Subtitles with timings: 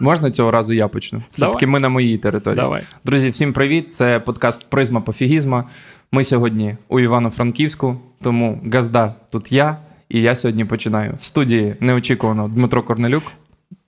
[0.00, 1.22] Можна цього разу я почну?
[1.34, 2.56] Все-таки ми на моїй території.
[2.56, 2.82] Давай.
[3.04, 3.94] Друзі, всім привіт!
[3.94, 5.64] Це подкаст Призма пофігізма.
[6.12, 9.76] Ми сьогодні у Івано-Франківську, тому газда тут я,
[10.08, 11.14] і я сьогодні починаю.
[11.20, 13.22] В студії неочікувано Дмитро Корнелюк.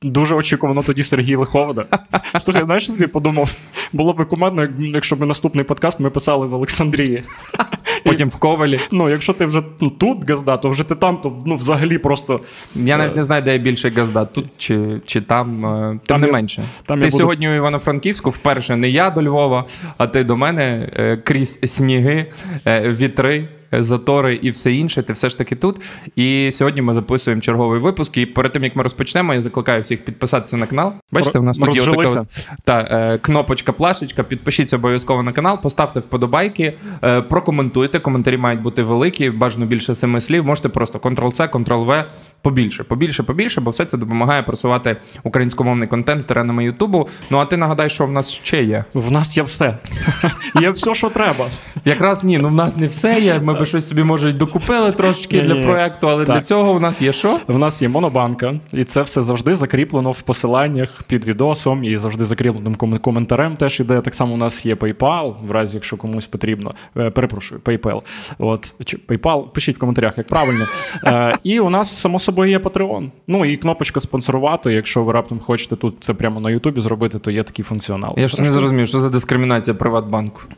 [0.03, 1.85] Дуже очікувано тоді Сергій Лиховода.
[2.41, 3.53] Слухай, знаєш, собі подумав?
[3.93, 7.23] Було б кумедно, якщо б наступний подкаст ми писали в Олександрії.
[8.09, 8.79] Потім в Ковалі.
[8.93, 12.41] Ну, якщо ти вже ну, тут газда, то вже ти там, то ну, взагалі просто.
[12.75, 15.67] Я навіть не знаю, де я більше газда, тут чи чи там.
[15.67, 16.63] Е, тим там не я, менше.
[16.87, 17.55] Там ти я сьогодні буду...
[17.55, 19.65] у Івано-Франківську вперше не я до Львова,
[19.99, 22.27] а ти до мене е, крізь сніги,
[22.67, 23.49] е, вітри.
[23.73, 25.77] Затори і все інше, ти все ж таки тут.
[26.17, 28.17] І сьогодні ми записуємо черговий випуск.
[28.17, 30.93] І перед тим як ми розпочнемо, я закликаю всіх підписатися на канал.
[31.13, 32.27] Бачите, у нас тут є така
[32.65, 34.23] та, е, кнопочка, плашечка.
[34.23, 38.01] Підпишіться обов'язково на канал, поставте вподобайки, е, прокоментуйте.
[38.01, 40.47] Коментарі мають бути великі, бажано більше семи слів.
[40.47, 42.05] Можете просто Ctrl-C, Ctrl-V,
[42.43, 47.09] побільше, побільше, побільше, бо все це допомагає просувати українськомовний контент теренами Ютубу.
[47.31, 48.85] Ну а ти нагадай, що в нас ще є?
[48.95, 49.79] В нас є все.
[50.61, 51.47] Є все, що треба.
[51.85, 53.41] Якраз ні, ну в нас не все є.
[53.45, 57.13] Ми би щось собі може докупили трошки для проекту, але для цього у нас є
[57.13, 57.39] що?
[57.49, 62.25] В нас є монобанка, і це все завжди закріплено в посиланнях під відосом і завжди
[62.25, 63.57] закріпленим коментарем.
[63.57, 64.01] Теж іде.
[64.01, 66.75] Так само у нас є PayPal, в разі якщо комусь потрібно.
[66.97, 68.03] Е, перепрошую, PayPal.
[68.39, 70.65] От чи PayPal, пишіть в коментарях, як правильно.
[71.05, 73.11] Е, і у нас само собою є Patreon.
[73.27, 74.73] Ну і кнопочка спонсорувати.
[74.73, 78.15] Якщо ви раптом хочете тут це прямо на Ютубі зробити, то є такий функціонал.
[78.17, 80.43] Я ж не зрозумів, що за дискримінація Приватбанку.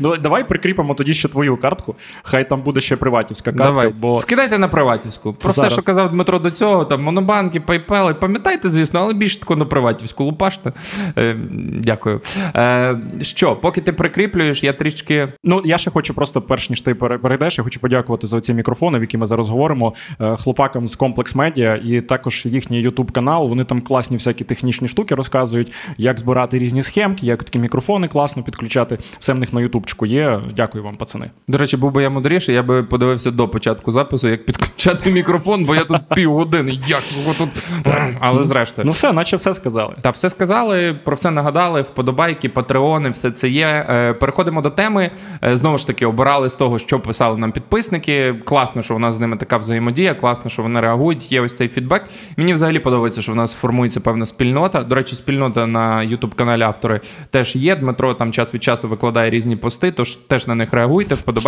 [0.00, 1.94] Ну давай прикріпимо тоді ще твою картку.
[2.22, 3.64] Хай там буде ще приватівська картка.
[3.64, 3.88] Давай.
[4.00, 4.20] Бо...
[4.20, 5.32] Скидайте на приватівську.
[5.32, 5.72] Про Зараз.
[5.72, 9.64] все, що казав Дмитро до цього, там монобанки, PayPal, пам'ятайте, звісно, але більше тако на
[9.64, 10.72] приватівську лупаште.
[11.18, 11.36] Е,
[11.82, 12.20] Дякую.
[12.56, 15.28] Е, Що, поки ти прикріплюєш, я трішки.
[15.44, 18.98] Ну я ще хочу просто, перш ніж ти перейдеш, я хочу подякувати за ці мікрофони,
[18.98, 19.94] в які ми зараз говоримо.
[20.20, 23.48] Е, хлопакам з комплекс медіа і також їхній ютуб канал.
[23.48, 28.42] Вони там класні всякі технічні штуки розказують, як збирати різні схемки, як такі мікрофони класно
[28.42, 28.98] підключати.
[29.18, 30.40] Все в них на ютубчику є.
[30.56, 31.30] Дякую вам, пацани.
[31.50, 35.64] До речі, був би я мудріший, я би подивився до початку запису, як підключати мікрофон,
[35.64, 36.78] бо я тут півгодини.
[36.86, 37.48] Як його тут.
[38.20, 38.86] Але зрештою.
[38.86, 39.94] Ну все, наче все сказали.
[40.00, 41.80] Та все сказали, про все нагадали.
[41.80, 43.86] Вподобайки, патреони, все це є.
[43.90, 45.10] Е, переходимо до теми.
[45.44, 48.34] Е, знову ж таки, обирали з того, що писали нам підписники.
[48.44, 51.32] Класно, що у нас з ними така взаємодія, класно, що вони реагують.
[51.32, 52.04] Є ось цей фідбек.
[52.36, 54.82] Мені взагалі подобається, що в нас формується певна спільнота.
[54.82, 57.00] До речі, спільнота на youtube каналі автори
[57.30, 57.76] теж є.
[57.76, 61.39] Дмитро там час від часу викладає різні пости, тож теж на них реагуйте, вподобайте.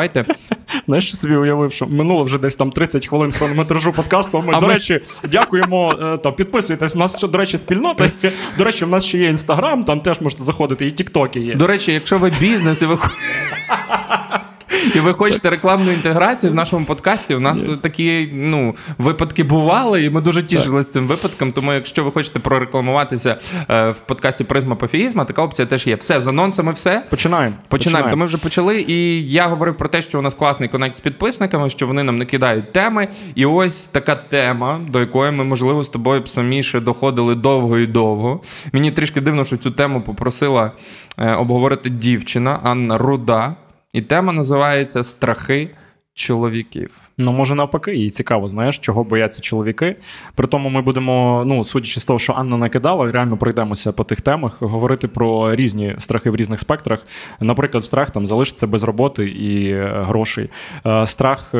[0.87, 4.43] Знаєш, що собі уявив, що минуло вже десь там 30 хвилин хронометражу подкасту.
[4.47, 4.75] Ми, а до ми...
[4.75, 5.93] речі, дякуємо.
[5.93, 6.97] Там, та підписуйтесь.
[6.97, 8.11] У нас ще, до речі, спільнота.
[8.59, 11.55] До речі, в нас ще є інстаграм, там теж можете заходити, і тіктоки є.
[11.55, 12.99] До речі, якщо ви бізнес і ви.
[14.95, 17.35] І ви хочете рекламну інтеграцію в нашому подкасті.
[17.35, 21.53] У нас такі ну, випадки бували, і ми дуже тішилися цим випадком.
[21.53, 23.37] Тому, якщо ви хочете прорекламуватися
[23.71, 25.97] е, в подкасті Призма пофігізма, така опція теж є.
[25.97, 27.03] Все з анонсами, все.
[27.11, 27.55] Починаємо.
[27.69, 28.11] Починаємо.
[28.11, 28.85] То ми вже почали.
[28.89, 32.19] І я говорив про те, що у нас класний конект з підписниками, що вони нам
[32.19, 33.09] накидають теми.
[33.35, 37.79] І ось така тема, до якої ми, можливо, з тобою б самі ще доходили довго
[37.79, 38.41] і довго.
[38.73, 40.73] Мені трішки дивно, що цю тему попросила
[41.19, 43.55] е, обговорити дівчина Анна Руда.
[43.93, 45.71] І тема називається Страхи
[46.15, 47.11] чоловіків.
[47.19, 49.97] Ну, може, навпаки, їй цікаво, знаєш, чого бояться чоловіки.
[50.35, 54.21] При тому ми будемо, ну, судячи з того, що Анна накидала, реально пройдемося по тих
[54.21, 57.07] темах, говорити про різні страхи в різних спектрах.
[57.41, 60.51] Наприклад, страх там залишитися без роботи і е, грошей,
[60.87, 61.59] е, страх е,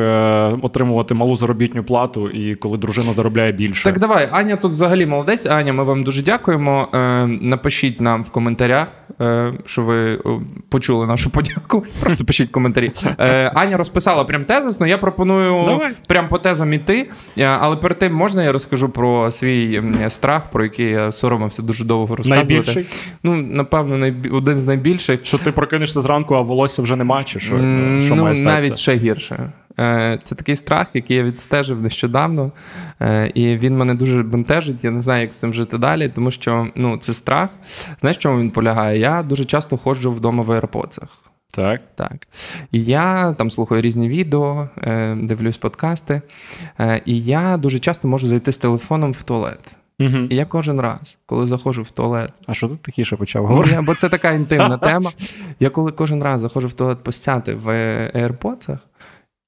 [0.61, 3.83] отримувати малу заробітню плату, і коли дружина заробляє більше.
[3.83, 5.45] Так, давай, Аня тут взагалі молодець.
[5.45, 6.87] Аня, ми вам дуже дякуємо.
[7.27, 8.87] Напишіть нам в коментарях,
[9.65, 10.19] що ви
[10.69, 11.83] почули нашу подяку.
[11.99, 12.91] Просто пишіть коментарі.
[13.53, 14.87] Аня розписала прям тезисно.
[14.87, 15.42] Я пропоную.
[15.43, 15.91] Давай.
[16.07, 17.09] прям по тезам іти.
[17.37, 21.85] Е, але перед тим можна я розкажу про свій страх, про який я соромився дуже
[21.85, 22.53] довго розказувати.
[22.53, 22.85] Найбільший?
[23.23, 24.33] Ну, напевно, найб...
[24.33, 25.25] один з найбільших.
[25.25, 27.57] Що ти прокинешся зранку, а волосся вже нема, чи що?
[28.01, 29.51] що ну, має навіть ще гірше.
[29.79, 32.51] Е, це такий страх, який я відстежив нещодавно,
[33.01, 34.83] е, і він мене дуже бентежить.
[34.83, 37.49] Я не знаю, як з цим жити далі, тому що ну, це страх.
[37.99, 38.99] Знаєш, чому він полягає?
[38.99, 41.07] Я дуже часто ходжу вдома в аеропоцах.
[41.55, 41.81] Так.
[41.95, 42.27] Так.
[42.71, 46.21] І я там слухаю різні відео, е, дивлюсь подкасти,
[46.79, 49.77] е, і я дуже часто можу зайти з телефоном в туалет.
[49.99, 50.17] Угу.
[50.29, 52.33] І я кожен раз, коли заходжу в туалет.
[52.47, 53.79] А що тут тихіше почав говорити?
[53.85, 55.11] Бо це така інтимна тема.
[55.59, 57.67] Я коли кожен раз заходжу в туалет постяти в
[58.15, 58.77] AirPods,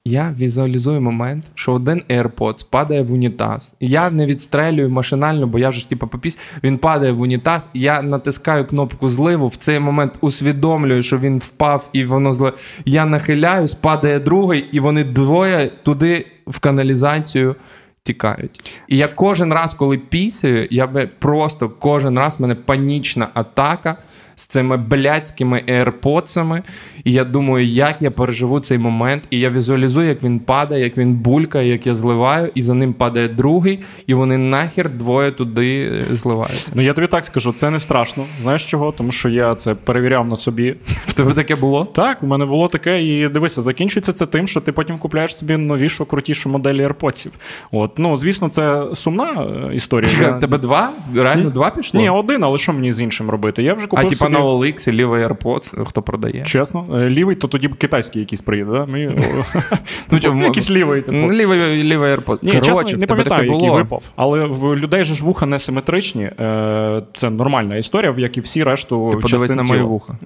[0.07, 3.73] я візуалізую момент, що один AirPods падає в унітаз.
[3.79, 6.39] Я не відстрелюю машинально, бо я вже ж типу попіс.
[6.63, 9.47] Він падає в унітаз, я натискаю кнопку зливу.
[9.47, 12.53] В цей момент усвідомлюю, що він впав, і воно зле.
[12.85, 17.55] Я нахиляюсь, падає другий, і вони двоє туди в каналізацію
[18.03, 18.71] тікають.
[18.87, 23.97] І я кожен раз, коли пісяю, я би просто кожен раз в мене панічна атака
[24.35, 26.61] з цими блядськими AirPods,
[27.03, 29.27] І я думаю, як я переживу цей момент.
[29.29, 32.93] І я візуалізую, як він падає, як він булькає, як я зливаю, і за ним
[32.93, 36.71] падає другий, і вони нахер двоє туди е, зливаються.
[36.75, 38.23] Ну я тобі так скажу, це не страшно.
[38.41, 38.91] Знаєш чого?
[38.91, 40.75] Тому що я це перевіряв на собі.
[41.07, 41.85] В тебе таке було?
[41.85, 45.57] Так, у мене було таке, і дивися, закінчується це тим, що ти потім купляєш собі
[45.57, 47.27] новішу, крутішу модель AirPods.
[47.71, 50.09] От, ну звісно, це сумна е, історія.
[50.09, 50.33] Чекай, я...
[50.33, 50.91] Тебе два?
[51.15, 51.99] Реально два пішло?
[51.99, 53.63] Ні, один, але що мені з іншим робити?
[53.63, 54.05] Я вже купив.
[54.05, 56.43] А типа на OLX, лівий AirPods, хто продає?
[56.43, 58.85] Чесно, е, лівий, то тоді китайський якийсь приїде, да?
[58.85, 59.15] Ми...
[60.11, 61.01] ну, типу, Якийсь лівий.
[61.01, 61.31] Типу.
[61.31, 62.39] Лівий лівий AirPods.
[62.41, 64.03] Ні, Короче, чесно, не пам'ятаю, який випав.
[64.15, 66.23] Але в людей же ж вуха не симетричні.
[66.23, 69.09] Е, це нормальна історія, як і всі решту.
[69.11, 70.17] Ти подивись на мої вуха.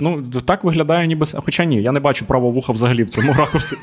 [0.00, 1.26] Ну, так виглядає, ніби.
[1.44, 3.76] Хоча ні, я не бачу право вуха взагалі в цьому ракурсі.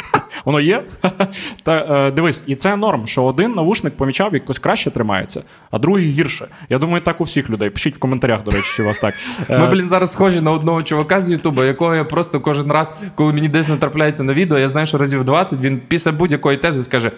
[0.45, 0.83] Воно є?
[1.63, 6.11] Та е, дивись, і це норм, що один навушник помічав, якось краще тримається, а другий
[6.11, 6.47] гірше.
[6.69, 7.69] Я думаю, так у всіх людей.
[7.69, 9.13] Пишіть в коментарях, до речі, чи у вас так.
[9.59, 13.33] Ми, блін, зараз схожі на одного чувака з Ютуба, якого я просто кожен раз, коли
[13.33, 17.11] мені десь натрапляється на відео, я знаю, що разів 20 він після будь-якої тези скаже: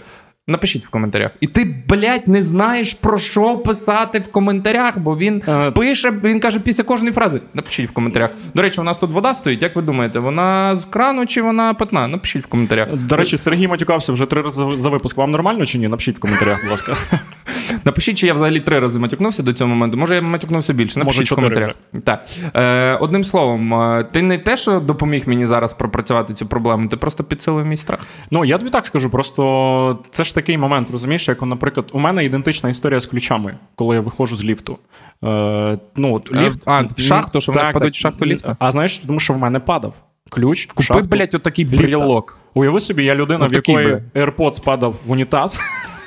[0.48, 1.32] Напишіть в коментарях.
[1.40, 5.72] І ти, блядь, не знаєш про що писати в коментарях, бо він е...
[5.72, 7.42] пише, він каже після кожної фрази.
[7.54, 8.30] Напишіть в коментарях.
[8.54, 9.62] До речі, у нас тут вода стоїть.
[9.62, 12.08] Як ви думаєте, вона з крану чи вона питна?
[12.08, 12.96] Напишіть в коментарях.
[12.96, 15.18] До речі, Сергій матюкався вже три рази за випуск.
[15.18, 15.88] Вам нормально чи ні?
[15.88, 16.98] Напишіть в коментарях, будь ласка.
[17.86, 19.98] Напишіть, чи я взагалі три рази матюкнувся до цього моменту.
[19.98, 21.00] Може, я матюкнувся більше.
[21.00, 21.76] Напишіть Може, в коментарях.
[22.04, 22.24] Так.
[22.56, 26.98] Е, Одним словом, е, ти не те, що допоміг мені зараз пропрацювати цю проблему, ти
[26.98, 28.00] просто підсилив мій страх.
[28.32, 32.26] Ну, я тобі так скажу, просто це ж такий момент, розумієш, як, наприклад, у мене
[32.26, 34.78] ідентична історія з ключами, коли я виходжу з ліфту.
[35.24, 38.56] Е, ну, от, ліфт, А, в шахту, що вони впадуть в шахту ліфта?
[38.60, 39.96] А знаєш, тому що в мене падав.
[40.30, 40.66] Ключ.
[40.66, 42.38] Купи, блядь, отакий брілок.
[42.54, 45.60] Уяви собі, я людина, в якої AirPods падав в унітаз.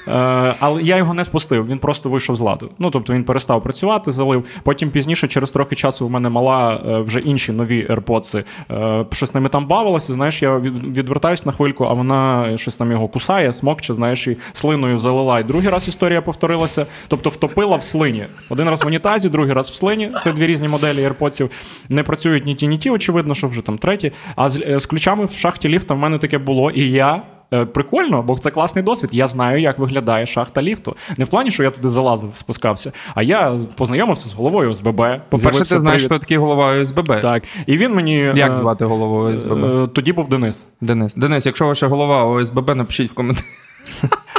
[0.09, 2.71] Е, але я його не спустив, він просто вийшов з ладу.
[2.79, 4.45] Ну тобто він перестав працювати, залив.
[4.63, 8.45] Потім пізніше, через трохи часу, у мене мала е, вже інші нові AirPods.
[8.71, 10.13] Е, щось ними там бавилося.
[10.13, 14.99] Знаєш, я відвертаюсь на хвильку, а вона щось там його кусає, смокче, знаєш, і слиною
[14.99, 15.41] залила.
[15.41, 18.25] І другий раз історія повторилася, тобто втопила в слині.
[18.49, 20.11] Один раз в унітазі, другий раз в слині.
[20.23, 21.51] Це дві різні моделі AirPods.
[21.89, 24.13] Не працюють ні ті, ні ті, очевидно, що вже там треті.
[24.37, 26.71] А з, з ключами в шахті ліфта в мене таке було.
[26.71, 29.11] І я прикольно, бо це класний досвід.
[29.13, 30.97] Я знаю, як виглядає шахта ліфту.
[31.19, 35.03] Не в плані, що я туди залазив, спускався, а я познайомився з головою ОСББ.
[35.29, 37.21] По-перше, ти знаєш, що такий голова ОСББ.
[37.21, 37.43] Так.
[37.67, 38.17] І він мені.
[38.35, 39.65] Як е, звати голову ОСББ?
[39.65, 40.67] Е, тоді був Денис.
[40.81, 41.15] Денис.
[41.15, 43.47] Денис, якщо ваша голова ОСББ, напишіть в коментарі.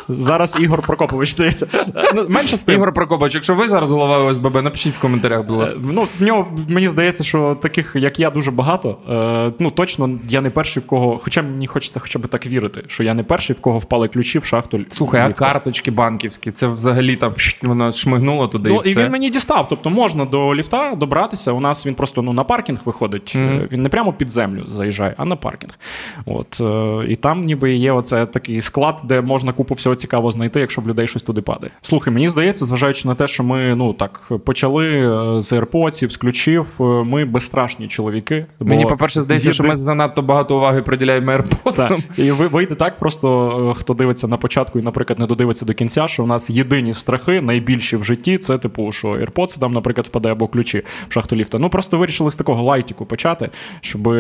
[0.10, 1.68] Зараз Ігор Прокопович здається.
[2.16, 2.76] Ну, менше з тим.
[2.76, 5.80] Ігор Прокопович, якщо ви зараз голова ОСББ, напишіть в коментарях, будь ласка.
[5.82, 8.98] Ну, в нього мені здається, що таких, як я, дуже багато.
[9.10, 11.20] Е, ну, точно, я не перший, в кого.
[11.24, 14.40] Хоча мені хочеться хоча б так вірити, що я не перший, в кого впали ключі
[14.40, 14.80] в шахту.
[14.90, 18.70] Слухай, а карточки банківські, це взагалі там воно шмигнуло туди.
[18.70, 19.02] Ну, і все.
[19.02, 19.66] і він мені дістав.
[19.70, 21.52] Тобто можна до ліфта добратися.
[21.52, 23.36] У нас він просто ну, на паркінг виходить.
[23.36, 23.72] Mm-hmm.
[23.72, 25.80] Він не прямо під землю заїжджає, а на паркінг.
[26.26, 30.60] От, е, І там ніби є оце такий склад, де можна купу всього цікавого знайти,
[30.60, 31.72] якщо в людей щось туди падає.
[31.82, 36.18] Слухай, мені здається, зважаючи на те, що ми ну так почали е, з AirPods, з
[36.18, 38.46] ключів, е, ми безстрашні чоловіки.
[38.60, 39.54] Бо мені, по-перше, здається, єди...
[39.54, 42.04] що ми занадто багато уваги приділяємо AirPods.
[42.18, 46.08] І вийде так, просто е, хто дивиться на початку і, наприклад, не додивиться до кінця,
[46.08, 50.32] що у нас єдині страхи, найбільші в житті, це типу, що AirPods там, наприклад, впаде
[50.32, 51.60] або ключі в шахту ліфта.
[51.60, 53.50] Ну просто вирішили з такого лайтіку почати,
[53.82, 54.16] щоб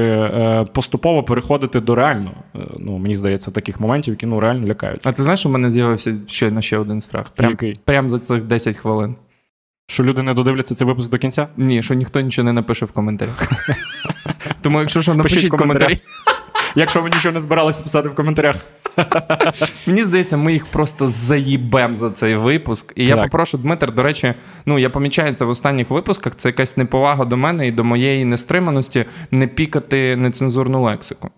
[0.73, 2.31] поступово переходити до реально.
[2.79, 5.07] Ну мені здається, таких моментів, які ну реально лякають.
[5.07, 7.29] А ти знаєш, у мене з'явився з'явився щойно ще один страх.
[7.29, 7.79] Прям, Який?
[7.85, 9.15] Прям за цих 10 хвилин.
[9.87, 11.47] Що люди не додивляться цей випуск до кінця?
[11.57, 13.51] Ні, що ніхто нічого не напише в коментарях.
[14.61, 15.97] Тому, якщо що, напишіть в коментарі.
[16.77, 18.55] Якщо ви нічого не збиралися писати в коментарях.
[19.87, 22.93] Мені здається, ми їх просто заїбем за цей випуск.
[22.95, 23.17] І так.
[23.17, 24.33] я попрошу Дмитр, до речі,
[24.65, 26.35] ну я помічаю це в останніх випусках.
[26.35, 31.29] Це якась неповага до мене і до моєї нестриманості не пікати нецензурну лексику.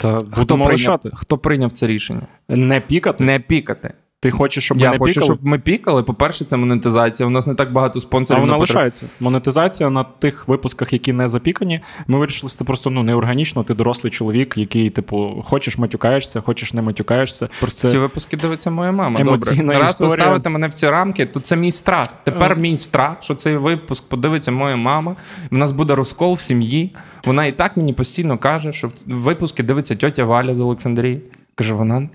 [0.00, 2.26] Та Хто прийняв, хто прийняв це рішення?
[2.48, 3.24] Не пікати?
[3.24, 3.94] Не пікати.
[4.24, 5.26] Ти хочеш, щоб я ми не хочу, пікали?
[5.26, 6.02] щоб ми пікали.
[6.02, 7.26] По-перше, це монетизація.
[7.26, 8.42] У нас не так багато спонсорів.
[8.42, 9.06] А вона лишається.
[9.20, 11.80] Монетизація на тих випусках, які не запікані.
[12.06, 13.64] Ми вирішили, що це просто ну неорганічно.
[13.64, 17.48] Ти дорослий чоловік, який, типу, хочеш матюкаєшся, хочеш не матюкаєшся.
[17.60, 19.24] Просто ці випуски дивиться моя мама.
[19.24, 19.78] Добре.
[19.78, 22.06] Раз ви ставите мене в ці рамки, то це мій страх.
[22.24, 22.56] Тепер е.
[22.56, 25.16] мій страх, що цей випуск подивиться моя мама.
[25.50, 26.94] В нас буде розкол в сім'ї.
[27.24, 31.20] Вона і так мені постійно каже, що в випуски дивиться тьотя Валя з Олександрії.
[31.54, 32.08] Каже, вона.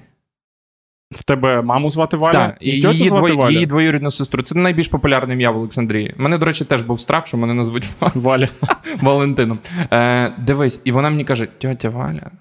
[1.12, 2.34] В тебе маму звати Валя?
[2.34, 3.52] Так, і її, звати двої, Валя?
[3.52, 4.42] її двоюрідну сестру.
[4.42, 6.14] Це найбільш популярне ім'я в Олександрії.
[6.18, 8.48] Мене, до речі, теж був страх, що мене назвуть Валя.
[9.02, 9.60] Валентином.
[9.92, 12.32] Е, Дивись, і вона мені каже: тьотя Валя,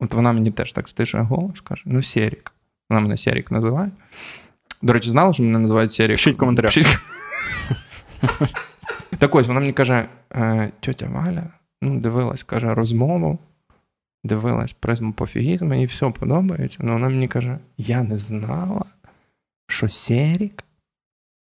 [0.00, 2.52] от вона мені теж так стише голос, каже: ну, Серік,
[2.90, 3.90] Вона мене Серік називає.
[4.82, 6.16] До речі, знала, що мене називають Серік?
[6.16, 6.72] Пишіть в коментарях.
[9.18, 11.42] Так ось вона мені каже: «Е, тьотя Валя
[11.82, 13.38] ну, дивилась, каже, розмову,
[14.24, 16.78] дивилась призму пофігізму, і все подобається.
[16.82, 18.84] Ну вона мені каже: я не знала,
[19.68, 20.64] що Серік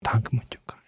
[0.01, 0.82] так матюкає.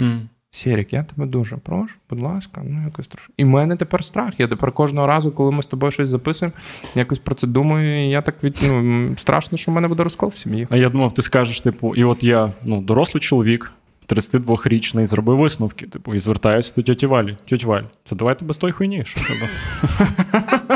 [0.00, 0.20] Mm.
[0.56, 3.32] Сірік, я тебе дуже прошу, будь ласка, ну якось трошки.
[3.36, 4.40] І в мене тепер страх.
[4.40, 6.52] Я тепер кожного разу, коли ми з тобою щось записуємо,
[6.94, 10.28] якось про це думаю, і я так від ну, страшно, що в мене буде розкол
[10.28, 10.66] в сім'ї.
[10.70, 13.72] А я думав, ти скажеш, типу, і от я ну, дорослий чоловік,
[14.08, 17.36] 32-річний, зробив висновки, типу, і звертаюся до тьоті Валі.
[17.44, 19.04] Тьоть Валь, це давайте без той хуйні.
[19.04, 19.48] що треба.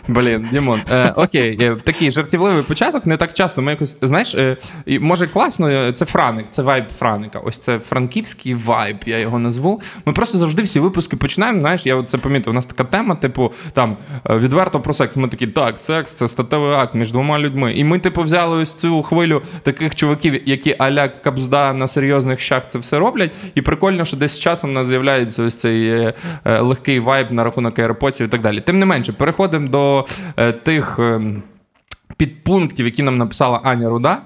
[0.07, 0.79] Блін, Дімон.
[0.91, 3.05] Е, Окей, е, такий жартівливий початок.
[3.05, 3.61] Не так часто.
[3.61, 7.39] Ми якось, знаєш, е, може класно, е, це Франик, це вайб Франика.
[7.39, 9.81] Ось це франківський вайб, я його назву.
[10.05, 11.59] Ми просто завжди всі випуски починаємо.
[11.59, 12.51] Знаєш, я це помітив.
[12.51, 13.97] У нас така тема, типу, там
[14.29, 15.17] е, відверто про секс.
[15.17, 17.73] Ми такі, так, секс це статевий акт між двома людьми.
[17.73, 22.63] І ми, типу, взяли ось цю хвилю таких чуваків, які аля кабзда на серйозних щах
[22.67, 23.33] це все роблять.
[23.55, 26.13] І прикольно, що десь з часом у нас з'являється ось цей е,
[26.45, 28.61] легкий вайб на рахунок аеропортів і так далі.
[28.61, 29.90] Тим не менше, переходимо до
[30.37, 30.99] е, тих.
[30.99, 31.21] Е,
[32.17, 34.17] Підпунктів, які нам написала Аня Руда,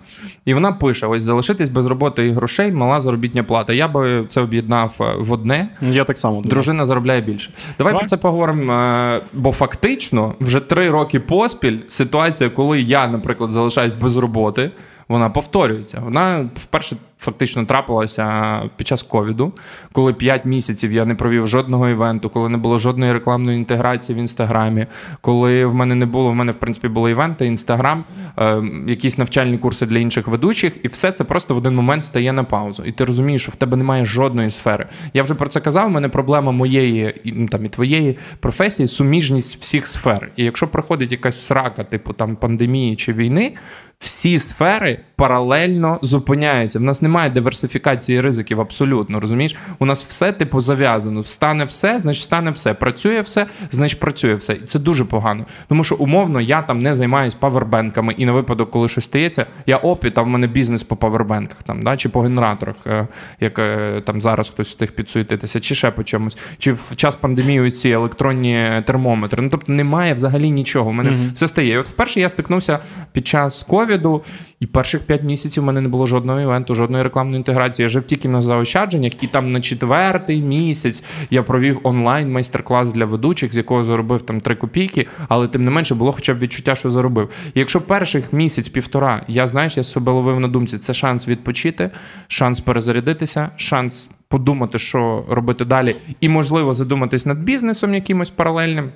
[0.46, 3.74] і вона пише: ось залишитись без роботи і грошей, мала заробітня плата.
[3.74, 5.68] Я би це об'єднав е, в одне.
[5.82, 7.52] Я так само дружина заробляє більше.
[7.78, 8.00] Давай, Давай.
[8.00, 9.20] про це поговоримо.
[9.34, 14.72] Бо фактично вже три роки поспіль ситуація, коли я, наприклад, залишаюсь без роботи,
[15.08, 16.02] вона повторюється.
[16.06, 19.54] Вона вперше фактично трапилася під час ковіду,
[19.92, 24.20] коли 5 місяців я не провів жодного івенту, коли не було жодної рекламної інтеграції в
[24.20, 24.86] інстаграмі,
[25.22, 28.04] коли в мене не було, в мене в принципі були івенти, інстаграм,
[28.38, 32.34] е, якісь навчальні курси для інших ведучих, і все це просто в один момент стає
[32.34, 32.84] на паузу.
[32.84, 34.88] І ти розумієш, що в тебе немає жодної сфери.
[35.14, 35.88] Я вже про це казав.
[35.88, 40.32] У мене проблема моєї і ну, там і твоєї професії суміжність всіх сфер.
[40.36, 43.54] І якщо приходить якась срака, типу там пандемії чи війни
[44.00, 45.15] всі сфери night.
[45.16, 46.80] Паралельно зупиняються.
[46.80, 49.20] В нас немає диверсифікації ризиків абсолютно.
[49.20, 49.56] Розумієш?
[49.80, 51.22] У нас все типу зав'язано.
[51.22, 52.74] Встане все, значить стане все.
[52.74, 54.54] Працює все, значить працює все.
[54.54, 55.46] І це дуже погано.
[55.68, 59.78] Тому що умовно я там не займаюся павербенками, і на випадок, коли щось стається, я
[59.78, 63.08] опі, там в мене бізнес по павербенках там, да, чи по генераторах, е,
[63.40, 67.72] як е, там зараз хтось встиг підсуетитися, чи ще по чомусь, чи в час пандемії
[67.72, 69.44] ці електронні термометри.
[69.44, 70.90] Ну тобто немає взагалі нічого.
[70.90, 71.34] У мене mm-hmm.
[71.34, 71.74] все стає.
[71.74, 72.80] І От вперше я стикнувся
[73.12, 74.24] під час ковіду,
[74.60, 77.84] і перших п'ять місяців в мене не було жодного івенту, жодної рекламної інтеграції.
[77.84, 83.06] Я жив тільки на заощадженнях, і там на четвертий місяць я провів онлайн майстер-клас для
[83.06, 86.76] ведучих, з якого заробив там три копійки, але тим не менше було хоча б відчуття,
[86.76, 87.30] що заробив.
[87.54, 91.90] І якщо перших місяць-півтора, я знаєш, я себе ловив на думці, це шанс відпочити,
[92.28, 98.92] шанс перезарядитися, шанс подумати, що робити далі, і можливо задуматись над бізнесом якимось паралельним.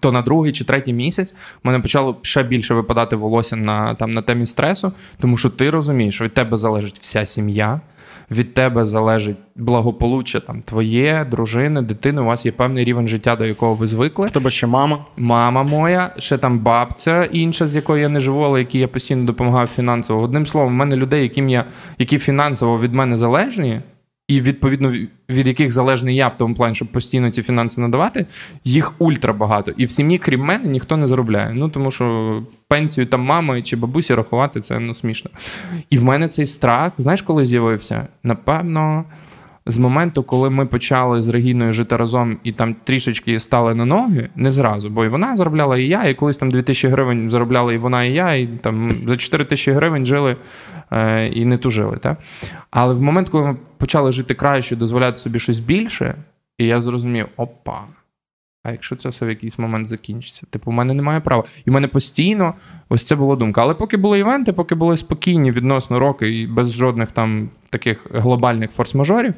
[0.00, 4.10] То на другий чи третій місяць в мене почало ще більше випадати волосся на там
[4.10, 7.80] на темі стресу, тому що ти розумієш, від тебе залежить вся сім'я,
[8.30, 12.22] від тебе залежить благополуччя там твоє, дружини, дитини.
[12.22, 14.26] У вас є певний рівень життя, до якого ви звикли.
[14.26, 15.04] В тебе ще мама.
[15.16, 19.24] Мама моя, ще там бабця інша, з якою я не живу, але якій я постійно
[19.24, 20.22] допомагав фінансово.
[20.22, 21.64] Одним словом, в мене людей, яким я
[21.98, 23.80] які фінансово від мене залежні
[24.30, 24.92] і відповідно
[25.28, 28.26] від яких залежний я в тому плані, щоб постійно ці фінанси надавати,
[28.64, 29.72] їх ультра багато.
[29.76, 31.52] І в сім'ї, крім мене, ніхто не заробляє.
[31.54, 35.30] Ну тому що пенсію там мами чи бабусі рахувати це ну смішно.
[35.90, 38.06] І в мене цей страх, знаєш, коли з'явився?
[38.22, 39.04] Напевно.
[39.66, 44.28] З моменту, коли ми почали з Регіною жити разом і там трішечки стали на ноги,
[44.36, 47.78] не зразу, бо і вона заробляла, і я, і колись там 2000 гривень заробляла і
[47.78, 50.36] вона, і я, і там за 4 тисячі гривень жили
[51.32, 51.96] і не тужили.
[51.96, 52.18] Так?
[52.70, 56.14] Але в момент, коли ми почали жити краще, дозволяти собі щось більше,
[56.58, 57.84] і я зрозумів, опа.
[58.62, 60.46] А якщо це все в якийсь момент закінчиться?
[60.50, 61.44] Типу, у мене немає права.
[61.64, 62.54] І в мене постійно
[62.88, 63.62] ось це була думка.
[63.62, 68.70] Але поки були івенти, поки були спокійні відносно роки і без жодних там таких глобальних
[68.70, 69.34] форс-мажорів,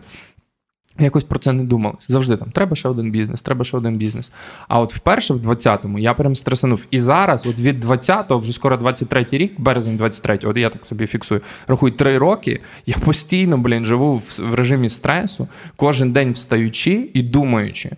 [0.99, 1.97] Якось про це не думали.
[2.09, 4.33] Завжди там треба ще один бізнес, треба ще один бізнес.
[4.69, 6.87] А от вперше, в 20-му, я прям стресанув.
[6.91, 11.07] І зараз, от від 20-го, вже скоро 23-й рік, березень 23-го, от я так собі
[11.07, 12.61] фіксую, рахую, три роки.
[12.87, 17.91] Я постійно, блін, живу в, в режимі стресу, кожен день встаючи і думаючи,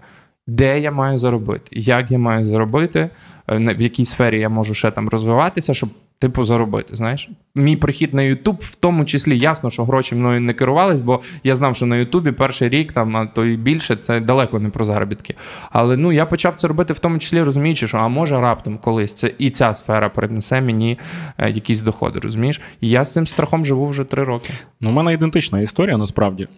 [0.47, 3.11] де я маю заробити, як я маю заробити,
[3.49, 5.89] е, в якій сфері я можу ще там розвиватися, щоб
[6.25, 6.97] типу, заробити.
[6.97, 11.21] Знаєш, мій прихід на Ютуб, в тому числі ясно, що гроші мною не керувались, бо
[11.45, 14.69] я знав, що на Ютубі перший рік, там, а то й більше, це далеко не
[14.69, 15.35] про заробітки.
[15.71, 19.13] Але ну я почав це робити в тому числі, розуміючи, що а може раптом колись
[19.13, 20.99] це і ця сфера принесе мені
[21.39, 22.21] е, якісь доходи.
[22.21, 22.61] Розумієш?
[22.81, 24.53] І я з цим страхом живу вже три роки.
[24.81, 26.49] Ну, у мене ідентична історія насправді.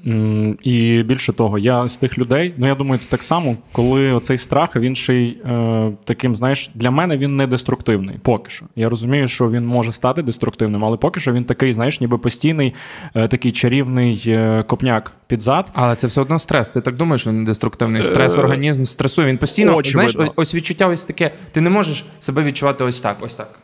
[0.63, 4.39] І більше того, я з тих людей, ну я думаю, ти так само, коли оцей
[4.39, 8.17] страх він ще й е, таким, знаєш, для мене він не деструктивний.
[8.23, 8.67] Поки що.
[8.77, 12.19] Я розумію, що він він може стати деструктивним, але поки що він такий, знаєш, ніби
[12.19, 12.75] постійний,
[13.15, 15.71] е, такий чарівний е, копняк під зад.
[15.75, 16.71] Але це все одно стрес.
[16.71, 19.29] Ти так думаєш, він деструктивний стрес, організм стресує.
[19.29, 20.13] Він постійно Очевидно.
[20.13, 21.33] знаєш, ось відчуття ось таке.
[21.53, 23.59] Ти не можеш себе відчувати ось так, ось так.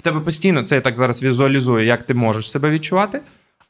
[0.00, 3.20] В тебе постійно це я так зараз візуалізую, як ти можеш себе відчувати.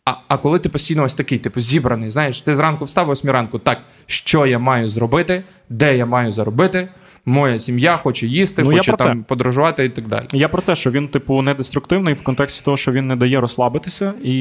[0.05, 3.59] А а коли ти постійно ось такий, типу, зібраний, знаєш, ти зранку встав, восьмій ранку,
[3.59, 6.89] так, що я маю зробити, де я маю заробити,
[7.25, 10.27] моя сім'я хоче їсти, ну, хоче там подорожувати і так далі.
[10.33, 13.41] Я про це, що він, типу, не деструктивний в контексті того, що він не дає
[13.41, 14.13] розслабитися.
[14.23, 14.37] І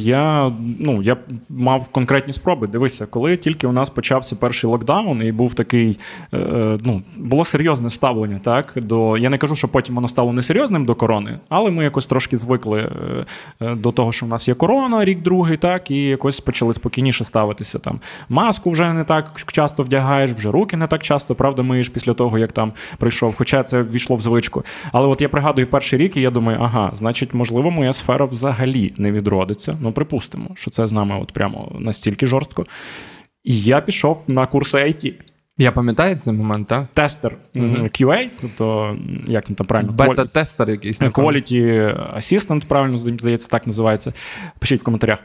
[0.00, 1.16] я ну, я
[1.48, 2.66] мав конкретні спроби.
[2.66, 5.98] Дивися, коли тільки у нас почався перший локдаун, і був такий,
[6.32, 8.38] е, е ну, було серйозне ставлення.
[8.38, 12.06] так, до, Я не кажу, що потім воно стало несерйозним до корони, але ми якось
[12.06, 13.26] трошки звикли е,
[13.60, 17.24] е, до того, що в нас є корона, рік другий, так, і якось почали спокійніше
[17.24, 17.78] ставитися.
[17.78, 18.00] там.
[18.28, 22.21] Маску вже не так часто вдягаєш, вже руки не так часто, правда, миєш після того
[22.22, 23.34] того, як там прийшов.
[23.38, 24.64] Хоча це ввійшло в звичку.
[24.92, 28.94] Але от я пригадую перший рік, і я думаю, ага, значить, можливо, моя сфера взагалі
[28.96, 29.78] не відродиться.
[29.80, 32.66] Ну, припустимо, що це з нами от прямо настільки жорстко.
[33.44, 35.12] І я пішов на курси IT.
[35.58, 36.86] Я пам'ятаю цей момент, так?
[36.94, 38.02] Тестер mm-hmm.
[38.02, 39.92] QA, тобто, як він там правильно?
[39.92, 41.00] Бета-тестер якийсь.
[41.00, 44.12] Quality Assistant, правильно здається, так називається.
[44.58, 45.18] Пишіть в коментарях.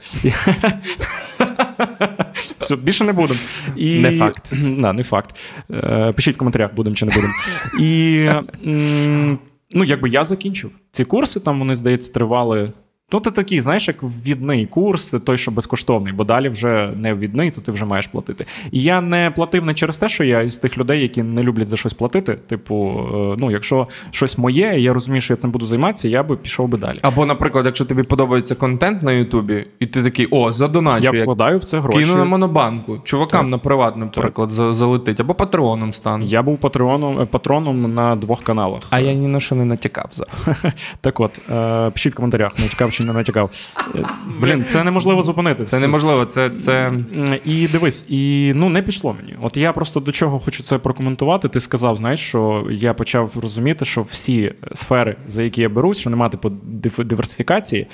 [2.33, 3.39] Все, Більше не будемо.
[3.75, 3.99] І...
[3.99, 4.53] Не факт.
[4.79, 5.35] Да, Не факт.
[5.71, 7.33] Е, пишіть в коментарях, будемо чи не будемо.
[7.79, 8.29] І
[9.71, 10.77] ну, якби я закінчив.
[10.91, 12.71] Ці курси там вони, здається, тривали
[13.13, 17.51] Ну, ти такий, знаєш, як ввідний курс, той, що безкоштовний, бо далі вже не ввідний,
[17.51, 18.45] то ти вже маєш платити.
[18.71, 21.67] І я не платив не через те, що я із тих людей, які не люблять
[21.67, 22.33] за щось платити.
[22.33, 26.37] Типу, е, ну, якщо щось моє, я розумію, що я цим буду займатися, я би
[26.37, 26.97] пішов би далі.
[27.01, 31.15] Або, наприклад, якщо тобі подобається контент на Ютубі, і ти такий, о, задоначу.
[31.15, 31.99] Я вкладаю в це гроші.
[31.99, 33.51] Кину на монобанку, чувакам так.
[33.51, 34.73] на приват, наприклад, так.
[34.73, 36.25] залетить, або патреоном стану.
[36.25, 38.81] Я був патреоном, е, патроном на двох каналах.
[38.89, 40.49] А я ні на що не натякав зараз.
[41.01, 43.51] Так от, е, пишіть в коментарях, натякав чи не натякав.
[44.39, 45.65] Блін, це неможливо зупинити.
[45.65, 46.25] Це неможливо.
[46.25, 46.93] Це, це...
[47.45, 49.35] І дивись, і ну не пішло мені.
[49.41, 51.47] От я просто до чого хочу це прокоментувати.
[51.47, 56.09] Ти сказав, знаєш, що я почав розуміти, що всі сфери, за які я берусь, що
[56.09, 56.49] немає типу
[57.03, 57.87] диверсифікації,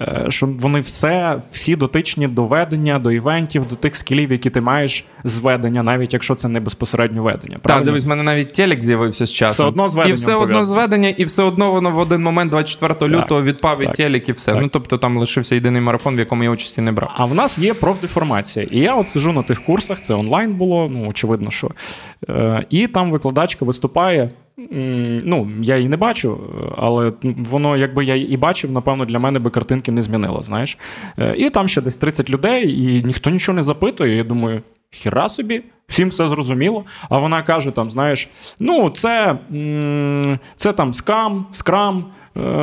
[0.00, 4.60] е, що вони все, всі дотичні до ведення, до івентів, до тих скілів, які ти
[4.60, 7.58] маєш з ведення, навіть якщо це не безпосередньо ведення.
[7.62, 9.54] Так, дивись, в мене навіть телек з'явився з часом.
[9.54, 13.16] Все одно з І все одно зведення, і все одно воно в один момент, 24
[13.16, 14.41] лютого, відпав і телек, і все.
[14.46, 14.62] Так.
[14.62, 17.10] Ну тобто там лишився єдиний марафон, в якому я участі не брав.
[17.14, 18.66] А в нас є профдеформація.
[18.70, 21.70] І я от сижу на тих курсах, це онлайн було, ну очевидно, що.
[22.28, 24.30] Е, І там викладачка виступає.
[25.24, 26.40] Ну, я її не бачу,
[26.78, 30.42] але воно, якби я і бачив, напевно, для мене би картинки не змінило.
[30.42, 30.78] знаєш.
[31.18, 34.16] Е, І там ще десь 30 людей, і ніхто нічого не запитує.
[34.16, 36.84] Я думаю, хіра собі, всім все зрозуміло.
[37.08, 38.28] А вона каже: там, знаєш,
[38.60, 39.38] ну, це,
[40.56, 42.04] це там скам, скрам.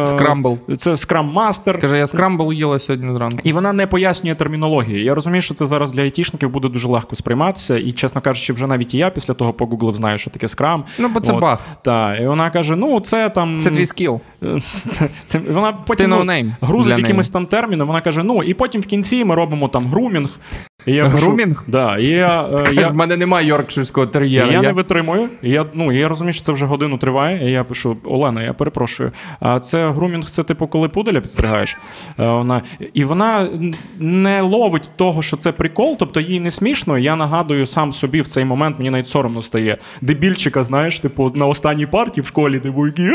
[0.02, 0.58] Е, скрамбл.
[0.78, 1.82] Це скрам-мастер.
[1.82, 3.38] Каже, я скрамбл їла сьогодні зранку.
[3.44, 5.04] І вона не пояснює термінології.
[5.04, 7.78] Я розумію, що це зараз для айтішників буде дуже легко сприйматися.
[7.78, 10.84] І, чесно кажучи, вже навіть і я після того погуглив знаю, що таке скрам.
[11.00, 11.40] Ну, бо це От.
[11.40, 11.68] баг.
[11.82, 12.22] Так.
[12.22, 13.60] І вона каже: ну, це там.
[13.60, 14.20] Це твій скіл.
[14.92, 17.88] Це, це, Вона потім no ну, грузить якимось там терміном.
[17.88, 20.40] Вона каже: ну, і потім в кінці ми робимо там грумінг.
[20.86, 21.66] І я Грумінг?
[21.68, 22.88] Да, і я, е, я...
[22.88, 24.46] В мене немає йоркширського тер'єра.
[24.48, 25.30] Я, я не витримую.
[25.42, 27.50] Я ну, я розумію, що це вже годину триває.
[27.50, 29.12] І я пишу: Олена, я перепрошую.
[29.40, 31.78] А це грумінг, це типу, коли пуделя підстригаєш.
[32.20, 32.62] Е, вона...
[32.94, 33.50] І вона
[34.00, 36.98] не ловить того, що це прикол, тобто їй не смішно.
[36.98, 39.78] Я нагадую сам собі в цей момент, мені навіть соромно стає.
[40.02, 43.10] Дебільчика, знаєш, типу, на останній партії в школі, типу, який,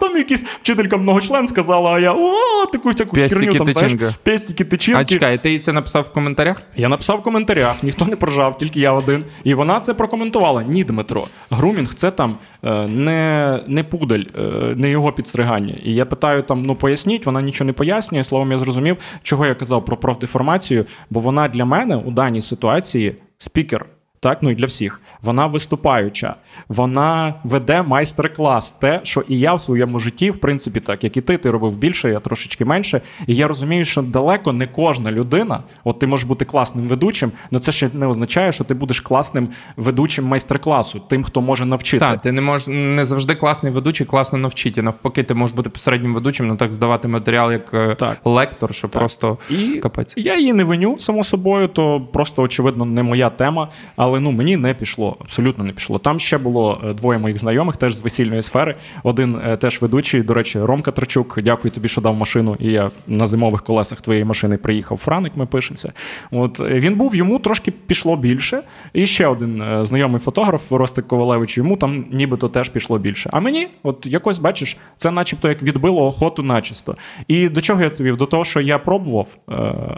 [0.00, 5.00] там якийсь вчителька многочлен сказала, а я о, таку всяку херню там знаєш, пестики тичинки.
[5.00, 6.62] А чекай, ти це написав в коментарях?
[6.76, 9.24] Я написав в коментарях, ніхто не прожав, тільки я один.
[9.44, 10.62] І вона це прокоментувала.
[10.62, 11.26] Ні, Дмитро.
[11.50, 15.74] Грумінг це там е, не не пудель, е, не його підстригання.
[15.84, 18.24] І я питаю там: ну поясніть, вона нічого не пояснює.
[18.24, 23.16] Словом, я зрозумів, чого я казав про профдеформацію, бо вона для мене у даній ситуації
[23.38, 23.86] спікер.
[24.20, 26.34] Так, ну і для всіх вона виступаюча,
[26.68, 28.72] вона веде майстер-клас.
[28.72, 31.76] Те, що і я в своєму житті, в принципі, так як і ти, ти робив
[31.76, 33.00] більше, я трошечки менше.
[33.26, 37.60] І я розумію, що далеко не кожна людина, от ти можеш бути класним ведучим, але
[37.60, 41.98] це ще не означає, що ти будеш класним ведучим майстер-класу, тим, хто може навчити.
[41.98, 44.82] Так, ти не можеш не завжди класний ведучий, класно навчити.
[44.82, 48.18] Навпаки, ти можеш бути посереднім ведучим, ну так здавати матеріал як е, так.
[48.24, 48.98] лектор, що так.
[48.98, 50.14] просто і капець.
[50.16, 53.68] Я її не виню, само собою, то просто очевидно не моя тема.
[53.96, 55.98] Але ну мені не пішло, абсолютно не пішло.
[55.98, 58.76] Там ще було е, двоє моїх знайомих, теж з весільної сфери.
[59.02, 61.38] Один е, теж ведучий, до речі, Ромка Трачук.
[61.42, 62.56] Дякую тобі, що дав машину.
[62.58, 64.98] І я на зимових колесах твоєї машини приїхав.
[64.98, 65.92] Франик, ми пишемося.
[66.30, 68.62] От він був, йому трошки пішло більше.
[68.92, 73.30] І ще один знайомий фотограф Ростик Ковалевич, йому там нібито теж пішло більше.
[73.32, 76.96] А мені, от якось бачиш, це начебто як відбило охоту начисто.
[77.28, 78.16] І до чого я це вів?
[78.16, 79.28] До того, що я пробував,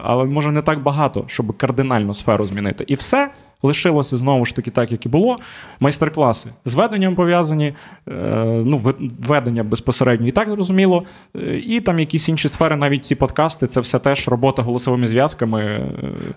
[0.03, 2.85] але може не так багато, щоб кардинально сферу змінити.
[2.87, 3.31] І все
[3.63, 5.37] лишилося знову ж таки так, як і було.
[5.81, 7.75] Майстер-класи з веденням пов'язані,
[8.09, 8.13] е,
[8.67, 8.95] ну,
[9.27, 11.05] ведення безпосередньо і так зрозуміло.
[11.37, 15.63] Е, і там якісь інші сфери, навіть ці подкасти, це все теж робота голосовими зв'язками.
[15.63, 15.83] Е.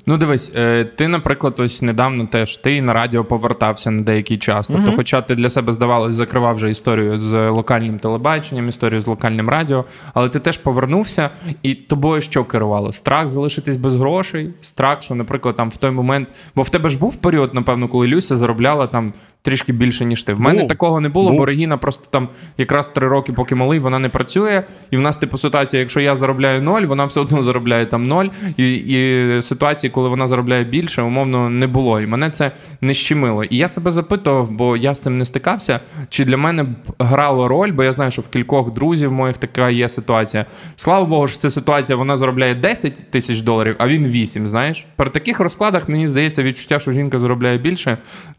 [0.05, 0.49] Ну, дивись,
[0.95, 4.67] ти, наприклад, ось недавно теж ти на радіо повертався на деякий час.
[4.67, 4.93] Тобто, угу.
[4.95, 9.85] хоча ти для себе здавалось, закривав вже історію з локальним телебаченням, історію з локальним радіо,
[10.13, 11.29] але ти теж повернувся,
[11.63, 12.93] і тобою що керувало?
[12.93, 16.97] Страх залишитись без грошей, страх, що, наприклад, там в той момент, бо в тебе ж
[16.97, 20.33] був період, напевно, коли Люся заробляла там трішки більше, ніж ти.
[20.33, 20.69] В мене Був.
[20.69, 21.37] такого не було, Був.
[21.37, 24.63] бо Регіна просто там якраз три роки, поки малий, вона не працює.
[24.91, 28.25] І в нас типу ситуація, якщо я заробляю ноль, вона все одно заробляє там ноль.
[28.57, 32.01] І і ситуації, коли вона заробляє більше, умовно не було.
[32.01, 33.43] І мене це не щемило.
[33.43, 35.79] І я себе запитував, бо я з цим не стикався.
[36.09, 36.67] Чи для мене б
[36.99, 40.45] грало роль, бо я знаю, що в кількох друзів моїх така є ситуація.
[40.75, 45.09] Слава Богу, що ця ситуація вона заробляє 10 тисяч доларів, а він 8, Знаєш, при
[45.09, 47.97] таких розкладах мені здається відчуття, що жінка заробляє більше,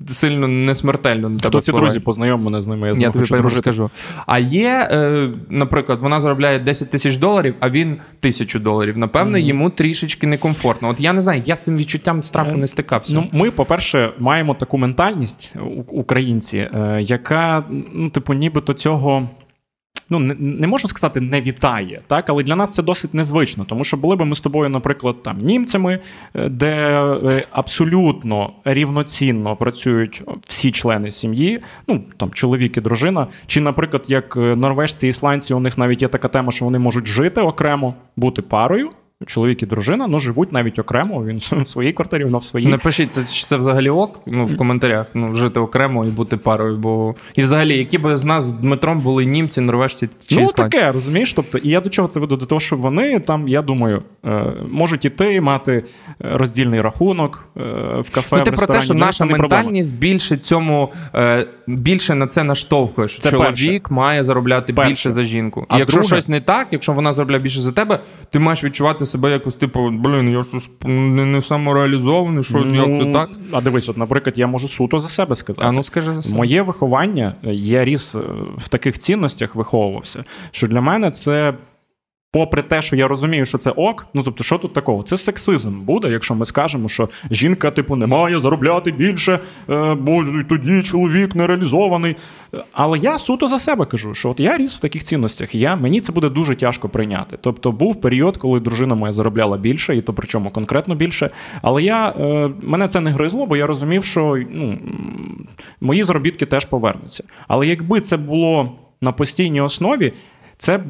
[0.09, 3.11] сильно не смертельно смертельно на тебе Хто ці друзі познайом мене з ними, я, я
[3.11, 3.91] тобі розкажу.
[4.27, 8.99] А є, е, наприклад, вона заробляє 10 тисяч доларів, а він тисячу доларів.
[8.99, 9.47] Напевно, mm-hmm.
[9.47, 10.89] йому трішечки некомфортно.
[10.89, 13.15] От я не знаю, я з цим відчуттям страху не стикався.
[13.15, 15.55] Ну, Ми, по-перше, маємо таку ментальність
[15.87, 19.29] українці, е, яка, ну, типу, нібито цього
[20.11, 23.85] ну не, не можу сказати, не вітає, так, але для нас це досить незвично, тому
[23.85, 25.99] що були б ми з тобою, наприклад, там німцями,
[26.35, 33.61] е, де е, абсолютно рівноцінно працюють всі члени сім'ї, ну там чоловік і дружина, чи,
[33.61, 37.41] наприклад, як е, норвежці ісландці, у них навіть є така тема, що вони можуть жити
[37.41, 38.91] окремо, бути парою
[39.27, 41.25] чоловік і дружина ну, живуть навіть окремо.
[41.25, 42.67] Він в своїй квартирі, вона в своїй.
[42.67, 44.21] Напишіть, це це взагалі ок?
[44.27, 45.07] Ну, в коментарях.
[45.15, 46.77] Ну, жити окремо і бути парою.
[46.77, 50.79] Бо і взагалі, які б з нас з Дмитром були німці, норвежці чи Ну, ісландці?
[50.79, 51.35] таке, розумієш?
[51.35, 52.37] Тобто, і я до чого це веду?
[52.37, 55.85] До того, що вони там, я думаю, е, можуть іти, мати
[56.19, 57.61] роздільний рахунок е,
[58.01, 58.37] в кафе.
[58.37, 63.09] Ну, ти в про те, що наша ментальність більше цьому е, більше на це наштовхує.
[63.09, 63.95] що це Чоловік перше.
[63.95, 64.89] має заробляти перше.
[64.89, 65.67] більше за жінку.
[65.69, 66.07] А якщо друге...
[66.09, 67.99] щось не так, якщо вона заробляє більше за тебе,
[68.31, 70.49] ти маєш відчувати себе якось, типу, блін, я ж
[70.85, 73.31] не, не самореалізований, що ну, як це так.
[73.53, 75.67] А дивись, от, наприклад, я можу суто за себе сказати.
[75.69, 76.37] А ну скажи за себе.
[76.37, 78.19] Моє виховання, я ріс е,
[78.59, 81.55] в таких цінностях, виховувався, що для мене це
[82.33, 85.03] Попри те, що я розумію, що це ок, ну тобто, що тут такого?
[85.03, 89.41] Це сексизм буде, якщо ми скажемо, що жінка, типу, не має заробляти більше,
[89.71, 92.17] е, бо тоді чоловік не реалізований.
[92.73, 96.01] Але я суто за себе кажу, що от я ріс в таких цінностях, я, мені
[96.01, 97.39] це буде дуже тяжко прийняти.
[97.41, 101.31] Тобто був період, коли дружина моя заробляла більше, і то причому конкретно більше.
[101.63, 104.79] Але я, е, мене це не гризло, бо я розумів, що ну,
[105.81, 107.25] мої заробітки теж повернуться.
[107.49, 110.13] Але якби це було на постійній основі,
[110.59, 110.81] це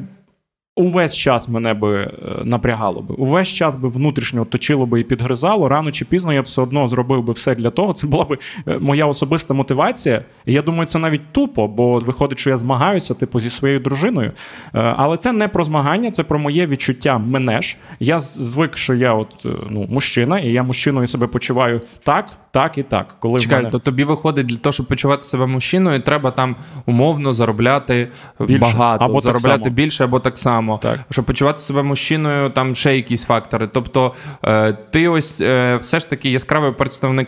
[0.75, 2.09] увесь час мене би е,
[2.43, 5.69] напрягало би, увесь час би внутрішньо точило би і підгризало.
[5.69, 7.93] Рано чи пізно я б все одно зробив би все для того.
[7.93, 10.25] Це була б е, моя особиста мотивація.
[10.45, 14.31] І я думаю, це навіть тупо, бо виходить, що я змагаюся, типу, зі своєю дружиною.
[14.75, 17.77] Е, але це не про змагання, це про моє відчуття мене ж.
[17.99, 22.83] Я звик, що я от ну, мужчина, і я мужчиною себе почуваю так, так і
[22.83, 23.17] так.
[23.19, 23.69] Коли Чекай, мене...
[23.69, 26.55] то тобі виходить для того, щоб почувати себе мужчиною, треба там
[26.85, 28.07] умовно заробляти
[28.39, 28.61] більше.
[28.61, 31.05] багато, або заробляти більше або так само само, так.
[31.11, 33.69] щоб почувати себе мужчиною, там ще якісь фактори.
[33.73, 37.27] Тобто, е, ти ось е, все ж таки яскравий представник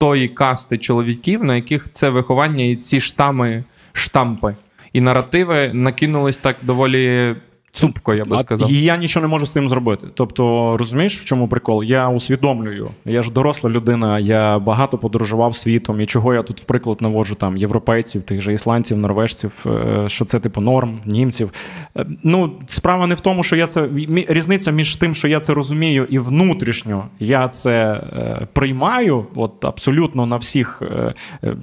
[0.00, 4.54] тої касти чоловіків, на яких це виховання і ці штами, штампи
[4.92, 7.36] і наративи накинулись так доволі
[7.72, 8.70] цупко, я би сказав.
[8.70, 10.06] І я нічого не можу з тим зробити.
[10.14, 11.84] Тобто, розумієш, в чому прикол?
[11.84, 12.90] Я усвідомлюю.
[13.04, 16.00] Я ж доросла людина, я багато подорожував світом.
[16.00, 20.24] І чого я тут, в приклад, наводжу там європейців, тих же ісландців, норвежців, е, що
[20.24, 21.50] це типу норм, німців.
[21.96, 23.88] Е, ну, справа не в тому, що я це
[24.28, 30.26] різниця між тим, що я це розумію, і внутрішньо я це е, приймаю, от абсолютно
[30.26, 30.82] на всіх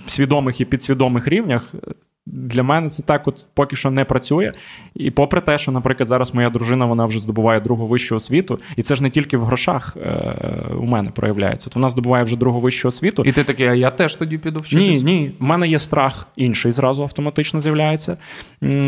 [0.07, 1.73] свідомих і підсвідомих рівнях.
[2.25, 4.51] Для мене це так, от поки що не працює.
[4.95, 8.81] І попри те, що, наприклад, зараз моя дружина вона вже здобуває другу вищу освіту, і
[8.81, 10.35] це ж не тільки в грошах е,
[10.79, 11.69] у мене проявляється.
[11.69, 13.23] То вона здобуває вже другу вищу освіту.
[13.25, 15.03] І ти такий, а я теж тоді піду вчитися?
[15.03, 15.31] Ні, ні.
[15.39, 18.17] У мене є страх інший зразу автоматично з'являється.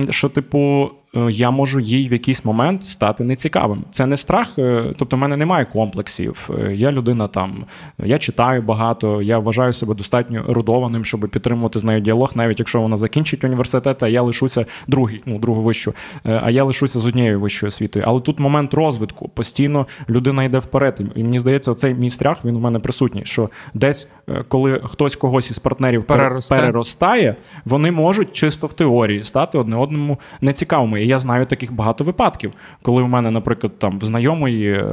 [0.10, 3.84] Що, типу, я можу їй в якийсь момент стати нецікавим.
[3.92, 6.50] Це не страх, е, тобто в мене немає комплексів.
[6.60, 7.66] Е, я людина там,
[8.04, 12.82] я читаю багато, я вважаю себе достатньо ерудованим, щоб підтримувати з нею діалог, навіть якщо
[12.82, 15.94] вона закінчить університет, а я лишуся другий, ну другу вищу,
[16.24, 18.06] а я лишуся з однією вищою освітою.
[18.08, 19.30] Але тут момент розвитку.
[19.30, 21.02] Постійно людина йде вперед.
[21.16, 23.26] І мені здається, цей мій страх він в мене присутній.
[23.26, 24.10] Що десь,
[24.48, 26.56] коли хтось когось із партнерів Переросте.
[26.56, 31.01] переростає, вони можуть чисто в теорії стати одне одному нецікавими.
[31.02, 34.84] І я знаю таких багато випадків, коли у мене, наприклад, там в знайомої е,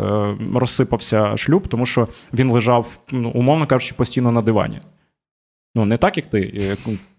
[0.55, 4.81] розсипався шлюб, тому що він лежав, ну, умовно кажучи, постійно на дивані.
[5.78, 6.52] Ну, не так, як ти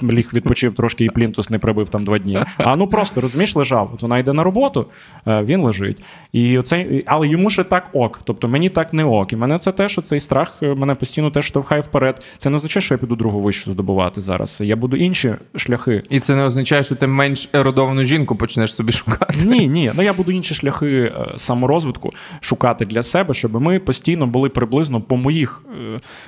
[0.03, 2.39] ліг відпочив трошки і плінтус не прибив там два дні.
[2.57, 3.91] А ну просто розумієш, лежав.
[3.93, 4.85] От вона йде на роботу,
[5.27, 6.03] е, він лежить.
[6.33, 8.21] І оце, Але йому ще так ок.
[8.23, 9.33] Тобто мені так не ок.
[9.33, 12.23] І мене це те, що цей страх е, мене постійно теж штовхає вперед.
[12.37, 14.61] Це не означає, що я піду другу вищу здобувати зараз.
[14.61, 16.03] Я буду інші шляхи.
[16.09, 19.35] І це не означає, що ти менш ерудовану жінку почнеш собі шукати.
[19.45, 19.91] Ні, ні.
[19.95, 25.01] Ну я буду інші шляхи е, саморозвитку шукати для себе, щоб ми постійно були приблизно
[25.01, 25.61] по моїх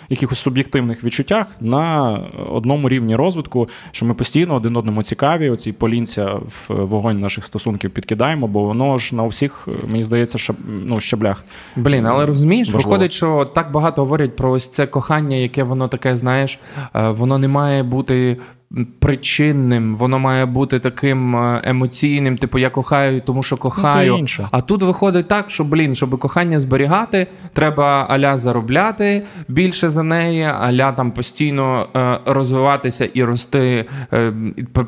[0.10, 5.50] якихось суб'єктивних відчуттях на одному рівні розвитку, що ми постійно один одному цікаві.
[5.50, 10.56] Оці полінця в вогонь наших стосунків підкидаємо, бо воно ж на всіх, мені здається, шаб,
[10.86, 11.46] ну, щаблях.
[11.76, 12.90] Блін, але розумієш, важливо.
[12.90, 16.60] виходить, що так багато говорять про ось це кохання, яке воно таке, знаєш,
[16.96, 18.38] е, воно не має бути
[19.00, 24.28] причинним, воно має бути таким е, емоційним, типу я кохаю, тому що кохаю.
[24.40, 30.04] Ну, а тут виходить так, що блін, щоб кохання зберігати, треба аля заробляти більше за
[30.04, 34.34] неї, аля там постійно е, розвиватися і рости, е,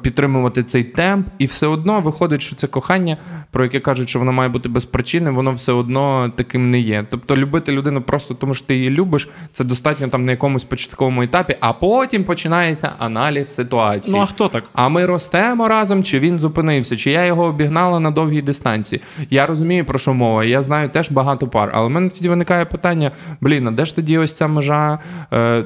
[0.02, 1.28] підтримувати цей темп.
[1.38, 3.18] І все одно виходить, що це кохання,
[3.52, 7.06] про яке кажуть, що воно має бути без причини, воно все одно таким не є.
[7.10, 11.22] Тобто любити людину просто тому, що ти її любиш, це достатньо там на якомусь початковому
[11.22, 14.18] етапі, а потім починається аналіз ситуації ситуації.
[14.18, 14.64] Ну а хто так?
[14.74, 19.02] А ми ростемо разом, чи він зупинився, чи я його обігнала на довгій дистанції.
[19.30, 20.44] Я розумію, про що мова.
[20.44, 21.72] Я знаю теж багато пар.
[21.74, 25.00] Але в мене тоді виникає питання: блін, а де ж тоді ось ця межа,
[25.34, 25.64] е,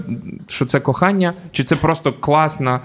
[0.47, 2.79] що це кохання, чи це просто класна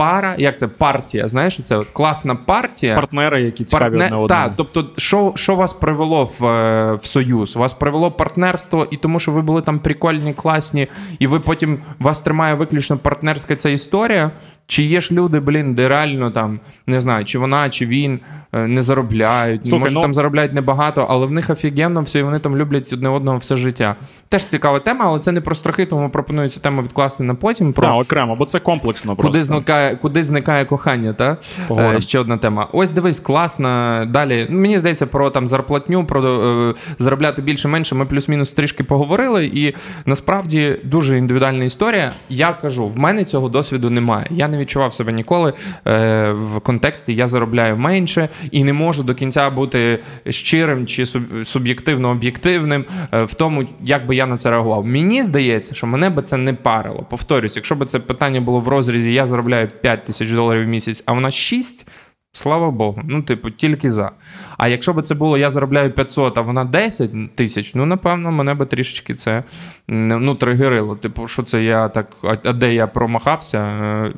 [0.00, 1.28] пара, як це партія?
[1.28, 2.94] Знаєш, це класна партія.
[2.94, 4.04] Партнери, які цікаві Партне...
[4.04, 4.28] одне одному.
[4.28, 7.56] Так, тобто, що що вас привело в е, в союз?
[7.56, 12.20] Вас привело партнерство, і тому, що ви були там прикольні, класні, і ви потім вас
[12.20, 14.30] тримає виключно партнерська ця історія.
[14.70, 18.20] Чи є ж люди, блін, де реально там не знаю, чи вона, чи він
[18.52, 20.00] е, не заробляють, Слухай, може ну...
[20.00, 23.56] там заробляють небагато, але в них офігенно все, і вони там люблять одне одного все
[23.56, 23.96] життя.
[24.28, 27.72] Теж цікава тема, але це не про страхи, тому пропоную цю тему відкласти на потім.
[27.72, 29.16] Про да, окремо, бо це комплексно.
[29.16, 29.32] просто.
[29.32, 31.12] Куди зникає, куди зникає кохання?
[31.12, 31.36] Та?
[31.70, 32.68] Е, ще одна тема.
[32.72, 34.02] Ось дивись, класно.
[34.08, 34.46] Далі.
[34.50, 37.94] Мені здається, про там зарплатню, про е, заробляти більше-менше.
[37.94, 39.74] Ми плюс-мінус трішки поговорили, і
[40.06, 42.12] насправді дуже індивідуальна історія.
[42.28, 44.26] Я кажу, в мене цього досвіду немає.
[44.30, 45.52] Я не відчував себе ніколи
[45.86, 51.06] е, в контексті я заробляю менше і не можу до кінця бути щирим чи
[51.44, 54.86] суб'єктивно об'єктивним е, в тому, як би я на це реагував.
[54.86, 57.06] Мені здається, що мене би це не парило.
[57.10, 61.02] Повторюсь, якщо б це питання було в розрізі, я заробляю 5 тисяч доларів в місяць,
[61.06, 61.86] а вона 6,
[62.32, 64.10] Слава Богу, ну, типу, тільки за.
[64.56, 68.54] А якщо б це було, я заробляю 500, а вона 10 тисяч, ну, напевно, мене
[68.54, 69.44] би трішечки це
[69.88, 70.96] ну, тригерило.
[70.96, 74.12] Типу, що це я так, а де я промахався, е,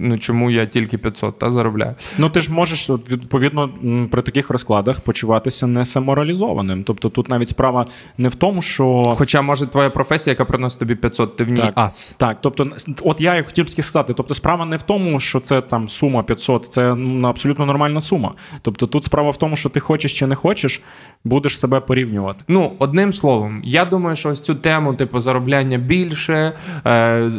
[0.00, 1.94] ну чому я тільки 500 та заробляю?
[2.18, 3.70] Ну, ти ж можеш, відповідно,
[4.10, 6.84] при таких розкладах почуватися не самореалізованим.
[6.84, 7.86] Тобто тут навіть справа
[8.18, 9.14] не в тому, що.
[9.16, 12.14] Хоча, може, твоя професія, яка приносить тобі 500, ти в ній так, ас.
[12.16, 12.68] Так, тобто,
[13.02, 16.96] от я хотів сказати, тобто, справа не в тому, що це там сума 500, це
[17.24, 18.34] абсолютно абсолютно нормальна сума.
[18.62, 20.82] Тобто тут справа в тому, що ти хочеш чи не хочеш,
[21.24, 22.44] будеш себе порівнювати.
[22.48, 26.52] Ну, одним словом, я думаю, що ось цю тему, типу, заробляння більше,
[26.86, 27.30] е,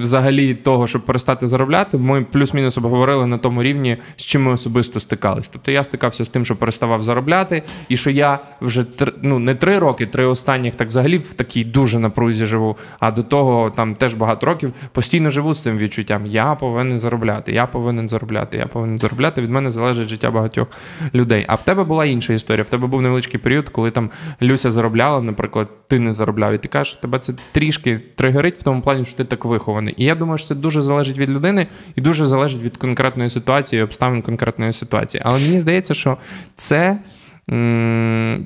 [0.00, 5.00] взагалі того, щоб перестати заробляти, ми плюс-мінус обговорили на тому рівні, з чим ми особисто
[5.00, 5.48] стикались.
[5.48, 8.84] Тобто я стикався з тим, що переставав заробляти, і що я вже
[9.22, 12.76] ну, не три роки, три останніх, так взагалі в такій дуже напрузі живу.
[13.00, 16.26] А до того там теж багато років постійно живу з цим відчуттям.
[16.26, 19.42] Я повинен заробляти, я повинен заробляти, я повинен заробляти.
[19.42, 20.68] Від мене залежить життя багатьох
[21.14, 21.44] людей.
[21.48, 22.62] А в тебе була інша історія.
[22.64, 24.10] В тебе був невеличкий період, коли там
[24.42, 28.62] Люся заробляла, наприклад, ти не заробляв, і ти кажеш, що тебе це трішки тригерить в
[28.62, 29.94] тому плані, що ти так вихований.
[29.96, 33.82] І я думаю, що це дуже залежить від людини і дуже залежить від конкретної ситуації,
[33.82, 35.22] обставин конкретної ситуації.
[35.24, 36.16] Але мені здається, що
[36.56, 36.98] це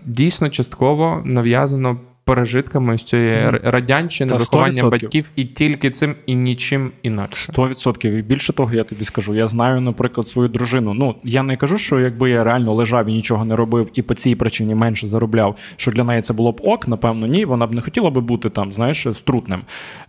[0.06, 1.96] дійсно частково нав'язано
[2.28, 3.70] пережитками з цієї mm.
[3.70, 7.44] радянщини, виховання батьків і тільки цим і нічим інакше.
[7.44, 8.12] Сто відсотків.
[8.12, 9.34] І більше того, я тобі скажу.
[9.34, 10.94] Я знаю, наприклад, свою дружину.
[10.94, 14.14] Ну я не кажу, що якби я реально лежав і нічого не робив, і по
[14.14, 17.44] цій причині менше заробляв, що для неї це було б ок, напевно, ні.
[17.44, 19.60] Вона б не хотіла би бути там, знаєш, струтним.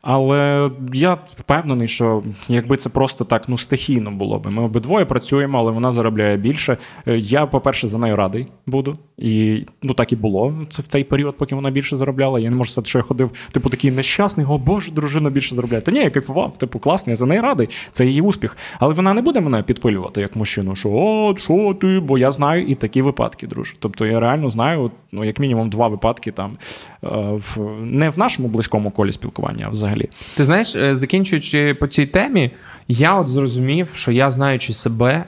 [0.02, 4.52] Але я впевнений, що якби це просто так ну стихійно було би.
[4.52, 6.78] Ми обидвоє працюємо, але вона заробляє більше.
[7.08, 8.98] Е, я, по-перше, за нею радий буду.
[9.18, 12.40] І ну так і було це в цей період, поки вона більше заробляла.
[12.40, 15.82] Я не можу сказати, що я ходив, типу, такий нещасний, о Боже, дружина більше заробляє.
[15.82, 17.70] Та ні, я кайфував, типу, класно, я за неї радий.
[17.92, 18.58] Це її успіх.
[18.80, 22.00] Але вона не буде мене підпилювати як мужчину, що о, що ти?
[22.00, 23.74] Бо я знаю і такі випадки, друже.
[23.80, 26.58] Тобто я реально знаю, ну як мінімум два випадки там
[27.04, 30.10] е, в не в нашому близькому колі спілкування, а взагалі.
[30.38, 32.52] Ти знаєш, е, закінчуючи по цій темі,
[32.88, 35.24] я от зрозумів, що я знаючи себе,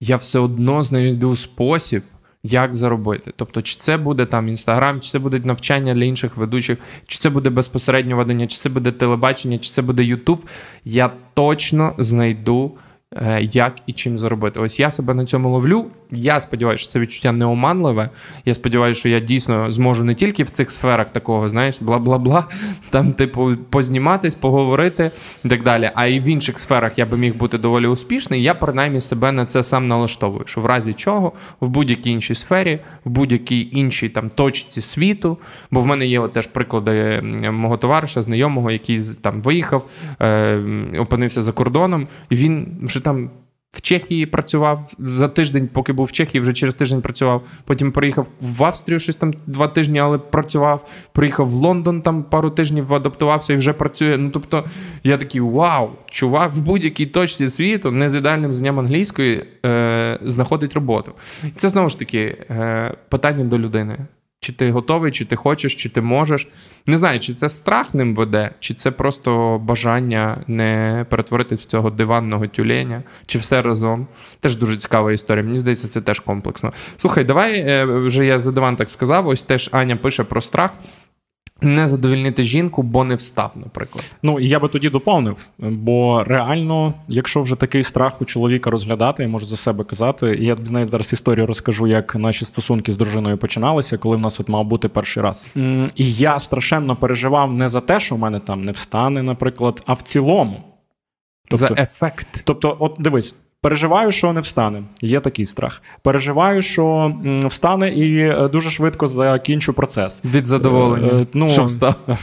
[0.00, 2.02] я все одно знайду спосіб
[2.42, 3.32] як заробити.
[3.36, 7.30] Тобто, чи це буде там інстаграм, чи це буде навчання для інших ведучих, чи це
[7.30, 10.44] буде безпосередньо ведення, чи це буде телебачення, чи це буде Ютуб.
[10.84, 12.72] Я точно знайду.
[13.16, 14.60] Е, як і чим заробити.
[14.60, 15.86] Ось я себе на цьому ловлю.
[16.10, 18.10] Я сподіваюся, що це відчуття неоманливе.
[18.44, 22.44] Я сподіваюся, що я дійсно зможу не тільки в цих сферах такого, знаєш, бла-бла-бла,
[22.90, 25.10] там, типу, позніматись, поговорити
[25.44, 25.90] і так далі.
[25.94, 28.42] А і в інших сферах я би міг бути доволі успішний.
[28.42, 30.44] Я принаймні себе на це сам налаштовую.
[30.46, 35.38] Що в разі чого, в будь-якій іншій сфері, в будь-якій іншій там точці світу,
[35.70, 37.22] бо в мене є от теж приклади
[37.52, 39.86] мого товариша, знайомого, який там виїхав,
[40.20, 40.60] е,
[40.98, 43.30] опинився за кордоном, і він вже там
[43.72, 47.42] в Чехії працював за тиждень, поки був в Чехії, вже через тиждень працював.
[47.64, 50.88] Потім приїхав в Австрію щось там два тижні, але працював.
[51.12, 54.16] Приїхав в Лондон, там пару тижнів адаптувався і вже працює.
[54.16, 54.64] Ну тобто,
[55.04, 60.74] я такий вау, чувак, в будь-якій точці світу, не з ідеальним знанням англійської, е, знаходить
[60.74, 61.12] роботу.
[61.56, 63.98] Це знову ж таки е, питання до людини.
[64.44, 66.48] Чи ти готовий, чи ти хочеш, чи ти можеш.
[66.86, 71.90] Не знаю, чи це страх ним веде, чи це просто бажання не перетворитись в цього
[71.90, 74.06] диванного тюленя, чи все разом.
[74.40, 75.44] Теж дуже цікава історія.
[75.44, 76.72] Мені здається, це теж комплексно.
[76.96, 79.28] Слухай, давай е, вже я за диван так сказав.
[79.28, 80.70] Ось теж Аня пише про страх.
[81.62, 84.12] Не задовільнити жінку, бо не встав, наприклад.
[84.22, 85.46] Ну і я би тоді доповнив.
[85.58, 90.36] Бо реально, якщо вже такий страх у чоловіка розглядати, я можу за себе казати.
[90.40, 94.40] І я знаєш, зараз історію розкажу, як наші стосунки з дружиною починалися, коли в нас
[94.40, 95.48] от мав бути перший раз.
[95.96, 99.92] І я страшенно переживав не за те, що в мене там не встане, наприклад, а
[99.92, 100.62] в цілому.
[101.48, 102.42] Тобто, за ефект.
[102.44, 104.82] Тобто, от дивись, Переживаю, що не встане.
[105.00, 105.82] Є такий страх.
[106.02, 110.22] Переживаю, що встане і е, дуже швидко закінчу процес.
[110.24, 111.20] Від задоволення.
[111.20, 111.94] Е, ну, що встав.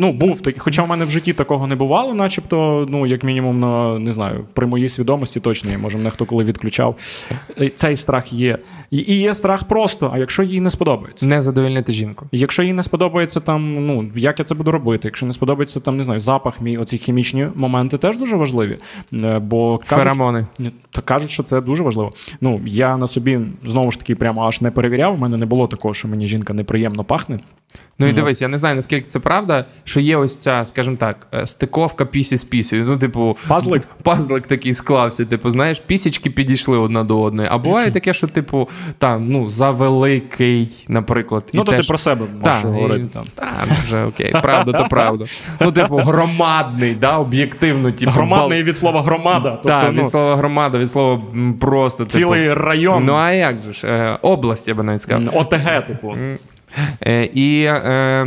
[0.00, 0.60] Ну, був такий.
[0.60, 4.44] Хоча в мене в житті такого не бувало, начебто, ну, як мінімум, на не знаю,
[4.52, 5.78] при моїй свідомості точно є.
[5.78, 6.96] Може, мене хто коли відключав.
[7.60, 8.58] Е, цей страх є.
[8.90, 11.26] І є страх просто, а якщо їй не сподобається.
[11.26, 12.26] Не задовольнити жінку.
[12.32, 15.96] Якщо їй не сподобається там, ну як я це буду робити, якщо не сподобається там,
[15.96, 18.78] не знаю, запах, мій оці хімічні моменти теж дуже важливі.
[19.40, 20.46] Бо кажуть, Феромони
[20.90, 22.12] то кажуть, що це дуже важливо.
[22.40, 25.14] Ну я на собі знову ж таки прямо аж не перевіряв.
[25.14, 27.40] У мене не було такого, що мені жінка неприємно пахне.
[28.00, 31.26] Ну і дивись, я не знаю, наскільки це правда, що є ось ця, скажімо так,
[31.34, 32.84] е, стиковка пісі з пісею.
[32.84, 35.24] Ну, типу, пазлик пазлик такий склався.
[35.24, 37.48] Типу, знаєш, пісічки підійшли одна до одної.
[37.52, 41.44] А буває таке, що, типу, там, ну, завеликий, наприклад.
[41.54, 41.86] Ну, і то теж...
[41.86, 43.14] ти про себе можеш та, говорити і...
[43.14, 43.24] там.
[43.34, 45.24] Так, ну, вже окей, правда, то правда.
[45.60, 47.90] Ну, типу, громадний, да, об'єктивно.
[47.90, 48.68] Типу, Громадний бал...
[48.68, 49.50] від слова громада.
[49.50, 50.02] Тобто, так, ну...
[50.02, 51.22] від слова громада, від слова
[51.60, 52.04] просто.
[52.04, 52.60] Цілий типу...
[52.60, 53.04] район.
[53.04, 53.86] Ну, а як же ж?
[53.86, 55.36] Е, область, я би навіть сказав.
[55.36, 56.14] ОТГ, типу.
[57.06, 58.26] Е, І е,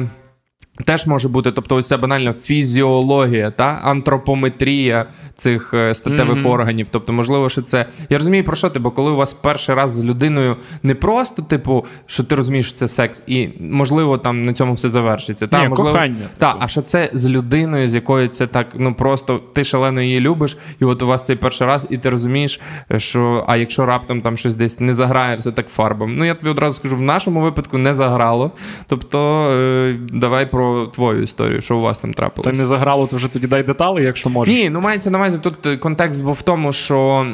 [0.86, 6.52] Теж може бути, тобто, ось ця банальна фізіологія та антропометрія цих е, статевих mm-hmm.
[6.52, 6.88] органів.
[6.89, 7.86] Тобто, можливо, що це.
[8.10, 11.41] Я розумію, про що ти, бо коли у вас перший раз з людиною не просто,
[11.41, 15.48] типу, що ти розумієш, що це секс, і можливо там на цьому все завершиться.
[15.48, 16.30] Та, Ні, можливо, кохання.
[16.38, 16.63] Та, типу.
[16.63, 20.58] а що це з людиною, з якою це так, ну просто ти шалено її любиш,
[20.80, 22.60] і от у вас цей перший раз, і ти розумієш,
[22.98, 26.15] що а якщо раптом там щось десь не заграє, все так фарбом.
[26.15, 28.52] Ну я тобі одразу скажу, в нашому випадку не заграло.
[28.88, 32.52] Тобто, е, давай про твою історію, що у вас там трапилося.
[32.52, 34.56] Це не заграло, то вже тоді дай деталі, якщо можеш.
[34.56, 37.28] Ні, ну мається на увазі тут е, контекст був в тому, що,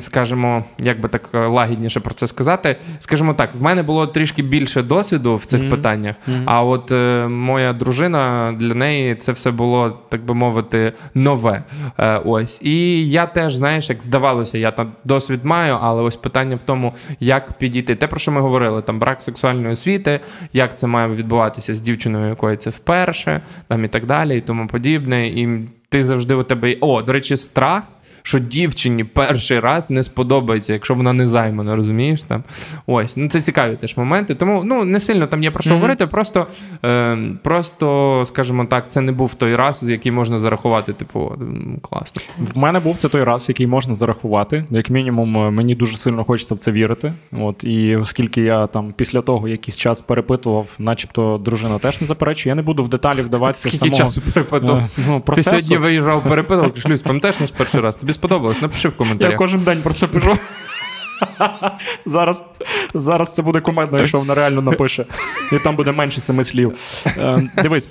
[0.00, 2.76] скажімо, як би так е, лагідніше про це сказати.
[2.98, 5.70] Скажімо так, в мене було трішки більше досвіду в цих mm-hmm.
[5.70, 6.42] питаннях, mm-hmm.
[6.46, 11.62] а от е, моя дружина для неї це все було, так би мовити, нове.
[11.98, 12.62] Е, ось.
[12.62, 16.94] І я теж, знаєш, як здавалося, я там досвід маю, але ось питання в тому,
[17.20, 17.94] як підійти.
[17.94, 20.20] Те, про що ми говорили, там брак сексуальної освіти,
[20.52, 24.66] як це має відбуватися з дівчиною, якої це вперше, там і так далі, і тому
[24.66, 25.28] подібне.
[25.28, 26.76] І ти завжди у тебе.
[26.80, 27.92] О, до речі, страх.
[28.26, 32.22] Що дівчині перший раз не сподобається, якщо вона не займана, розумієш?
[32.22, 32.44] Там
[32.86, 34.34] ось ну це цікаві теж моменти.
[34.34, 35.74] Тому ну не сильно там є про що mm-hmm.
[35.74, 36.06] говорити.
[36.06, 36.46] Просто,
[36.84, 40.92] е, просто, скажімо так, це не був той раз, який можна зарахувати.
[40.92, 41.32] Типу,
[41.82, 42.22] класно.
[42.38, 44.64] В мене був це той раз, який можна зарахувати.
[44.70, 47.12] Як мінімум, е, мені дуже сильно хочеться в це вірити.
[47.32, 52.50] От і оскільки я там після того якийсь час перепитував, начебто дружина теж не заперечує,
[52.50, 53.68] я не буду в деталі вдаватися.
[53.68, 54.78] Скільки самого, часу перепитував?
[54.78, 57.96] Е, ну, Ти сьогодні виїжджав, перепитував, шлюз, пам'ятаєш наш перший раз?
[57.96, 58.62] Тобі сподобалось?
[58.62, 59.32] Напиши в коментарях.
[59.32, 60.38] Я кожен день про це пишу.
[62.06, 62.42] Зараз
[62.94, 65.06] зараз це буде комедно, якщо вона реально напише,
[65.52, 66.78] і там буде менше семи слів.
[67.06, 67.90] Е, дивись,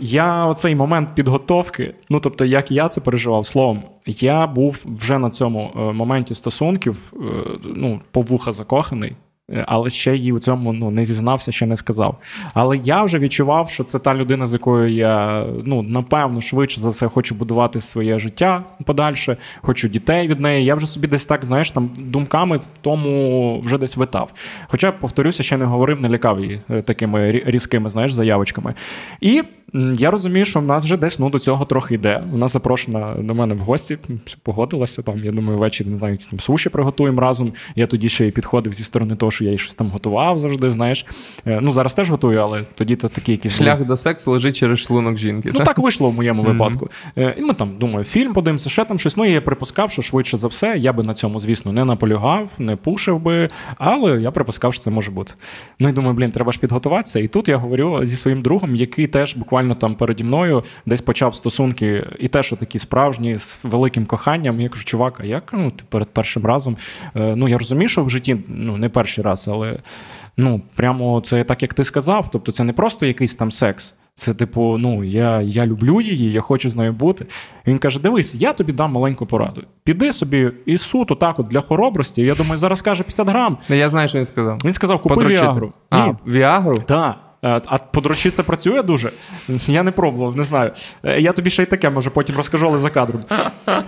[0.00, 5.30] я оцей момент підготовки, ну тобто, як я це переживав словом, я був вже на
[5.30, 7.18] цьому е, моменті стосунків, е,
[7.64, 9.12] ну, по вуха закоханий.
[9.52, 12.18] Е, але ще їй у цьому ну, не зізнався, ще не сказав.
[12.54, 16.90] Але я вже відчував, що це та людина, з якою я ну, напевно швидше за
[16.90, 20.64] все хочу будувати своє життя подальше, хочу дітей від неї.
[20.64, 24.32] Я вже собі десь так, знаєш, там думками в тому вже десь витав.
[24.68, 28.74] Хоча, повторюся, ще не говорив, не лякав її е, такими різкими, знаєш, заявочками.
[29.20, 29.42] І
[29.74, 32.22] я розумію, що в нас вже десь ну, до цього трохи йде.
[32.30, 33.98] Вона запрошена до мене в гості,
[34.42, 35.24] погодилася там.
[35.24, 37.52] Я думаю, ввечері не знаю, якісь там суші приготуємо разом.
[37.76, 40.70] Я тоді ще й підходив зі сторони того, що я їй щось там готував завжди.
[40.70, 41.06] Знаєш.
[41.46, 44.78] Е, ну зараз теж готую, але тоді то такі якісь шлях до сексу лежить через
[44.78, 45.50] шлунок жінки.
[45.54, 46.52] Ну так вийшло в моєму mm-hmm.
[46.52, 46.88] випадку.
[47.18, 49.16] Е, і ми там думаю, фільм подивимося, ще там щось.
[49.16, 52.76] Ну я припускав, що швидше за все, я би на цьому, звісно, не наполягав, не
[52.76, 53.48] пушив би,
[53.78, 55.32] але я припускав, що це може бути.
[55.80, 57.20] Ну і думаю, блін, треба ж підготуватися.
[57.20, 61.34] І тут я говорю зі своїм другом, який теж буквально там переді мною десь почав
[61.34, 64.60] стосунки, і те, що такі справжні з великим коханням.
[64.60, 66.76] Я кажу, чувак, а як ну, ти перед першим разом?
[67.16, 69.78] Е, ну я розумію, що в житті ну не перший раз, але
[70.36, 72.30] ну прямо це так, як ти сказав.
[72.30, 73.94] Тобто, це не просто якийсь там секс.
[74.18, 77.26] Це, типу, ну я я люблю її, я хочу з нею бути.
[77.66, 79.62] І Він каже: Дивись, я тобі дам маленьку пораду.
[79.84, 82.22] Піди собі і суд, отак от для хоробрості.
[82.22, 83.58] Я думаю, зараз каже 50 грам.
[83.68, 84.58] Я знаю, що він сказав.
[84.64, 85.42] Він сказав, купи Подручити.
[85.42, 85.72] Віагру.
[85.90, 86.14] А, Ні.
[86.26, 86.76] Віагру?
[86.86, 87.25] Так.
[87.44, 89.10] Е, а подручі це працює дуже?
[89.66, 90.70] Я не пробував, не знаю.
[91.04, 93.24] Е, я тобі ще й таке, може, потім розкажу, але за кадром.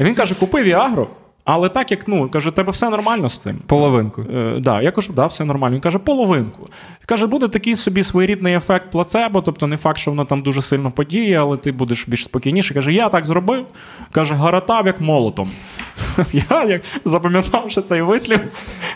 [0.01, 1.09] Він каже: купи Віагру.
[1.51, 3.59] Але так як ну каже, тебе все нормально з цим.
[3.66, 4.22] Половинку.
[4.34, 5.74] Е, да, Я кажу, да, все нормально.
[5.74, 6.68] Він каже, половинку.
[7.07, 10.90] Каже, буде такий собі своєрідний ефект плацебо, тобто не факт, що воно там дуже сильно
[10.90, 12.74] подіє, але ти будеш більш спокійніше.
[12.74, 13.64] Каже, я так зробив.
[14.12, 15.51] Каже, гаратав як молотом.
[16.51, 18.40] Я як запам'ятавши цей вислів.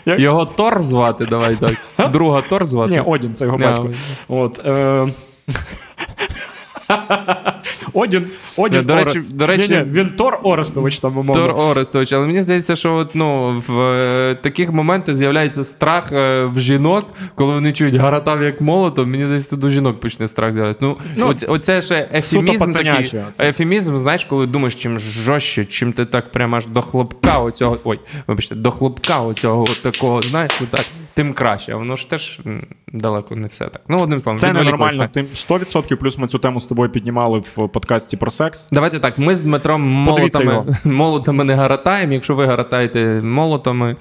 [0.05, 0.19] Як...
[0.19, 2.11] Його Тор звати, давай так.
[2.11, 2.91] Друга Тор звати.
[2.91, 3.89] Ні, Одін, це його батько.
[4.27, 5.07] От, е...
[7.93, 8.27] Одін,
[8.57, 11.47] Одін до речі, до речі, ні, ні, він Тор Орестович там умовно.
[11.47, 16.45] Тор Орестович, але мені здається, що от, ну, в е, таких моментах з'являється страх е,
[16.45, 20.53] в жінок, коли вони чують гаратав як молотом, мені здається, тут у жінок почне страх
[20.53, 20.85] з'являтися.
[20.85, 23.19] Ну, ну оце, оце ще ефемізм такий.
[23.39, 27.77] Ефемізм, знаєш, коли думаєш, чим жорстче, чим ти так прямо аж до хлопка оцього.
[27.83, 31.73] Ой, вибачте, до хлопка оцього такого, знаєш, так, тим краще.
[31.73, 32.39] А воно ж теж
[32.93, 33.81] далеко не все так.
[33.87, 35.09] Ну, одним словом, це ненормально.
[35.11, 38.67] Тим 100% плюс ми цю тему з тобою піднімали в подкасті про секс.
[38.71, 39.17] Давайте так.
[39.17, 42.13] Ми з Дмитром молотами молотами не гаратаємо.
[42.13, 43.95] Якщо ви гаратаєте молотами,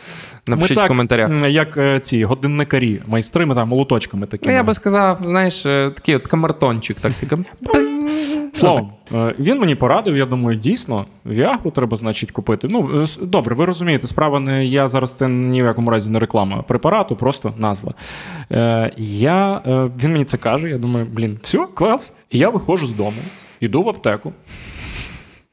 [0.47, 1.49] напишіть ми в коментарях.
[1.49, 4.53] Як е, ці годинникарі, майстри, ми там молоточками такими.
[4.53, 6.97] Ну, я би сказав, знаєш, е, такий от камертончик.
[7.01, 7.13] так,
[8.53, 12.69] Словом, е, він мені порадив, я думаю, дійсно, Віагру треба, значить, купити.
[12.71, 16.63] Ну, добре, ви розумієте, справа не я зараз це ні в якому разі не реклама
[16.63, 17.95] препарату, просто назва.
[18.97, 19.61] Я,
[20.03, 22.13] Він мені це каже, я думаю, блін, все, клас.
[22.31, 23.17] І я виходжу з дому,
[23.63, 24.33] іду в аптеку,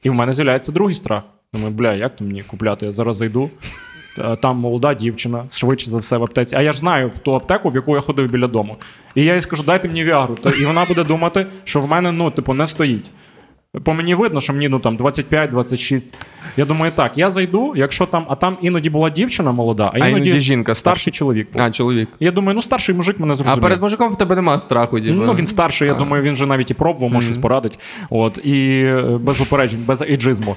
[0.02, 1.22] і в мене з'являється другий страх.
[1.52, 2.86] Думаю, бля, як то мені купляти?
[2.86, 3.50] Я зараз зайду.
[4.42, 6.56] Там молода дівчина, швидше за все в аптеці.
[6.56, 8.76] А я ж знаю в ту аптеку, в яку я ходив біля дому.
[9.14, 10.36] І я їй скажу, дайте мені віагру.
[10.60, 13.10] І вона буде думати, що в мене ну, типу, не стоїть.
[13.84, 16.14] По мені видно, що мені ну там 25-26.
[16.56, 20.14] Я думаю, так, я зайду, якщо там, а там іноді була дівчина молода, а іноді,
[20.14, 21.48] а іноді жінка старший чоловік.
[21.52, 21.62] Був.
[21.62, 22.08] А, чоловік.
[22.20, 23.58] Я думаю, ну старший мужик мене зрозуміє.
[23.58, 25.00] А перед мужиком в тебе немає страху.
[25.00, 25.24] Діба.
[25.26, 25.96] Ну він старший, я а.
[25.96, 27.30] думаю, він вже навіть і пробував, може mm-hmm.
[27.30, 27.78] щось порадить.
[28.10, 30.56] От, і е, без упереджень, без ейджизму.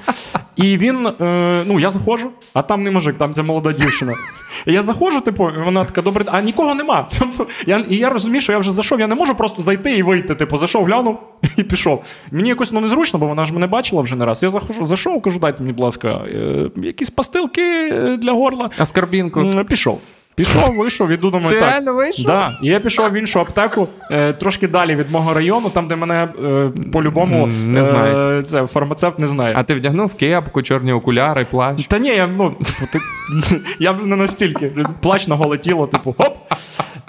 [0.55, 4.13] І він, е, ну я заходжу, а там не мужик, там ця молода дівчина.
[4.65, 7.07] Я заходжу, типу, вона така, добре, а нікого нема.
[7.19, 10.03] Тобто, я, І я розумію, що я вже зайшов, я не можу просто зайти і
[10.03, 10.35] вийти.
[10.35, 11.19] Типу, зайшов, глянув
[11.57, 12.03] і пішов.
[12.31, 14.43] Мені якось ну, незручно, бо вона ж мене бачила вже не раз.
[14.43, 18.69] Я захожу, зайшов, кажу, дайте мені, будь ласка, е, якісь пастилки е, для горла.
[18.77, 19.51] Аскарбінку.
[19.69, 19.99] Пішов.
[20.35, 21.69] Пішов, вийшов, іду думаю, Ти так.
[21.69, 22.25] реально вийшов?
[22.25, 22.57] Да.
[22.61, 26.27] І я пішов в іншу аптеку, е, трошки далі від мого району, там, де мене
[26.43, 28.47] е, по-любому Не е, знають.
[28.47, 29.53] це, фармацевт не знає.
[29.57, 31.87] А ти вдягнув кепку, чорні окуляри, плащ.
[31.87, 32.99] Та ні, я, ну, типу, ти,
[33.79, 34.71] я вже не настільки.
[35.01, 36.37] Плач на голе тіло, типу, хоп.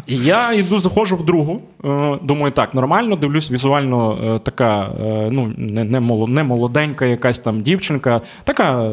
[0.06, 1.60] І я йду, заходжу в другу.
[1.84, 7.04] Е, думаю, так, нормально, дивлюсь, візуально е, така, е, ну, не, не, моло- не молоденька
[7.06, 8.90] якась там дівчинка, така е,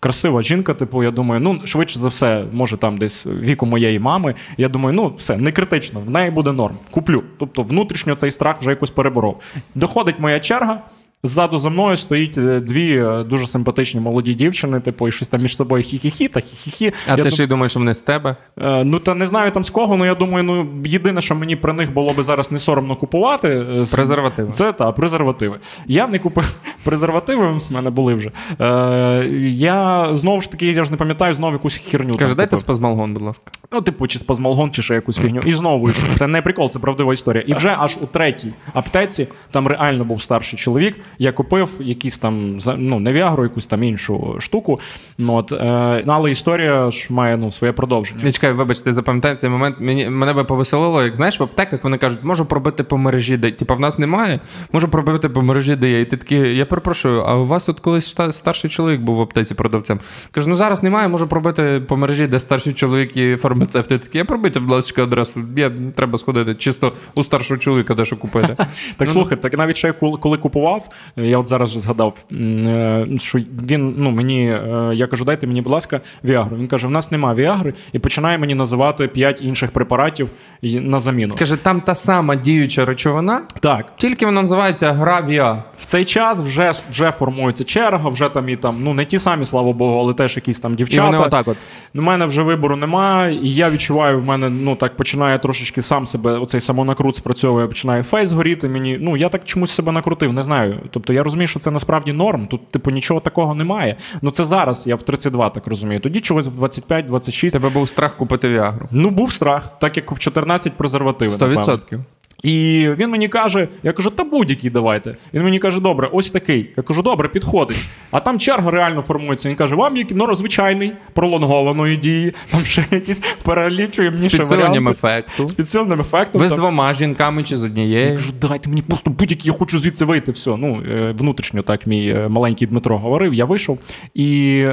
[0.00, 4.34] красива жінка, типу, я думаю, ну, швидше за все, може там десь віку моєї мами.
[4.56, 6.78] Я думаю, ну, все, не критично, в неї буде норм.
[6.90, 7.22] Куплю.
[7.38, 9.40] Тобто внутрішньо цей страх вже якось переборов.
[9.74, 10.82] Доходить моя черга.
[11.26, 15.42] Ззаду за мною стоїть е, дві е, дуже симпатичні молоді дівчини, типу, і щось там
[15.42, 16.92] між собою хі-хі-хі та хі-хі-хі.
[17.06, 18.36] А Я ти дум- ще й думаєш, що вони з тебе?
[18.62, 21.56] Е, Ну, та не знаю там з кого, ну я думаю, ну єдине, що мені
[21.56, 23.66] про них було би зараз не соромно купувати.
[23.84, 24.52] з- Презервативи.
[24.52, 25.58] Це та, презервативи.
[25.86, 28.30] Я не купив презервативи, в мене були вже.
[28.60, 32.14] Е, я знову ж таки, я ж не пам'ятаю, знову якусь херню.
[32.14, 32.58] Каже, дайте купив.
[32.58, 33.44] спазмалгон, будь ласка.
[33.72, 35.40] Ну, типу, чи спазмалгон, чи ще якусь фігню.
[35.46, 35.90] І знову.
[36.14, 37.44] Це не прикол, це правдива історія.
[37.46, 40.96] І вже аж у третій аптеці там реально був старший чоловік.
[41.18, 44.80] Я купив якісь там ну, не Віагру, якусь там іншу штуку.
[45.18, 48.20] Ну, от, е, ну, але історія ж має ну, своє продовження.
[48.24, 49.76] Я чекаю, вибачте, запам'ятай цей момент.
[49.80, 53.50] Мені мене би повеселило, як знаєш, в аптеках вони кажуть, можу пробити по мережі, де
[53.50, 54.40] типа в нас немає,
[54.72, 56.00] можу пробити по мережі, де є.
[56.00, 59.20] І ти такий, я перепрошую, а у вас тут колись ста- старший чоловік був в
[59.20, 60.00] аптеці продавцем.
[60.30, 63.90] Кажу, ну зараз немає, можу пробити по мережі, де старший чоловік і фармацевт.
[63.90, 65.40] Я такий, я пробити, будь ласка, адресу.
[65.56, 68.56] Я треба сходити, чисто у старшого чоловіка де що купити.
[68.96, 73.38] Так слухай, так навіть ще коли купував, я от зараз згадав, е, що
[73.70, 76.56] він ну мені, е, я кажу, дайте мені, будь ласка, Віагру.
[76.56, 80.30] Він каже: в нас немає Віагри, і починає мені називати п'ять інших препаратів
[80.62, 81.34] на заміну.
[81.38, 85.62] Каже, там та сама діюча речовина, Так, тільки вона називається гравія.
[85.76, 89.44] в цей час вже, вже формується черга, вже там і там, ну не ті самі,
[89.44, 91.56] слава Богу, але теж якісь там І вони отак от.
[91.94, 96.06] У мене вже вибору немає, і я відчуваю, в мене ну так починає трошечки сам
[96.06, 98.68] себе, оцей самонакрут спрацьовує, починає фейс горіти.
[98.68, 100.80] Мені ну я так чомусь себе накрутив, не знаю.
[100.90, 102.46] Тобто я розумію, що це насправді норм.
[102.46, 103.96] Тут, типу, нічого такого немає.
[104.22, 106.00] Ну це зараз я в 32 так розумію.
[106.00, 107.52] Тоді чогось в 25-26.
[107.52, 108.88] Тебе був страх купити Віагру.
[108.90, 111.32] Ну був страх, так як в 14 презервативи.
[111.32, 112.04] напевно.
[112.44, 112.50] 100%.
[112.50, 115.16] І він мені каже: я кажу, та будь-який давайте.
[115.34, 116.70] Він мені каже, добре, ось такий.
[116.76, 117.84] Я кажу, добре, підходить.
[118.10, 119.48] А там черга реально формується.
[119.48, 125.48] Він каже, вам який ну, звичайний, пролонгованої дії, там ще якісь перелічуємо З підсиленням ефекту.
[125.48, 126.40] З підсиленням ефектом.
[126.40, 130.04] Ви з двома жінками чи з Я кажу, дайте мені просто будь-який, я хочу звідси
[130.04, 130.32] вийти.
[130.32, 130.56] Все.
[130.56, 133.78] Ну, е, внутрішньо так мій е, маленький Дмитро говорив, я вийшов.
[134.14, 134.26] І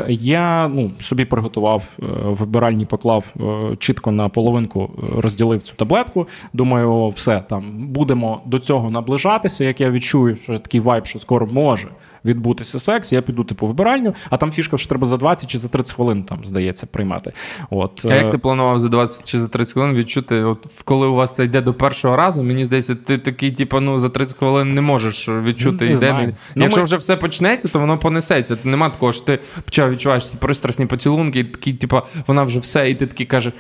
[0.09, 3.34] я ну, собі приготував е, вибиральні поклав
[3.80, 6.28] чітко на половинку, розділив цю таблетку.
[6.53, 9.64] Думаю, все, там будемо до цього наближатися.
[9.64, 11.88] Як я відчую, що такий вайб, що скоро може
[12.26, 15.59] відбутися секс, я піду типу в вибиральню, а там фішка, що треба за 20 чи
[15.59, 17.32] за 30 хвилин там, здається, приймати.
[17.70, 21.07] От, А е, як ти планував за 20 чи за 30 хвилин відчути, от коли
[21.07, 24.38] у вас це йде до першого разу, мені здається, ти такий, типу, ну за 30
[24.38, 25.86] хвилин не можеш відчути.
[25.86, 25.97] Не йде.
[25.97, 26.36] знаю.
[26.55, 28.57] Ну, Якщо ми- вже все почнеться, то воно понесеться.
[28.64, 32.89] Нема такого, що ти почав відчуваєш ці пристрасні поцілунки, і такі, типу, вона вже все,
[32.89, 33.53] і ти такий кажеш.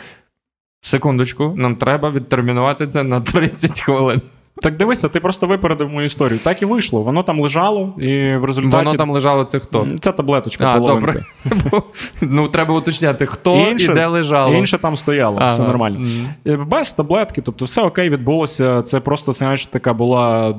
[0.81, 4.21] Секундочку, нам треба відтермінувати це на 30 хвилин.
[4.61, 6.39] Так дивися, ти просто випередив мою історію.
[6.43, 7.01] Так і вийшло.
[7.01, 8.85] Воно там лежало, і в результаті.
[8.85, 9.87] Воно там лежало це хто?
[9.99, 11.23] Ця таблеточка А, половинка.
[11.45, 11.81] добре.
[12.21, 14.55] ну, треба уточняти, хто Інше- і де лежало.
[14.55, 16.05] Інше там стояло, все нормально.
[16.47, 18.81] Е, Без таблетки, тобто все окей, відбулося.
[18.81, 20.55] Це просто знаєш, така була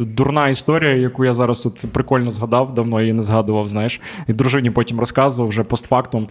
[0.00, 3.68] дурна історія, яку я зараз от прикольно згадав, давно її не згадував.
[3.68, 6.28] Знаєш, і дружині потім розказував вже постфактум.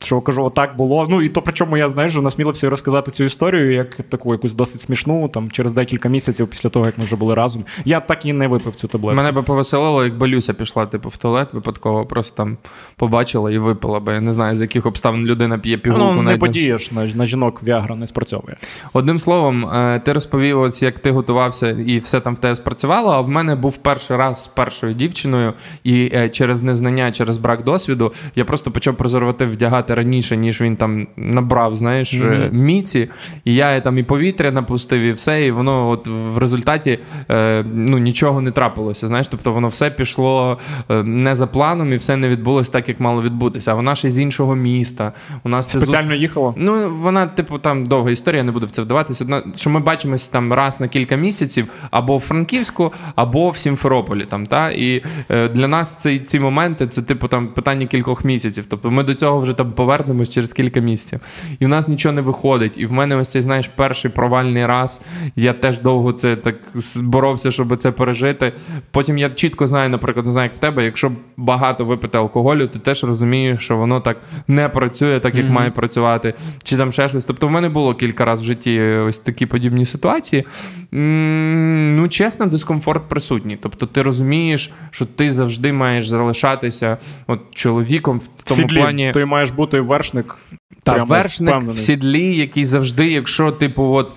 [0.00, 1.06] Що кажу, отак було.
[1.08, 5.28] Ну і то причому я знаєш, насмілився розказати цю історію як таку якусь досить смішну,
[5.28, 7.64] там через декілька місяців після того, як ми вже були разом.
[7.84, 9.16] Я так і не випив цю таблетку.
[9.16, 12.56] Мене би повеселило, якби Люся пішла типу, в туалет, випадково просто там
[12.96, 16.04] побачила і випила, бо я не знаю, з яких обставин людина п'є пігулку.
[16.04, 18.56] Ну, не навіть подієш на, на жінок Віагра не спрацьовує.
[18.92, 23.10] Одним словом, е, ти розповів, ось, як ти готувався, і все там в тебе спрацювало.
[23.10, 25.52] А в мене був перший раз з першою дівчиною,
[25.84, 30.76] і е, через незнання, через брак досвіду, я просто почав презерватив вдягати раніше, ніж він
[30.76, 33.08] там набрав, знаєш, е, міці.
[33.44, 35.46] І я там і повітря напустив, і все.
[35.46, 36.98] І воно от в результаті
[37.30, 39.06] е, ну, нічого не трапилося.
[39.08, 40.58] Знаєш, тобто воно все пішло
[40.90, 43.72] е, не за планом, і все не відбулося так, як мало відбутися.
[43.72, 45.12] А вона ще з іншого міста.
[45.44, 46.54] У нас це зус- Спеціально їхала.
[46.56, 49.24] Ну, вона, типу, там довга історія, я не буду в це вдаватися.
[49.24, 54.24] Одна, що ми бачимось там раз на кілька місяців або в Франківську, або в Сімферополі.
[54.24, 54.70] Там, та?
[54.70, 58.64] І е, для нас ці, ці моменти це, типу, там питання кількох місяців.
[58.68, 61.20] Тобто ми до цього вже там повернемось через кілька місяців.
[61.60, 62.78] І в нас нічого не виходить.
[62.78, 65.02] І в мене ось цей, знаєш, перший провальний раз.
[65.36, 66.56] Я теж довго це так
[66.96, 68.52] боровся, щоб це пережити.
[68.90, 72.78] Потім я чітко знаю, наприклад, не знаю, як в тебе, якщо багато випити алкоголю, ти
[72.78, 74.16] теж розумієш, що воно так
[74.48, 75.50] не працює, так як mm-hmm.
[75.50, 77.24] має працювати, чи там ще щось.
[77.24, 80.44] Тобто, в мене було кілька разів в житті ось такі подібні ситуації.
[80.92, 83.58] Ну, чесно, дискомфорт присутній.
[83.62, 86.96] Тобто, ти розумієш, що ти завжди маєш залишатися
[87.26, 88.76] от чоловіком в тому Сідлі.
[88.76, 89.10] плані.
[89.14, 90.36] Ти маєш бути вершник.
[90.82, 91.76] Та вершник впевнений.
[91.76, 94.08] в сідлі, який завжди, якщо типу, от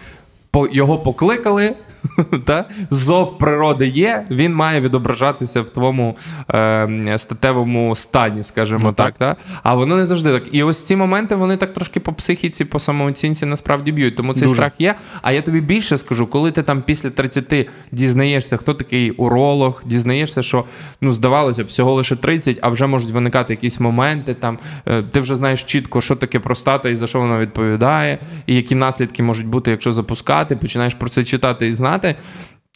[0.52, 1.74] по його покликали.
[2.46, 2.66] Та?
[2.90, 6.18] Зов природи є, він має відображатися в твоєму
[6.54, 9.18] е, статевому стані, скажімо ну, так.
[9.18, 9.38] так.
[9.38, 9.60] Та?
[9.64, 10.44] А воно не завжди так.
[10.52, 14.16] І ось ці моменти вони так трошки по психіці, по самооцінці насправді б'ють.
[14.16, 14.56] Тому цей Дуже.
[14.56, 14.96] страх є.
[15.22, 20.44] А я тобі більше скажу, коли ти там після 30 дізнаєшся, хто такий уролог, дізнаєшся,
[20.44, 20.66] що
[21.02, 24.34] ну, здавалося, б, всього лише 30, а вже можуть виникати якісь моменти.
[24.34, 28.56] Там е, Ти вже знаєш чітко, що таке простата і за що вона відповідає, і
[28.56, 32.16] які наслідки можуть бути, якщо запускати, починаєш про це читати і знати знати.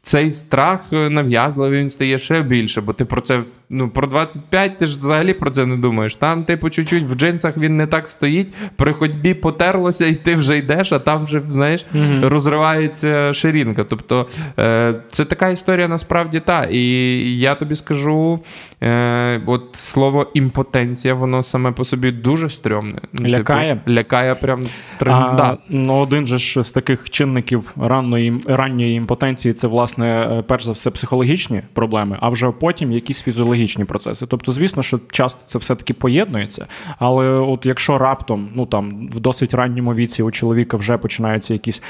[0.03, 4.77] Цей страх е, нав'язливий він стає ще більше, бо ти про це ну про 25
[4.77, 6.15] ти ж взагалі про це не думаєш.
[6.15, 10.57] Там, типу, чуть-чуть в джинсах він не так стоїть, при ходьбі потерлося, і ти вже
[10.57, 13.83] йдеш, а там вже знаєш, mm розривається ширинка.
[13.83, 14.27] Тобто
[14.59, 16.67] е, це така історія насправді та.
[16.71, 16.83] І
[17.39, 18.39] я тобі скажу:
[18.83, 23.01] е, от слово імпотенція, воно саме по собі дуже стрьомне.
[23.13, 23.73] Ну, типу, лякає?
[23.73, 24.61] Типу, лякає прям
[25.05, 25.57] а, да.
[25.69, 30.65] Ну, один же ж з таких чинників ранної ранньої імпотенції це власне власне, е, перш
[30.65, 34.25] за все, психологічні проблеми, а вже потім якісь фізіологічні процеси.
[34.25, 36.67] Тобто, звісно, що часто це все-таки поєднується.
[36.99, 41.81] Але от якщо раптом, ну там в досить ранньому віці у чоловіка вже починаються якісь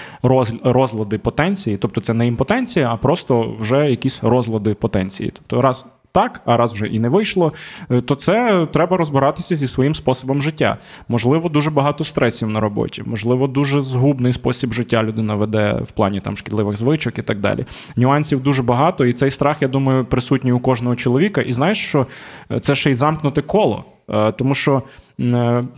[0.63, 5.31] розлади потенції, тобто це не імпотенція, а просто вже якісь розлади потенції.
[5.33, 7.53] Тобто, раз так, а раз вже і не вийшло,
[7.89, 10.77] е, то це треба розбиратися зі своїм способом життя.
[11.07, 16.19] Можливо, дуже багато стресів на роботі, можливо, дуже згубний спосіб життя людина веде в плані
[16.19, 17.65] там шкідливих звичок і так далі.
[17.95, 21.41] Нюансів дуже багато, і цей страх, я думаю, присутній у кожного чоловіка.
[21.41, 22.07] І знаєш, що
[22.51, 23.85] е, це ще й замкнуте коло.
[24.09, 24.83] Е, тому що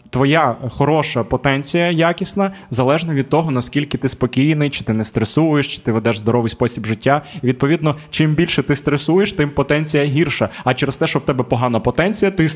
[0.09, 5.81] твоя хороша потенція якісна залежно від того, наскільки ти спокійний, чи ти не стресуєш, чи
[5.81, 7.21] ти ведеш здоровий спосіб життя.
[7.41, 10.49] І відповідно, чим більше ти стресуєш, тим потенція гірша.
[10.63, 12.49] А через те, що в тебе погана потенція, ти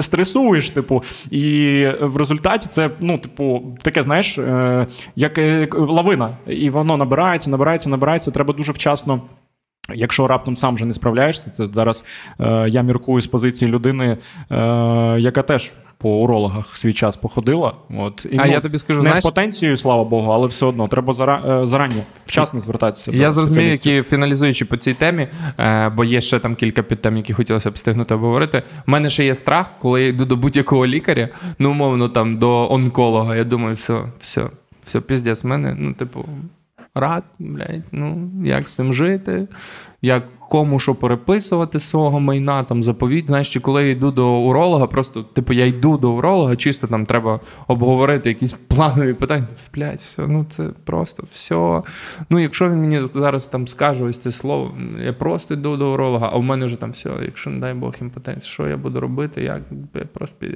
[0.00, 4.86] стресуєш, типу, і в результаті це, ну, типу, таке, знаєш, е,
[5.16, 5.38] як
[5.78, 8.30] лавина, і воно набирається, набирається, набирається.
[8.30, 9.22] Треба дуже вчасно.
[9.94, 12.04] Якщо раптом сам вже не справляєшся, це зараз
[12.40, 14.16] е, я міркую з позиції людини,
[14.50, 14.56] е,
[15.18, 17.72] яка теж по урологах свій час походила.
[17.96, 19.18] От і, а ну, я тобі скажу не знаєш...
[19.18, 21.60] з потенцією, слава Богу, але все одно треба зара...
[21.62, 23.10] Е, зарані вчасно звертатися.
[23.14, 25.28] Я зрозумів, які фіналізуючи по цій темі,
[25.58, 28.62] е, бо є ще там кілька підтем, які хотілося б встигнути обговорити.
[28.86, 31.28] У мене ще є страх, коли я йду до будь-якого лікаря,
[31.58, 33.36] ну умовно там до онколога.
[33.36, 34.50] Я думаю, все, все,
[34.84, 36.24] все, піздець, мене, ну, типу
[36.94, 39.48] рак, блядь, ну як з цим жити,
[40.02, 43.26] як кому що переписувати з свого майна, там заповідь.
[43.26, 47.06] Знаєш, чи коли я йду до уролога, просто типу я йду до уролога, чисто там
[47.06, 49.46] треба обговорити якісь планові питання.
[49.74, 51.82] Блять, все, ну це просто все.
[52.30, 54.74] Ну, якщо він мені зараз там скаже ось це слово,
[55.04, 57.94] я просто йду до уролога, а в мене вже там все, якщо не дай Бог
[58.00, 59.62] імпотенція, що я буду робити, як
[59.94, 60.46] я просто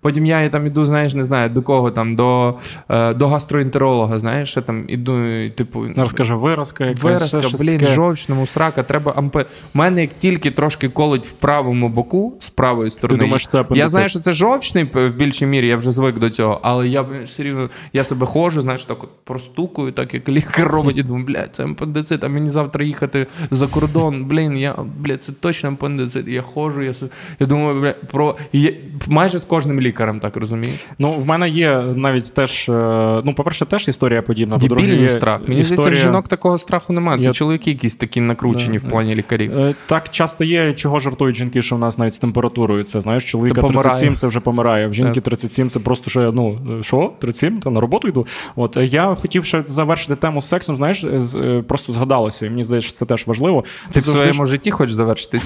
[0.00, 2.54] Потім я там іду, знаєш, не знаю, до кого там, до
[2.88, 5.86] е, до гастроентеролога, знаєш, я там іду, типу.
[5.96, 7.02] Розкаже, виразка, якась.
[7.02, 9.50] Виразка, блін, жовчному срака, треба ампе.
[9.74, 13.18] У мене як тільки трошки колить в правому боку з правої сторони.
[13.18, 16.30] Ти думаєш, це Я знаю, що це жовчний в більшій мірі, я вже звик до
[16.30, 20.68] цього, але я все рівно я себе ходжу, знаєш, так от простукую, так як лікар
[20.68, 24.24] робить, і думаю, блядь, це апендицит, а мені завтра їхати за кордон.
[24.24, 26.28] Блін, я блядь, це точно апендицит.
[26.28, 26.92] Я ходжу, я
[27.40, 28.72] я думаю, блядь, про я...
[29.08, 30.74] майже з кожним лікарем, так розумієш?
[30.98, 32.72] Ну, в мене є навіть теж, е,
[33.24, 34.56] ну, по-перше, теж історія подібна.
[34.56, 35.40] Дебільний страх.
[35.48, 35.82] Мені історія...
[35.82, 37.20] здається, жінок такого страху немає.
[37.20, 37.32] Це я...
[37.32, 38.86] чоловіки якісь такі накручені да.
[38.86, 39.29] в плані лікарів.
[39.34, 42.84] Е, так часто є, чого жартують жінки, що в нас навіть з температурою.
[42.84, 44.86] Це знаєш, чоловіка 37 це вже помирає.
[44.86, 47.60] В жінки 37 це просто ще, ну що, 37?
[47.60, 48.26] Та на роботу йду.
[48.56, 50.76] От я хотів ще завершити тему з сексом.
[50.76, 53.64] Знаєш, е, просто згадалося, і мені здається, що це теж важливо.
[53.92, 55.40] Ти, Ти в своєму житті хочеш завершити?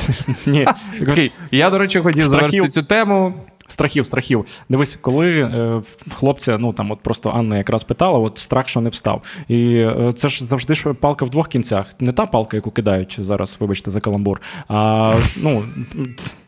[0.47, 0.66] Ні.
[1.51, 3.35] Я, до речі, хотів завершити цю тему.
[3.66, 4.44] Страхів, страхів.
[4.68, 5.80] Дивись, коли е,
[6.14, 9.22] хлопця, ну там от просто Анна якраз питала, от страх, що не встав.
[9.48, 11.94] І е, це ж завжди ж палка в двох кінцях.
[12.00, 14.40] Не та палка, яку кидають зараз, вибачте, за каламбур.
[14.68, 15.62] А ну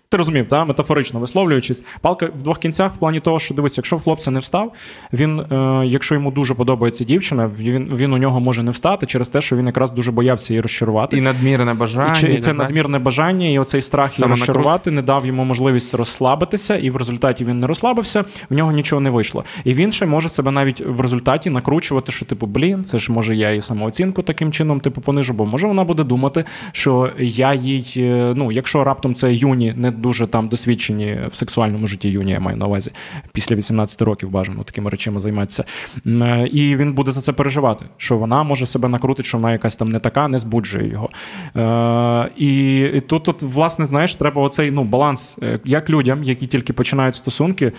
[0.08, 0.64] Ти розумів, да?
[0.64, 4.72] метафорично висловлюючись, палка в двох кінцях в плані того, що дивись, якщо хлопця не встав,
[5.12, 9.28] він, е, якщо йому дуже подобається дівчина, він він у нього може не встати через
[9.28, 11.16] те, що він якраз дуже боявся її розчарувати.
[11.16, 12.28] І надмірне бажання.
[12.28, 15.94] І, і це так, надмірне бажання, і оцей страх її розчарувати не дав йому можливість
[15.94, 19.44] розслабитися, і в результаті він не розслабився, в нього нічого не вийшло.
[19.64, 23.36] І він ще може себе навіть в результаті накручувати, що типу, блін, це ж може
[23.36, 27.94] я і самооцінку таким чином типу понижу, бо може вона буде думати, що я їй,
[27.96, 32.40] е, ну якщо раптом це юні не дуже там досвідчені в сексуальному житті юні, я
[32.40, 32.90] маю на увазі
[33.32, 35.64] після 18 років бажано такими речами займатися.
[36.06, 39.76] Е, і він буде за це переживати, що вона може себе накрутити, що вона якась
[39.76, 41.10] там не така, не збуджує його.
[41.56, 46.72] Е, і тут, тут, власне, знаєш, треба оцей ну, баланс, е, як людям, які тільки
[46.72, 47.72] починають стосунки,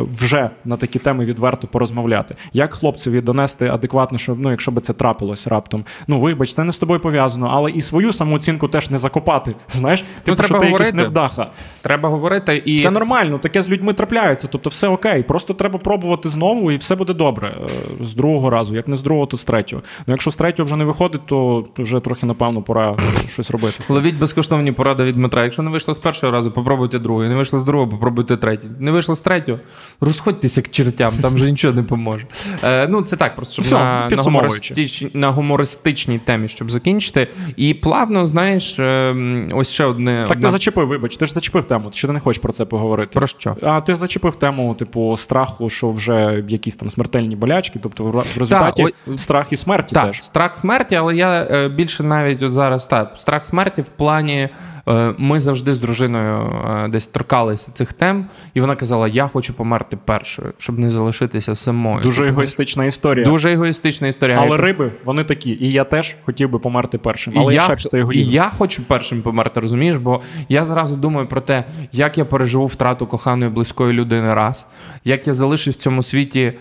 [0.00, 2.34] вже на такі теми відверто порозмовляти.
[2.52, 6.72] Як хлопцеві донести адекватно, що ну, якщо би це трапилось раптом, ну вибач, це не
[6.72, 9.54] з тобою пов'язано, але і свою самооцінку теж не закопати.
[9.72, 10.92] Знаєш, ну, типу, що ти якийсь
[11.38, 11.52] невдаха.
[11.82, 14.48] Треба говорити і це нормально, таке з людьми трапляється.
[14.52, 15.22] Тобто, все окей.
[15.22, 17.48] Просто треба пробувати знову, і все буде добре.
[17.48, 19.82] Е, з другого разу, як не з другого, то з третього.
[20.06, 22.96] Ну якщо з третього вже не виходить, то вже трохи напевно пора
[23.28, 23.74] щось робити.
[23.88, 25.44] Ловіть безкоштовні поради від Дмитра.
[25.44, 27.28] Якщо не вийшло з першого разу, попробуйте другий.
[27.28, 28.68] Не вийшло з другого, попробуйте третій.
[28.78, 29.58] Не вийшло з третього,
[30.00, 32.26] розходьтеся к чертям, там вже нічого не поможе.
[32.64, 37.28] Е, Ну це так, просто щоб все, на, на, гумористич, на гумористичній темі, щоб закінчити.
[37.56, 40.24] І плавно, знаєш, ем, ось ще одне.
[40.28, 40.48] Так одна...
[40.48, 41.90] ти зачепив, вибач, ти ж зачепив тему.
[41.92, 43.18] що ти не хочеш про це поговорити?
[43.18, 43.56] Про що?
[43.62, 48.82] А ти зачепив тему, типу, страху, що вже якісь там смертельні болячки, тобто в результаті
[48.82, 49.18] та, о...
[49.18, 50.22] страх і смерті так, теж.
[50.22, 54.48] Страх смерті, але я е, більше навіть зараз так, страх смерті в плані.
[54.88, 59.54] Е, ми завжди з дружиною е, десь торкалися цих тем, і вона казала: Я хочу
[59.54, 62.02] померти першою, щоб не залишитися самою.
[62.02, 63.24] Дуже тобто, егоїстична історія.
[63.24, 64.38] Дуже егоїстична історія.
[64.40, 67.34] Але риби вони такі, і я теж хотів би померти першим.
[67.36, 68.30] Але і я, це егоїзм.
[68.30, 69.98] І я хочу першим померти, розумієш?
[69.98, 74.66] Бо я зразу думаю про те, як я переживу втрату коханої близької людини раз,
[75.04, 76.52] як я залишусь в цьому світі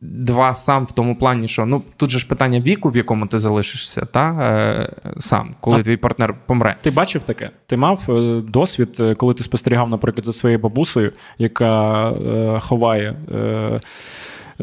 [0.00, 3.38] два сам в тому плані, що ну тут же ж питання віку, в якому ти
[3.38, 6.76] залишишся, та е, сам, коли а твій партнер помре.
[6.82, 7.50] Ти бачив таке?
[7.66, 13.14] Ти мав е, досвід, е, коли ти спостерігав, наприклад, за своєю бабусею, яка е, ховає.
[13.34, 13.80] Е,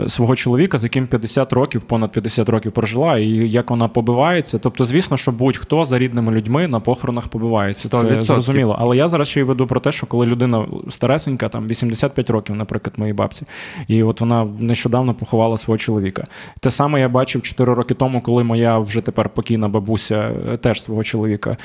[0.07, 4.59] свого чоловіка, з яким 50 років, понад 50 років прожила, і як вона побивається.
[4.59, 7.89] Тобто, звісно, що будь-хто за рідними людьми на похоронах побивається.
[7.89, 8.75] Це зрозуміло.
[8.79, 12.55] Але я зараз ще й веду про те, що коли людина старесенька, там 85 років,
[12.55, 13.45] наприклад, моїй бабці,
[13.87, 16.23] і от вона нещодавно поховала свого чоловіка.
[16.59, 20.81] Те саме я бачив 4 роки тому, коли моя вже тепер покійна бабуся е, теж
[20.81, 21.57] свого чоловіка.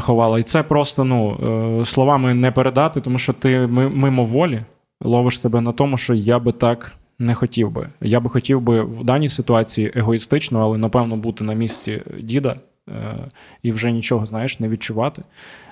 [0.00, 0.38] Ховала.
[0.38, 1.36] І це просто ну,
[1.80, 4.62] е, словами не передати, тому що ти мимоволі
[5.02, 7.88] ловиш себе на тому, що я би так не хотів би.
[8.00, 12.56] Я би хотів би в даній ситуації егоїстично, але напевно бути на місці діда
[12.88, 12.92] е,
[13.62, 15.22] і вже нічого знаєш, не відчувати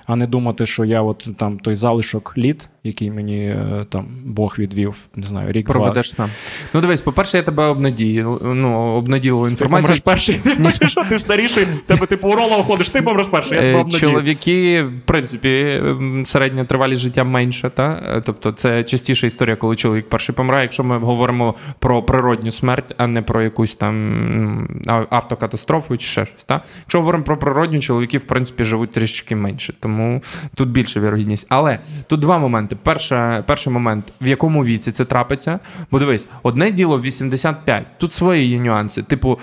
[0.09, 4.55] а не думати, що я от там той залишок літ, який мені е, там Бог
[4.59, 6.29] відвів, не знаю, рік проведеш сам.
[6.73, 8.41] Ну дивись, по-перше, я тебе обнадію.
[8.43, 9.95] Ну, обнаділу інформацію.
[9.95, 10.89] Ти помреш перший.
[10.89, 13.57] що ти старіший, тебе ти по уролу ходиш, ти помреш перший.
[13.57, 13.99] я тебе е, обнадію.
[13.99, 15.83] Чоловіки, в принципі,
[16.25, 17.69] середня тривалість життя менша.
[17.69, 18.03] Та?
[18.07, 22.95] Е, тобто це частіша історія, коли чоловік перший помирає, якщо ми говоримо про природню смерть,
[22.97, 24.67] а не про якусь там
[25.09, 26.43] автокатастрофу чи ще щось.
[26.43, 26.61] Та?
[26.79, 29.73] Якщо говоримо про природню, чоловіки, в принципі, живуть трішки менше.
[29.79, 30.21] Тому тому
[30.55, 31.47] тут більша вірогідність.
[31.49, 32.77] Але тут два моменти.
[32.83, 35.59] Перша, перший момент, в якому віці це трапиться.
[35.91, 37.85] Бо дивись, одне діло 85.
[37.97, 39.03] Тут свої є нюанси.
[39.03, 39.39] Типу,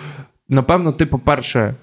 [0.48, 1.74] напевно, ти, по-перше,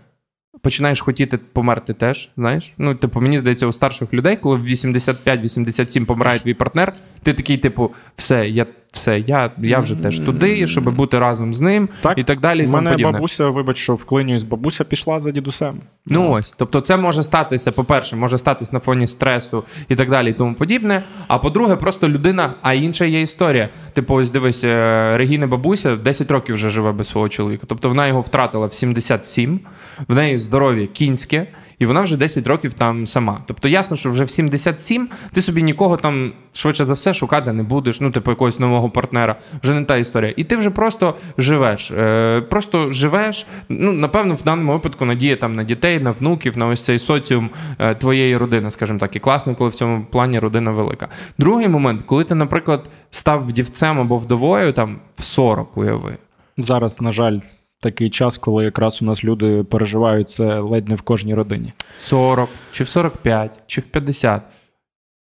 [0.61, 2.29] починаєш хотіти померти теж.
[2.37, 2.73] Знаєш?
[2.77, 6.93] Ну, типу, мені здається, у старших людей, коли в 85-87 помирає твій партнер,
[7.23, 11.59] ти такий, типу, все, я все, я я вже теж туди, щоб бути разом з
[11.59, 12.65] ним так, і так далі.
[12.65, 13.11] У мене подібне.
[13.11, 15.81] бабуся, вибач, що вклинююсь, бабуся пішла за дідусем.
[16.05, 20.29] Ну ось, тобто, це може статися, по-перше, може статися на фоні стресу і так далі,
[20.29, 21.03] і тому подібне.
[21.27, 23.69] А по-друге, просто людина, а інша є історія.
[23.93, 27.65] Типу, ось дивись, е, Регіна бабуся 10 років вже живе без свого чоловіка.
[27.69, 29.59] Тобто вона його втратила в 77,
[30.07, 31.47] в неї здоров'я кінське
[31.79, 33.41] і вона вже 10 років там сама.
[33.45, 37.63] Тобто ясно, що вже в 77 ти собі нікого там швидше за все шукати не
[37.63, 39.35] будеш, ну, типу якогось нового партнера.
[39.63, 40.33] Вже не та історія.
[40.37, 41.91] І ти вже просто живеш.
[41.91, 43.45] Е, Просто живеш.
[43.69, 47.49] Ну, напевно, в даному випадку надія там на дітей, на внуків, на ось цей соціум
[47.79, 49.15] е, твоєї родини, скажімо так.
[49.15, 51.07] І класно, коли в цьому плані родина велика.
[51.37, 56.17] Другий момент, коли ти, наприклад, став вдівцем або вдовою там в 40, уяви.
[56.57, 57.39] Зараз, на жаль
[57.83, 61.73] такий час, коли якраз у нас люди переживають це ледь не в кожній родині.
[61.97, 64.41] 40, чи в 45, чи в 50.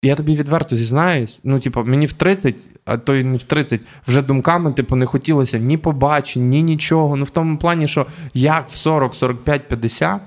[0.03, 3.81] Я тобі відверто зізнаюсь, ну, типу, мені в 30, а то й не в 30,
[4.07, 7.15] вже думками, типу, не хотілося ні побачень, ні нічого.
[7.15, 10.21] Ну, в тому плані, що як в 40, 45, 50,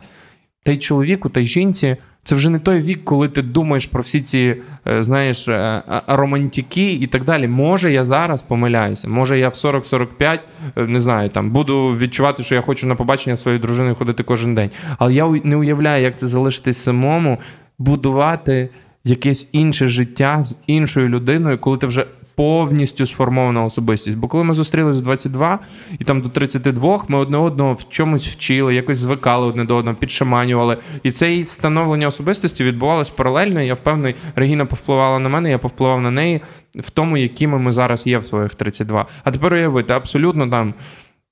[0.64, 1.96] та й чоловіку, та й жінці
[2.26, 4.56] Це вже не той вік, коли ти думаєш про всі ці,
[4.88, 7.48] е, знаєш, е, романтики і так далі.
[7.48, 9.08] Може, я зараз помиляюся.
[9.08, 10.40] Може, я в 40-45,
[10.76, 14.70] не знаю, там буду відчувати, що я хочу на побачення своєї дружини ходити кожен день.
[14.98, 17.38] Але я не уявляю, як це залишитись самому,
[17.78, 18.68] будувати
[19.04, 22.06] якесь інше життя з іншою людиною, коли ти вже
[22.36, 24.18] повністю сформована особистість.
[24.18, 25.58] Бо коли ми зустрілися в 22
[25.98, 29.96] і там до 32, ми одне одного в чомусь вчили, якось звикали одне до одного,
[29.96, 30.76] підшаманювали.
[31.02, 33.60] І це становлення особистості відбувалось паралельно.
[33.60, 36.40] Я впевнений, Регіна повпливала на мене, я повпливав на неї
[36.74, 39.06] в тому, якими ми зараз є в своїх 32.
[39.24, 40.74] А тепер уявити, абсолютно там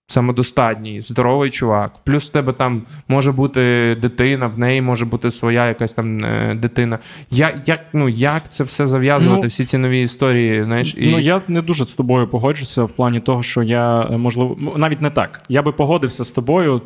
[0.06, 1.92] самодостатній, здоровий чувак.
[2.04, 6.54] Плюс в тебе там може бути дитина, в неї може бути своя якась там е,
[6.54, 6.98] дитина.
[7.30, 10.64] Я, як ну, як це все зав'язувати, ну, всі ці нові історії?
[10.64, 10.94] знаєш?
[10.98, 11.10] І...
[11.10, 15.00] Ну я не дуже з тобою погоджуся в плані того, що я е, можливо навіть
[15.00, 15.42] не так.
[15.48, 16.82] Я би погодився з тобою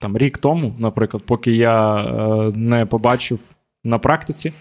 [0.00, 3.40] там рік тому, наприклад, поки я е, не побачив
[3.84, 4.52] на практиці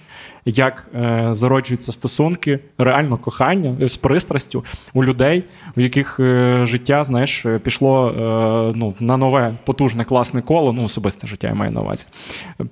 [0.50, 5.44] як е, зароджуються стосунки, реально кохання з пристрастю у людей,
[5.78, 11.28] у яких е, життя знаєш, пішло е, ну, на нове потужне класне коло, ну особисте
[11.28, 12.06] життя я маю на увазі.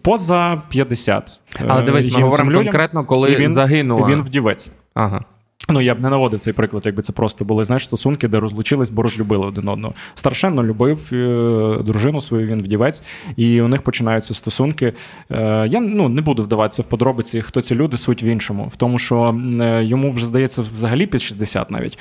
[0.01, 1.39] Поза 50.
[1.67, 4.07] Але дивись, ми говоримо конкретно, коли він, загинула.
[4.07, 4.71] Він вдівець.
[4.93, 5.25] Ага.
[5.69, 8.89] Ну, я б не наводив цей приклад, якби це просто були знаєш, стосунки, де розлучились,
[8.89, 9.93] бо розлюбили один одного.
[10.13, 13.03] Старшенно любив е, дружину свою, він вдівець,
[13.35, 14.93] і у них починаються стосунки.
[15.31, 18.71] Е, я ну, не буду вдаватися в подробиці, хто ці люди, суть в іншому.
[18.73, 21.99] В тому, що е, йому вже здається взагалі під 60 навіть.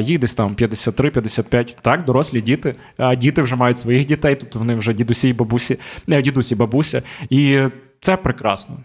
[0.00, 1.76] Їх десь там 53-55.
[1.82, 5.78] Так, дорослі діти, а діти вже мають своїх дітей, тобто вони вже дідусі і бабусі,
[6.06, 7.02] не дідусі, бабуся.
[7.30, 7.60] І
[8.00, 8.76] це прекрасно.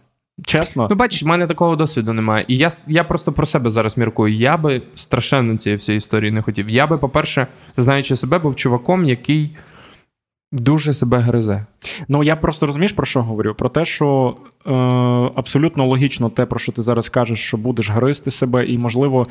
[0.46, 0.88] Чесно.
[0.90, 2.46] Ну, бачиш, в мене такого досвіду немає.
[2.48, 4.34] І я я просто про себе зараз міркую.
[4.34, 6.70] Я би страшенно цієї всієї історії не хотів.
[6.70, 9.52] Я би, по-перше, знаючи себе, був чуваком, який
[10.52, 11.66] дуже себе гризе.
[12.08, 13.56] Ну, я просто розумієш, про що говорю?
[13.56, 14.36] Про те, що
[14.68, 14.72] е,
[15.36, 19.28] абсолютно логічно те, про що ти зараз кажеш, що будеш гризти себе, і, можливо,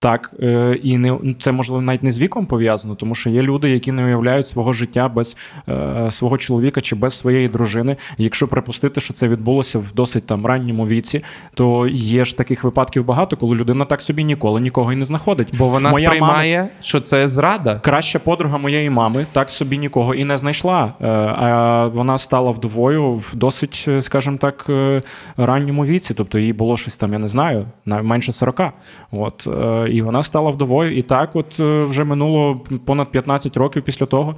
[0.00, 3.70] так, е, і не це можливо навіть не з віком пов'язано, тому що є люди,
[3.70, 5.36] які не уявляють свого життя без
[5.68, 7.96] е, свого чоловіка чи без своєї дружини.
[8.18, 11.24] Якщо припустити, що це відбулося в досить там ранньому віці,
[11.54, 15.48] то є ж таких випадків багато, коли людина так собі ніколи нікого і не знаходить.
[15.58, 17.78] Бо вона Моя сприймає, мама, що це зрада.
[17.78, 20.92] Краща подруга моєї мами так собі нікого і не знайшла.
[21.00, 25.02] Е, а вона стала вдовою в досить, е, скажімо так, е,
[25.36, 26.14] ранньому віці.
[26.14, 28.60] Тобто їй було щось там, я не знаю, менше 40.
[29.12, 29.48] От
[29.90, 30.96] і вона стала вдовою.
[30.96, 34.36] І так, от е, вже минуло понад 15 років після того.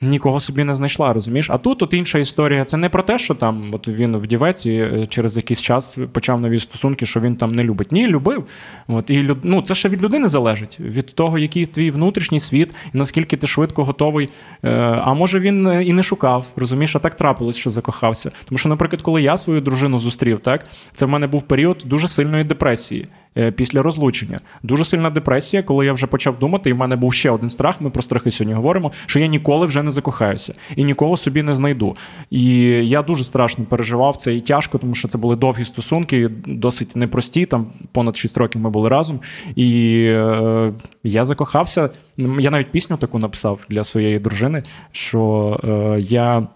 [0.00, 1.50] Нікого собі не знайшла, розумієш?
[1.50, 2.64] А тут от інша історія.
[2.64, 6.40] Це не про те, що там от він вдівець і е, через якийсь час почав
[6.40, 7.92] нові стосунки, що він там не любить.
[7.92, 8.44] Ні, любив.
[8.88, 12.98] От і ну, це ще від людини залежить, від того, який твій внутрішній світ, і
[12.98, 14.28] наскільки ти швидко готовий.
[14.64, 14.70] Е,
[15.02, 18.30] а може він і не шукав, розумієш, а так трапилось, що закохався.
[18.44, 22.08] Тому що, наприклад, коли я свою дружину зустрів, так це в мене був період дуже
[22.08, 23.08] сильної депресії.
[23.38, 24.40] Е, після розлучення.
[24.62, 27.80] Дуже сильна депресія, коли я вже почав думати, і в мене був ще один страх.
[27.80, 31.54] Ми про страхи сьогодні говоримо, що я ніколи вже не закохаюся і нікого собі не
[31.54, 31.96] знайду.
[32.30, 32.54] І
[32.88, 37.46] я дуже страшно переживав це і тяжко, тому що це були довгі стосунки, досить непрості.
[37.46, 39.20] Там понад 6 років ми були разом.
[39.56, 40.72] І е,
[41.04, 41.90] я закохався.
[42.16, 44.62] Я навіть пісню таку написав для своєї дружини,
[44.92, 46.46] що е, я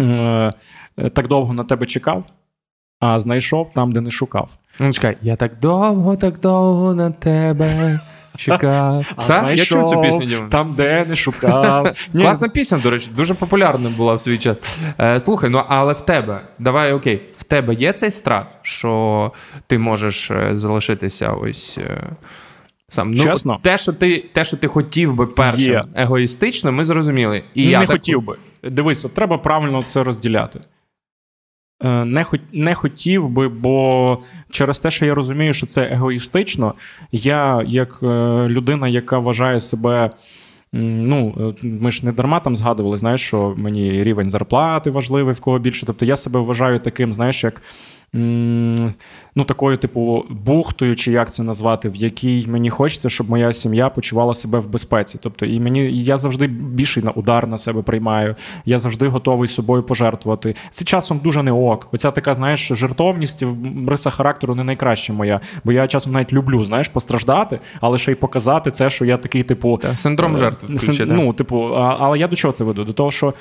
[0.00, 0.52] е,
[1.12, 2.24] так довго на тебе чекав,
[3.00, 4.50] а знайшов там, де не шукав.
[4.78, 8.00] Ну, чекай, я так довго, так довго на тебе.
[8.36, 9.12] Чекав.
[9.16, 9.58] А так?
[9.58, 10.26] Я чув цю пісню.
[10.26, 10.48] Діма.
[10.48, 11.92] Там, де не шукав.
[12.12, 14.78] Класна пісня, до речі, дуже популярна була в свій час.
[15.00, 19.32] Е, Слухай, ну але в тебе, давай окей, в тебе є цей страх, що
[19.66, 21.78] ти можеш е, залишитися ось.
[21.78, 22.02] Е,
[22.88, 23.10] сам.
[23.10, 23.58] Ну, Чесно?
[23.62, 25.84] Те, що ти те, що ти хотів би першим є.
[25.94, 27.42] егоїстично, ми зрозуміли.
[27.54, 28.24] І Не я хотів так...
[28.26, 28.36] би.
[28.70, 30.60] Дивись, от треба правильно це розділяти.
[31.84, 34.18] Е, не не хотів би, бо
[34.50, 36.74] через те, що я розумію, що це егоїстично,
[37.12, 38.06] я, як е,
[38.48, 40.10] людина, яка вважає себе.
[40.72, 45.40] Ну, е, ми ж не дарма там згадували, знаєш, що мені рівень зарплати важливий, в
[45.40, 45.86] кого більше.
[45.86, 47.62] Тобто я себе вважаю таким, знаєш, як
[48.12, 53.88] ну, такою, типу, бухтою, чи як це назвати, в якій мені хочеться, щоб моя сім'я
[53.88, 55.18] почувала себе в безпеці.
[55.22, 58.36] Тобто, і мені я завжди більший на удар на себе приймаю.
[58.64, 60.54] Я завжди готовий собою пожертвувати.
[60.70, 61.88] Це часом дуже не ок.
[61.92, 65.40] Оця така, знаєш, жертовність в риса характеру не найкраща моя.
[65.64, 69.42] Бо я часом навіть люблю, знаєш, постраждати, але ще й показати це, що я такий,
[69.42, 70.68] типу, синдром е, жертви.
[70.76, 71.12] Включити.
[71.12, 72.84] Ну, типу, але я до чого це веду?
[72.84, 73.34] До того, що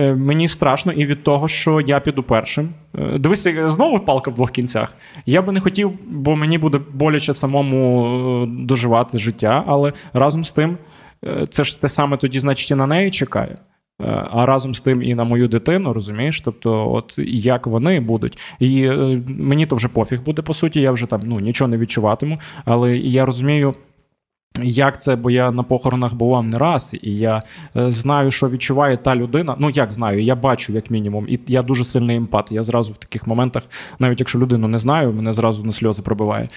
[0.00, 2.68] мені страшно і від того, що я піду першим.
[2.98, 4.92] Е, дивися, знову палка в двох кінцях.
[5.26, 8.06] Я би не хотів, бо мені буде боляче самому
[8.42, 10.78] е, доживати життя, але разом з тим,
[11.48, 13.56] це ж те саме тоді, значить, і на неї чекає.
[14.02, 16.40] Е, а разом з тим і на мою дитину, розумієш?
[16.40, 18.38] Тобто, от як вони будуть.
[18.58, 21.76] І е, мені то вже пофіг буде, по суті, я вже там ну, нічого не
[21.76, 23.74] відчуватиму, але я розумію.
[24.62, 27.42] Як це, бо я на похоронах бував не раз, і я
[27.76, 29.56] е, знаю, що відчуває та людина.
[29.58, 32.52] Ну як знаю, я бачу, як мінімум, і я дуже сильний емпат.
[32.52, 33.62] Я зразу в таких моментах,
[33.98, 36.48] навіть якщо людину не знаю, мене зразу на сльози пробиває.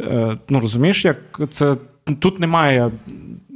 [0.00, 1.16] Е, ну розумієш, як
[1.50, 1.76] це
[2.18, 2.90] тут немає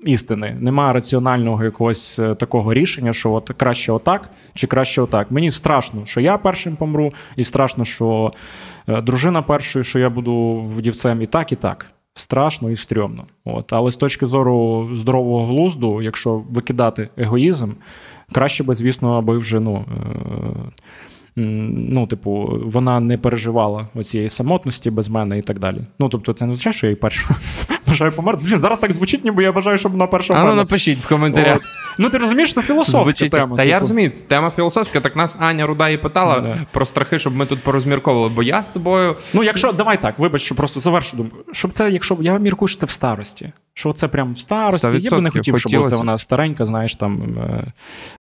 [0.05, 5.31] істини, немає раціонального якогось е, такого рішення, що от краще отак чи краще отак.
[5.31, 8.33] Мені страшно, що я першим помру, і страшно, що
[8.87, 11.92] дружина першою, що я буду вдівцем і так, і так.
[12.15, 13.25] Страшно і стрьомно.
[13.45, 13.73] От.
[13.73, 17.73] Але з точки зору здорового глузду, якщо викидати егоїзм,
[18.33, 19.85] краще би, звісно, аби вже ну,
[21.37, 25.79] ну, типу, вона не переживала оцієї самотності без мене і так далі.
[25.99, 27.35] Ну, тобто, це не означає, що я її першу
[27.93, 28.45] бажаю померти.
[28.47, 30.51] Блін, зараз так звучить, ніби я бажаю, щоб вона перша померла.
[30.51, 31.57] А ну напишіть в коментарях.
[31.57, 31.63] От.
[31.99, 33.31] Ну, ти розумієш, що філософська Звучить.
[33.31, 33.57] тема.
[33.57, 33.69] Та типу.
[33.69, 36.67] я розумію, тема філософська, так нас Аня Руда і питала ну, да.
[36.73, 38.33] про страхи, щоб ми тут порозмірковували.
[38.35, 39.17] Бо я з тобою.
[39.35, 41.37] Ну, якщо давай так, вибач, що просто завершу думку.
[41.53, 43.53] Щоб це, якщо я міркую, що це в старості.
[43.75, 44.99] Що це прям в старості.
[45.01, 47.73] Я би не хотів, щоб це вона старенька, знаєш, там е,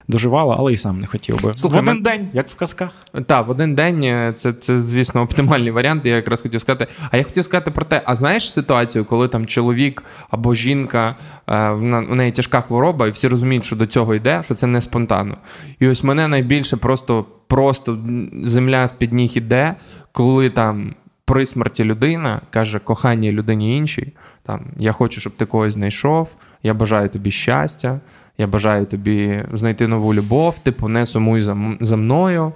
[0.09, 1.53] доживала, але і сам не хотів би.
[1.57, 2.03] Слухай, в один ми...
[2.03, 2.91] день, як в казках.
[3.27, 6.07] Так, в один день е, це, це, звісно, оптимальний варіант.
[6.07, 6.87] Я якраз хотів сказати.
[7.11, 11.17] А я хотів сказати про те: а знаєш ситуацію, коли там чоловік або жінка,
[11.49, 14.81] е, в неї тяжка хвороба, і всі розуміють, що до цього йде, що це не
[14.81, 15.37] спонтанно.
[15.81, 17.99] І ось мене найбільше просто просто
[18.43, 19.75] земля з-під ніг іде,
[20.13, 20.95] коли там.
[21.27, 26.75] При смерті людина каже коханій людині іншій, там я хочу, щоб ти когось знайшов, я
[26.75, 28.01] бажаю тобі щастя,
[28.39, 32.53] я бажаю тобі знайти нову любов, типу, не сумуй за, за мною.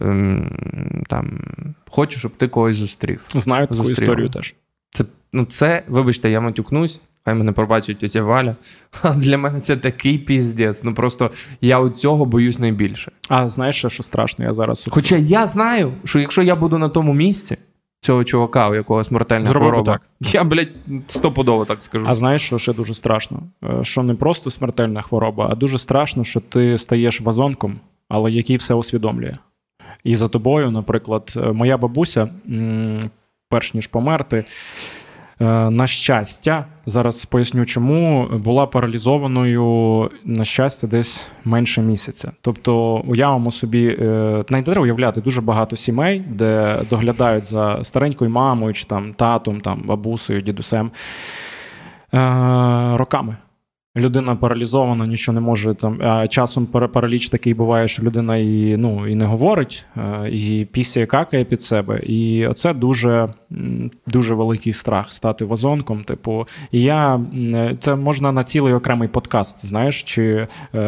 [0.00, 1.40] Ем, там,
[1.90, 3.24] Хочу, щоб ти когось зустрів.
[3.34, 4.12] Знаю таку Зустріла.
[4.12, 4.54] історію теж.
[4.90, 8.56] Це, ну, це, вибачте, я матюкнусь, хай мене пробачить тетя Валя.
[9.02, 10.84] А для мене це такий піздець.
[10.84, 13.12] Ну просто я у цього боюсь найбільше.
[13.28, 14.86] А знаєш, що страшно, я зараз.
[14.90, 17.56] Хоча я знаю, що якщо я буду на тому місці,
[18.00, 19.92] цього чувака, у якого смертельна Зробив хвороба.
[19.92, 20.02] так.
[20.34, 20.68] Я, блядь,
[21.08, 22.04] стопудово так скажу.
[22.08, 23.42] А знаєш, що ще дуже страшно?
[23.64, 28.56] Е, що не просто смертельна хвороба, а дуже страшно, що ти стаєш вазонком, але який
[28.56, 29.36] все усвідомлює.
[30.04, 32.28] І за тобою, наприклад, е, моя бабуся,
[33.48, 34.44] перш ніж померти,
[35.40, 42.32] на щастя, зараз поясню, чому була паралізованою на щастя десь менше місяця.
[42.42, 43.96] Тобто, уявимо собі,
[44.50, 49.82] не треба уявляти дуже багато сімей, де доглядають за старенькою мамою, чи там татом, там
[49.86, 50.90] бабусею, дідусем
[52.14, 52.18] е,
[52.96, 53.36] роками
[53.98, 56.00] людина паралізована, нічого не може там.
[56.02, 59.86] А часом параліч такий буває, що людина і ну, і не говорить,
[60.30, 62.00] і після какає під себе.
[62.06, 63.28] І оце дуже
[64.06, 66.04] дуже великий страх стати вазонком.
[66.04, 67.20] Типу, і я
[67.78, 69.66] це можна на цілий окремий подкаст.
[69.66, 70.80] Знаєш, чи е,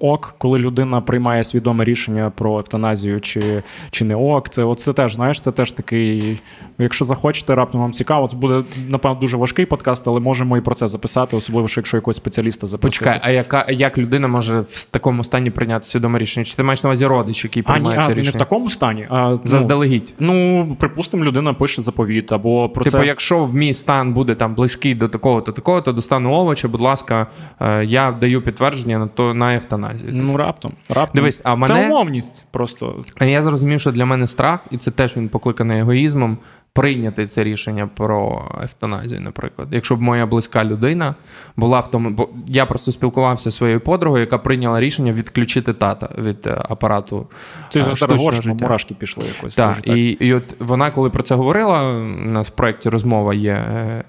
[0.00, 4.48] ок, коли людина приймає свідоме рішення про евтаназію, чи чи не ок.
[4.48, 6.38] Це оце теж знаєш, це теж такий.
[6.78, 10.74] Якщо захочете, раптом вам цікаво, це буде напевно дуже важкий подкаст, але можемо і про
[10.74, 13.04] це записати, особливо що якщо якогось спеціаліста запросити.
[13.04, 16.44] Почекай, а яка як людина може в такому стані прийняти свідоме рішення?
[16.44, 18.24] Чи ти маєш на увазі родич, який приймає а, це а, рішення?
[18.24, 20.14] не в такому стані, а ну, заздалегідь.
[20.18, 23.06] Ну, припустимо, людина пише заповіт або про типу, це.
[23.06, 26.68] якщо в мій стан буде там близький до такого, то такого, то до стану овоча,
[26.68, 27.26] будь ласка,
[27.60, 30.10] е, я даю підтвердження на то на евтаназію.
[30.12, 30.72] Ну раптом.
[30.88, 31.14] раптом.
[31.14, 31.74] Дивись, а мене...
[31.74, 33.04] Це умовність просто.
[33.18, 36.38] А я зрозумів, що для мене страх, і це теж він покликаний егоїзмом
[36.72, 39.68] прийняти це рішення про евтаназію, наприклад.
[39.70, 41.14] Якщо б моя близька людина
[41.56, 46.08] була в тому, бо я просто спілкувався зі своєю подругою, яка прийняла рішення відключити тата
[46.18, 47.26] від е, апарату.
[47.70, 49.54] Ти ж зараз мурашки пішли якось.
[49.54, 49.96] Так, так.
[49.96, 54.04] І, і от вона, коли про це говорила, у нас в проєкті розмова є е,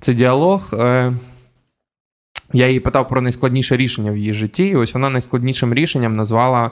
[0.00, 0.70] цей діалог.
[0.72, 1.12] Е,
[2.52, 6.70] я її питав про найскладніше рішення в її житті, і ось вона найскладнішим рішенням назвала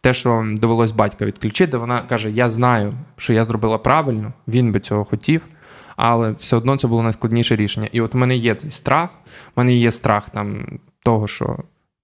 [0.00, 4.80] те, що довелось батька відключити, вона каже: Я знаю, що я зробила правильно, він би
[4.80, 5.48] цього хотів,
[5.96, 7.88] але все одно це було найскладніше рішення.
[7.92, 9.10] І от в мене є цей страх,
[9.56, 11.56] в мене є страх там того, що,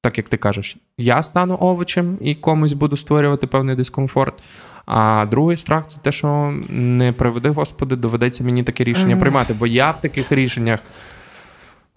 [0.03, 4.43] так як ти кажеш, я стану овочем і комусь буду створювати певний дискомфорт.
[4.87, 9.55] А другий страх це те, що не приведи, Господи, доведеться мені таке рішення приймати.
[9.55, 10.81] Бо я в таких рішеннях.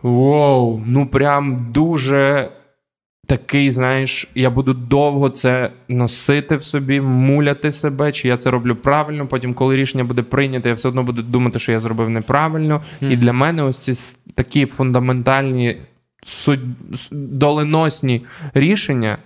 [0.01, 2.49] Воу, ну прям дуже
[3.29, 8.75] такий, знаєш, я буду довго це носити в собі, муляти себе, чи я це роблю
[8.75, 9.27] правильно.
[9.27, 12.81] Потім, коли рішення буде прийнято, я все одно буду думати, що я зробив неправильно.
[13.01, 13.11] Mm.
[13.11, 15.77] І для мене ось ці такі фундаментальні
[16.23, 16.59] суд...
[17.11, 19.17] доленосні рішення.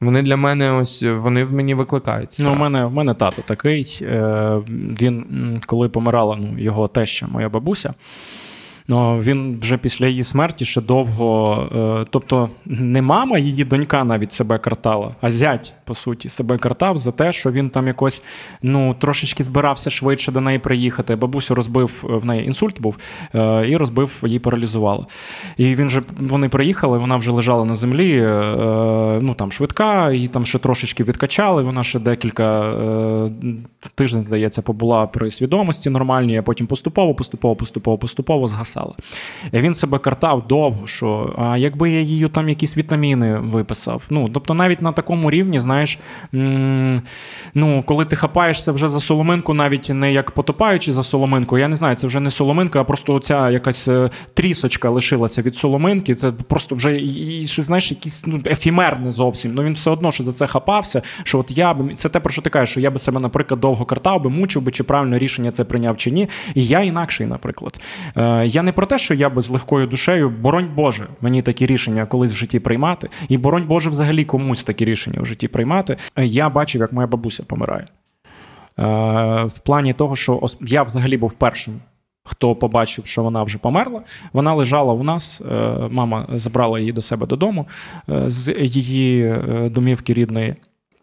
[0.00, 2.36] Вони для мене ось вони в мені викликають.
[2.40, 3.98] Ну, у мене в мене тато такий.
[4.02, 4.58] Е,
[5.00, 7.94] Він коли помирала ну, його теща, моя бабуся.
[8.92, 11.58] Ну, Він вже після її смерті ще довго.
[12.02, 16.98] Е, тобто, не мама, її донька навіть себе картала, а зять, по суті, себе картав
[16.98, 18.22] за те, що він там якось
[18.62, 21.16] ну, трошечки збирався швидше до неї приїхати.
[21.16, 22.98] Бабусю розбив в неї інсульт був
[23.34, 25.06] е, і розбив, її паралізувало.
[25.56, 30.28] І він же вони приїхали, вона вже лежала на землі, е, ну там швидка, її
[30.28, 31.62] там ще трошечки відкачали.
[31.62, 32.72] Вона ще декілька
[33.94, 38.81] тиждень, здається, побула при свідомості нормальній, а потім поступово, поступово, поступово, поступово згасала.
[39.52, 44.02] І Він себе картав довго, що а якби я її там якісь вітаміни виписав.
[44.10, 45.98] Ну, Тобто, навіть на такому рівні, знаєш,
[47.54, 51.76] ну, коли ти хапаєшся вже за соломинку, навіть не як потопаючи за соломинку, я не
[51.76, 56.14] знаю, це вже не соломинка, а просто оця якась е, трісочка лишилася від соломинки.
[56.14, 57.00] Це просто вже
[57.46, 59.54] що, знаєш, якийсь ну, ефімерне зовсім.
[59.54, 61.02] Ну він все одно що за це хапався.
[61.22, 63.60] Що от я би це те, про що ти кажеш, що я би себе, наприклад,
[63.60, 66.28] довго картав би, мучив би, чи правильно рішення це прийняв чи ні.
[66.54, 67.80] І я інакший, наприклад.
[68.16, 71.66] Е, Я не про те, що я би з легкою душею, боронь Боже, мені такі
[71.66, 73.08] рішення колись в житті приймати.
[73.28, 75.96] І боронь Боже, взагалі комусь такі рішення в житті приймати.
[76.16, 77.84] Я бачив, як моя бабуся помирає.
[77.84, 78.84] Е,
[79.44, 81.74] В плані того, що я взагалі був першим.
[82.24, 84.00] Хто побачив, що вона вже померла,
[84.32, 85.40] вона лежала у нас.
[85.50, 87.68] Е, мама забрала її до себе додому
[88.08, 89.36] е, з її
[89.70, 90.54] домівки рідної.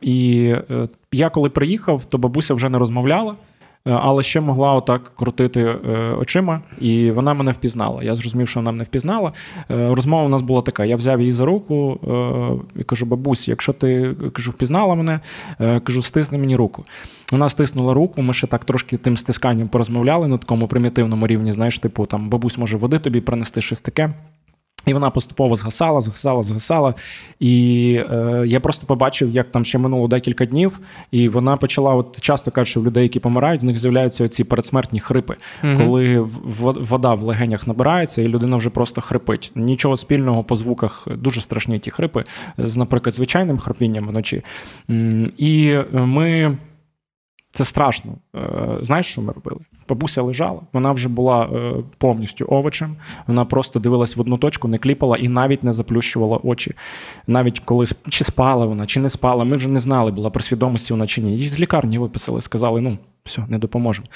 [0.02, 0.56] І
[1.12, 3.36] я коли приїхав, то бабуся вже не розмовляла.
[3.88, 5.78] Е, але ще могла отак крутити е,
[6.20, 8.04] очима, і вона мене впізнала.
[8.04, 9.32] Я зрозумів, що вона мене впізнала.
[9.72, 12.00] Е, розмова у нас була така: я взяв її за руку
[12.76, 15.20] і кажу: бабусь, якщо ти кажу, впізнала мене,
[15.58, 16.86] кажу, стисни мені руку.
[17.32, 21.52] Вона стиснула руку, ми ще так трошки тим стисканням порозмовляли на такому примітивному рівні.
[21.52, 24.14] Знаєш, типу, там бабусь може води тобі принести щось таке.
[24.86, 26.94] І вона поступово згасала, згасала, згасала.
[27.40, 30.80] І е, я просто побачив, як там ще минуло декілька днів,
[31.12, 31.96] і вона почала.
[31.96, 35.80] От часто кажуть, що в людей, які помирають, з них з'являються оці передсмертні хрипи, mm
[35.80, 36.20] коли
[36.60, 39.52] вода в легенях набирається, і людина вже просто хрипить.
[39.56, 42.24] Нічого спільного по звуках дуже страшні ті хрипи,
[42.58, 44.44] з, наприклад, звичайним храпінням вночі.
[45.38, 46.58] І ми
[47.52, 48.16] це страшно.
[48.36, 48.40] Е,
[48.82, 49.62] знаєш, що ми робили?
[49.90, 52.96] Бабуся лежала, вона вже була е, повністю овочем.
[53.28, 56.74] Вона просто дивилась в одну точку, не кліпала і навіть не заплющувала очі.
[57.28, 60.94] Навіть коли чи спала вона, чи не спала, ми вже не знали, була при свідомості
[60.94, 61.32] вона чи ні.
[61.32, 64.08] Її з лікарні виписали, сказали: ну, все, не допоможемо.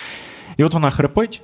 [0.58, 1.42] І от вона хрипить.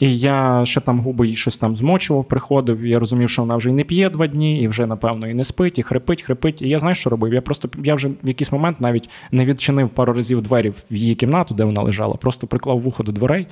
[0.00, 2.86] І я ще там губи їй щось там змочував, приходив.
[2.86, 5.44] Я розумів, що вона вже і не п'є два дні, і вже, напевно, і не
[5.44, 6.62] спить, і хрипить, хрипить.
[6.62, 7.34] І я знаю, що робив.
[7.34, 11.14] Я просто я вже в якийсь момент навіть не відчинив пару разів двері в її
[11.14, 13.46] кімнату, де вона лежала, просто приклав вухо до дверей.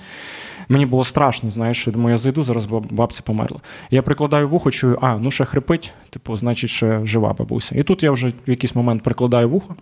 [0.68, 3.61] Мені було страшно, знаєш, що думаю, я зайду, зараз бабця померла.
[3.91, 7.74] Я прикладаю вухо, чую, а, ну ще хрипить, типу, значить, ще жива бабуся.
[7.78, 9.76] І тут я вже в якийсь момент прикладаю вухо.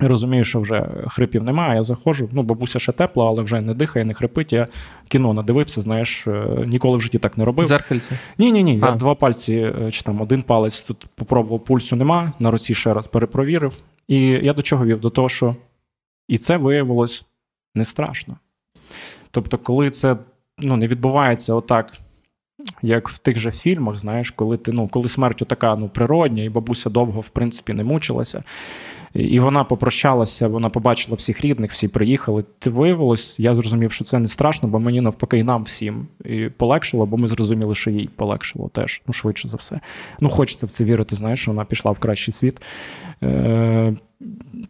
[0.00, 2.28] Розумію, що вже хрипів немає, я заходжу.
[2.32, 4.52] Ну, бабуся ще тепла, але вже не дихає, не хрипить.
[4.52, 4.68] Я
[5.08, 7.68] кіно надивився, знаєш, е, ніколи в житті так не робив.
[7.68, 8.18] Дзеркальце?
[8.38, 8.78] Ні, ні, ні.
[8.78, 12.94] Я два пальці, е, чи там один палець тут попробував, пульсу нема, на руці ще
[12.94, 13.78] раз перепровірив.
[14.08, 15.00] І я до чого вів?
[15.00, 15.56] До того, що
[16.28, 17.24] і це виявилось
[17.74, 18.36] не страшно.
[19.30, 20.16] Тобто, коли це
[20.58, 21.92] ну, не відбувається отак.
[22.82, 26.48] Як в тих же фільмах, знаєш, коли ти ну, коли смерть така ну, природня, і
[26.48, 28.44] бабуся довго, в принципі, не мучилася.
[29.18, 32.44] І вона попрощалася, вона побачила всіх рідних, всі приїхали.
[32.58, 33.34] Це виявилось.
[33.38, 37.16] Я зрозумів, що це не страшно, бо мені навпаки і нам всім і полегшило, бо
[37.16, 39.02] ми зрозуміли, що їй полегшило теж.
[39.06, 39.80] Ну, швидше за все.
[40.20, 42.62] Ну, хочеться в це вірити, знаєш, що вона пішла в кращий світ.
[43.22, 43.96] Е,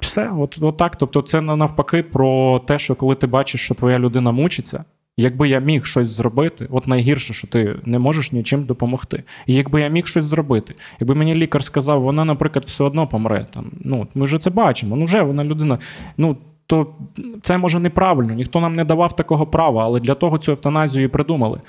[0.01, 0.97] Все, от, от так.
[0.97, 4.85] Тобто, це навпаки про те, що коли ти бачиш, що твоя людина мучиться.
[5.19, 9.23] Якби я міг щось зробити, от найгірше, що ти не можеш нічим допомогти.
[9.47, 13.47] І якби я міг щось зробити, якби мені лікар сказав, вона, наприклад, все одно помре.
[13.51, 14.97] Там, ну, Ми вже це бачимо.
[14.97, 15.79] Ну, вже вона людина.
[16.17, 16.37] ну,
[16.67, 16.95] то
[17.43, 21.09] це може неправильно, ніхто нам не давав такого права, але для того цю евтаназію і
[21.09, 21.61] придумали.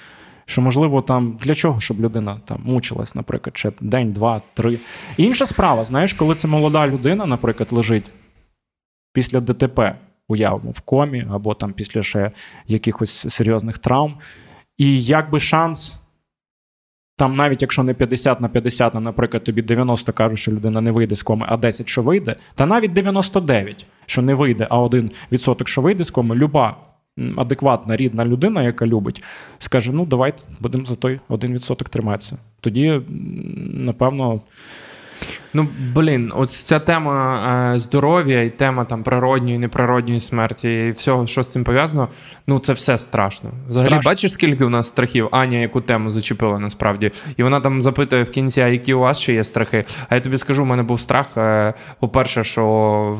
[0.45, 4.77] Що, можливо, там для чого, щоб людина там мучилась, наприклад, ще день, два, три.
[5.17, 8.11] Інша справа, знаєш, коли це молода людина, наприклад, лежить
[9.13, 9.95] після ДТП
[10.27, 12.31] уявимо в комі, або там після ще
[12.67, 14.17] якихось серйозних травм.
[14.77, 15.97] І якби шанс.
[17.19, 20.91] Там, навіть якщо не 50 на 50, а, наприклад, тобі 90 кажуть, що людина не
[20.91, 25.67] вийде з коми, а 10, що вийде, та навіть 99, що не вийде, а 1%,
[25.67, 26.77] що вийде з коми, люба
[27.37, 29.23] адекватна рідна людина, яка любить,
[29.57, 32.37] скаже: ну, давайте будемо за той 1% триматися.
[32.59, 33.01] Тоді,
[33.73, 34.41] напевно.
[35.57, 37.39] Ну блін, от ця тема
[37.73, 42.07] е, здоров'я і тема там природньої, неприродньої смерті, і всього, що з цим пов'язано.
[42.47, 43.49] Ну це все страшно.
[43.69, 44.11] Взагалі, страшно.
[44.11, 45.27] бачиш, скільки у нас страхів?
[45.31, 49.19] Аня, яку тему зачепила насправді, і вона там запитує в кінці, а які у вас
[49.19, 49.85] ще є страхи.
[50.09, 51.27] А я тобі скажу, в мене був страх.
[51.37, 52.63] Е, по-перше, що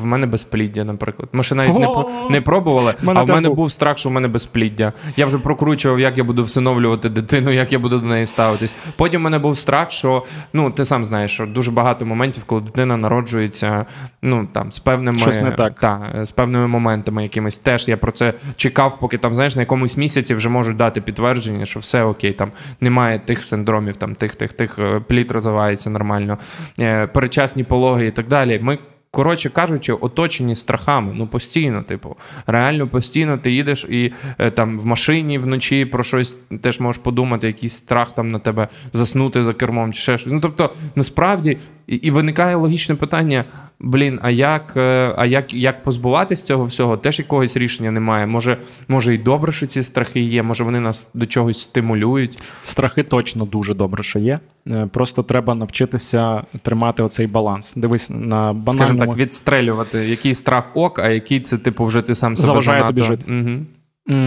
[0.00, 1.28] в мене безпліддя, наприклад.
[1.32, 1.88] Ми ще навіть не
[2.30, 2.94] не пробували.
[3.06, 4.92] А в мене був страх, що в мене безпліддя.
[5.16, 8.74] Я вже прокручував, як я буду всиновлювати дитину, як я буду до неї ставитись.
[8.96, 12.60] Потім в мене був страх, що ну ти сам знаєш, що дуже багато моментів, коли
[12.60, 13.86] дитина народжується,
[14.22, 15.80] ну там з певними Щось не так.
[15.80, 19.96] Та, з певними моментами, якимись теж я про це чекав, поки там знаєш на якомусь
[19.96, 22.50] місяці вже можуть дати підтвердження, що все окей, там
[22.80, 26.38] немає тих синдромів, там тих, тих, тих е, плід розвивається нормально,
[26.80, 28.58] е, перечасні пологи і так далі.
[28.62, 28.78] Ми
[29.10, 31.12] коротше кажучи, оточені страхами.
[31.16, 36.36] Ну постійно, типу, реально постійно ти їдеш і е, там в машині вночі про щось
[36.62, 40.32] теж можеш подумати, якийсь страх там на тебе заснути за кермом чи ще щось.
[40.32, 43.44] Ну тобто, насправді і, і виникає логічне питання:
[43.80, 46.96] блін, а як е, а як, як позбуватись цього всього?
[46.96, 48.26] Теж якогось рішення немає.
[48.26, 48.56] Може,
[48.88, 52.42] може і добре, що ці страхи є, може вони нас до чогось стимулюють.
[52.64, 54.40] Страхи точно дуже добре, що є.
[54.70, 57.74] Е, просто треба навчитися тримати оцей баланс.
[57.76, 58.72] Дивись на банальному...
[58.72, 62.84] Скажімо так, відстрелювати, який страх ок, а який це, типу, вже ти сам себе заважає
[62.84, 63.24] тобі жити.
[63.32, 63.64] Угу.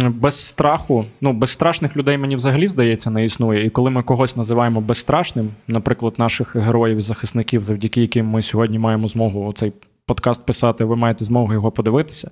[0.10, 3.66] Без страху, ну безстрашних людей мені взагалі здається не існує.
[3.66, 9.08] І коли ми когось називаємо безстрашним, наприклад, наших героїв, захисників, завдяки яким ми сьогодні маємо
[9.08, 9.74] змогу цей
[10.12, 12.32] подкаст писати, ви маєте змогу його подивитися.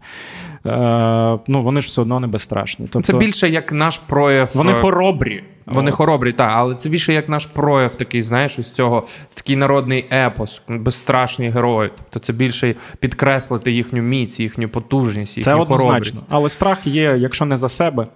[0.65, 2.87] Е, Ну вони ж все одно не безстрашні.
[2.91, 4.51] Тобто, Це більше як наш прояв.
[4.55, 5.43] Вони е, хоробрі.
[5.65, 10.05] Вони хоробрі, так, але це більше як наш прояв, такий, знаєш, із цього такий народний
[10.11, 11.89] епос, безстрашні герої.
[11.97, 15.87] Тобто це більше підкреслити їхню міць, їхню потужність, їхню Це однозначно.
[15.87, 16.15] Хоробрість.
[16.29, 18.07] Але страх є, якщо не за себе,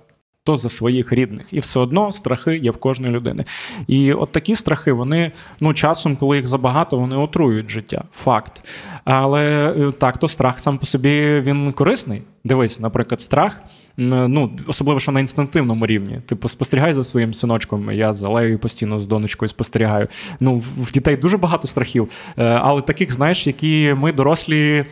[0.44, 1.48] то за своїх рідних.
[1.52, 3.45] І все одно страхи є в кожної людини.
[3.88, 8.03] І от такі страхи, вони ну часом, коли їх забагато, вони отруюють життя.
[8.11, 8.61] Факт.
[9.06, 12.22] Але е, так, то страх сам по собі він корисний.
[12.44, 13.61] Дивись, наприклад, страх,
[13.98, 16.20] ну особливо що на інстинктивному рівні.
[16.26, 17.91] Типу, спостерігай за своїм синочком.
[17.91, 20.07] Я за Леєю постійно з донечкою спостерігаю.
[20.40, 24.86] Ну, в дітей дуже багато страхів, е, але таких, знаєш, які ми дорослі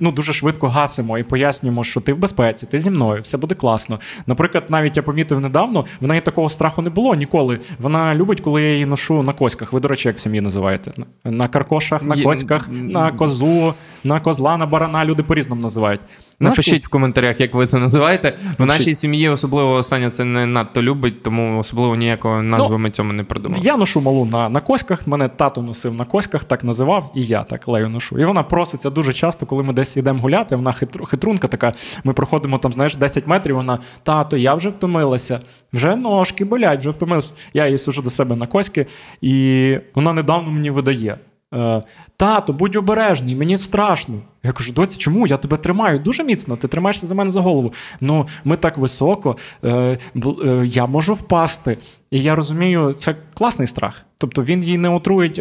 [0.00, 3.54] ну, дуже швидко гасимо і пояснюємо, що ти в безпеці, ти зі мною, все буде
[3.54, 4.00] класно.
[4.26, 7.58] Наприклад, навіть я помітив недавно, в неї такого страху не було ніколи.
[7.78, 9.72] Вона любить, коли я її ношу на коськах.
[9.72, 10.92] Ви, до речі, як в сім'ї називаєте?
[11.24, 13.74] На каркошах, на коськах, на козу,
[14.04, 15.04] на козла, на барана.
[15.04, 16.00] Люди по-різному називають.
[16.40, 18.36] Напишіть в коментарях, як ви це називаєте.
[18.58, 22.90] В нашій сім'ї особливо Саня це не надто любить, тому особливо ніякого назви ну, ми
[22.90, 23.62] цьому не придумали.
[23.64, 25.06] Я ношу малу на на коськах.
[25.06, 28.18] Мене тато носив на коськах, так називав, і я так лею ношу.
[28.18, 30.56] І вона проситься дуже часто, коли ми десь йдемо гуляти.
[30.56, 31.72] Вона хитру, хитрунка така.
[32.04, 33.54] Ми проходимо там, знаєш, 10 метрів.
[33.54, 35.40] Вона тато, я вже втомилася,
[35.72, 37.32] вже ножки болять, вже втомилася.
[37.54, 38.86] Я її сужу до себе на коськи,
[39.20, 41.18] і вона недавно мені видає.
[41.54, 41.82] Е,
[42.16, 44.14] Тато, будь обережний, мені страшно.
[44.42, 45.26] Я кажу, доці, чому?
[45.26, 47.72] Я тебе тримаю дуже міцно, ти тримаєшся за мене за голову.
[48.00, 51.78] Ну, ми так високо, е, е, я можу впасти.
[52.10, 54.04] І я розумію, це класний страх.
[54.18, 55.40] Тобто він їй не отруїть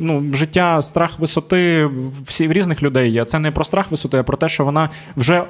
[0.00, 1.90] ну, життя, страх висоти
[2.26, 3.24] всі різних людей є.
[3.24, 5.44] Це не про страх висоти, а про те, що вона вже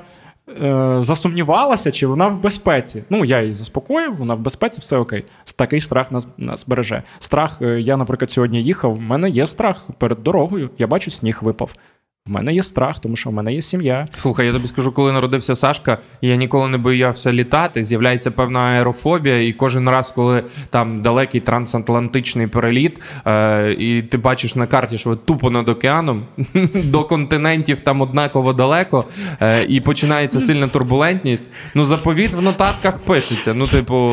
[0.48, 3.04] е, засумнівалася, чи вона в безпеці.
[3.10, 5.24] Ну, я її заспокоїв, вона в безпеці, все окей.
[5.56, 7.02] Такий страх нас нас береже.
[7.18, 10.70] Страх, е, я, наприклад, сьогодні їхав, в мене є страх перед дорогою.
[10.78, 11.70] Я бачу, сніг випав.
[12.28, 14.06] В мене є страх, тому що в мене є сім'я.
[14.18, 17.84] Слухай, я тобі скажу, коли народився Сашка, я ніколи не боявся літати.
[17.84, 24.56] З'являється певна аерофобія, і кожен раз, коли там далекий трансатлантичний переліт, е, і ти бачиш
[24.56, 26.22] на карті, що тупо над океаном
[26.84, 29.04] до континентів там однаково далеко,
[29.40, 31.48] е, і починається сильна турбулентність.
[31.74, 33.54] Ну, заповіт в нотатках пишеться.
[33.54, 34.12] Ну, типу,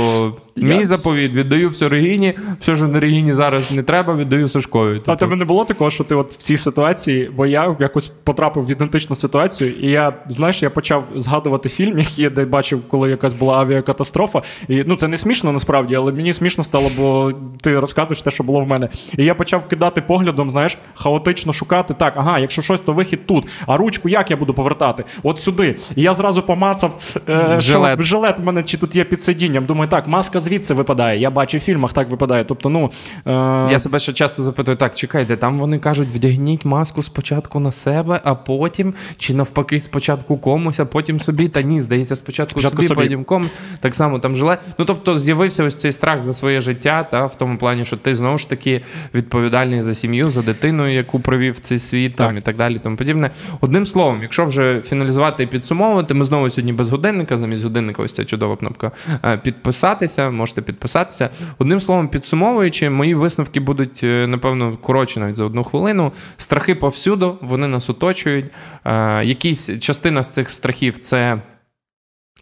[0.56, 0.86] Мій я...
[0.86, 4.94] заповіт віддаю все Регіні, все, що на Регіні зараз не треба, віддаю Сашкові.
[4.96, 5.12] Тобто...
[5.12, 8.66] А тебе не було такого, що ти от в цій ситуації, бо я якось потрапив
[8.66, 13.10] в ідентичну ситуацію, і я, знаєш, я почав згадувати фільм, який я де бачив, коли
[13.10, 14.42] якась була авіакатастрофа.
[14.68, 18.44] І ну це не смішно насправді, але мені смішно стало, бо ти розказуєш те, що
[18.44, 18.90] було в мене.
[19.18, 21.94] І я почав кидати поглядом, знаєш, хаотично шукати.
[21.94, 23.48] Так, ага, якщо щось, то вихід тут.
[23.68, 25.04] А ручку як я буду повертати?
[25.24, 25.76] От сюди.
[25.96, 28.00] І я зразу помацав е, жилет.
[28.00, 29.66] Що, жилет в мене чи тут є під сидінням.
[29.66, 31.20] Думаю, так, маска звідси випадає.
[31.20, 32.44] Я бачу в фільмах, так випадає.
[32.44, 32.92] Тобто, ну
[33.26, 33.72] е...
[33.72, 37.91] я себе ще часто запитую: так, чекайте, там вони кажуть, вдягніть маску спочатку на себе
[37.92, 41.48] себе, а потім, чи навпаки, спочатку комусь, а потім собі.
[41.48, 43.52] Та ні, здається, спочатку, спочатку собі, собі, потім комусь.
[43.80, 44.58] Так само там жила.
[44.78, 48.16] Ну тобто з'явився ось цей страх за своє життя, та в тому плані, що ти
[48.16, 48.82] знову ж таки
[49.16, 52.28] відповідальний за сім'ю, за дитину, яку провів цей світ, так.
[52.28, 52.80] там і так далі.
[52.84, 53.32] Тому подібне.
[53.62, 58.14] Одним словом, якщо вже фіналізувати і підсумовувати, ми знову сьогодні без годинника, замість годинника, ось
[58.14, 58.92] ця чудова кнопка
[59.26, 60.30] е, підписатися.
[60.30, 61.30] Можете підписатися.
[61.58, 66.12] Одним словом, підсумовуючи, мої висновки будуть е, напевно коротші навіть за одну хвилину.
[66.38, 68.46] Страхи повсюду, вони нас оточують.
[68.86, 71.42] Е, якісь частина з цих страхів це.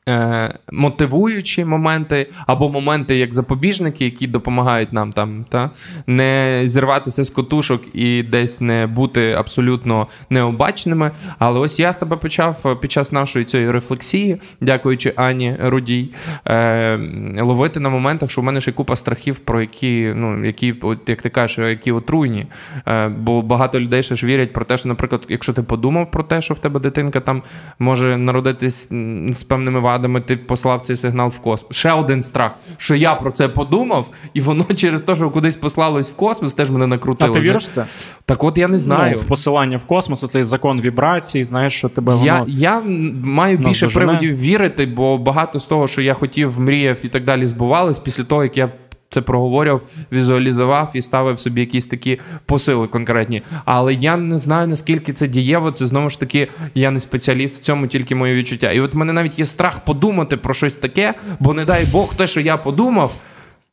[0.10, 5.70] Е, мотивуючі моменти, або моменти як запобіжники, які допомагають нам там та
[6.08, 11.12] не зірватися з котушок і десь не бути абсолютно необачними.
[11.40, 16.10] Але ось я себе почав під час нашої цієї рефлексії, дякуючи Ані Рудій,
[16.46, 17.00] е,
[17.40, 21.22] ловити на моментах, що в мене ще купа страхів, про які, ну які, от як
[21.22, 22.46] ти кажеш, які отруйні.
[22.88, 26.24] Е, Бо багато людей ще ж вірять про те, що, наприклад, якщо ти подумав про
[26.24, 27.44] те, що в тебе дитинка там
[27.80, 28.88] може народитись
[29.30, 31.78] з певними вадами, радами ти послав цей сигнал в космос.
[31.78, 36.12] Ще один страх, що я про це подумав, і воно через те, що кудись послалось
[36.12, 37.32] в космос, теж мене накрутило.
[37.32, 37.86] А ти віриш в це?
[38.26, 39.16] Так от я не знаю.
[39.18, 42.26] Ну, посилання в космос, цей закон вібрацій, знаєш, що тебе воно...
[42.26, 42.82] Я я
[43.24, 47.48] маю більше приводів вірити, бо багато з того, що я хотів, мріяв і так далі,
[47.48, 48.70] збувалось після того, як я
[49.10, 49.82] це проговорював,
[50.12, 53.44] візуалізував і ставив собі якісь такі посили конкретні.
[53.66, 55.72] Але я не знаю, наскільки це дієво.
[55.72, 58.72] Це знову ж таки, я не спеціаліст в цьому, тільки моє відчуття.
[58.72, 62.16] І от в мене навіть є страх подумати про щось таке, бо не дай Бог,
[62.16, 63.14] те, що я подумав.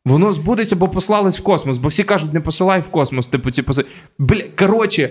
[0.05, 3.63] Воно збудеться, бо послались в космос, бо всі кажуть, не посилай в космос, типу ці
[3.63, 3.85] поси.
[4.19, 5.11] Бля, коротше,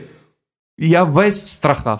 [0.77, 1.99] я весь в страхах.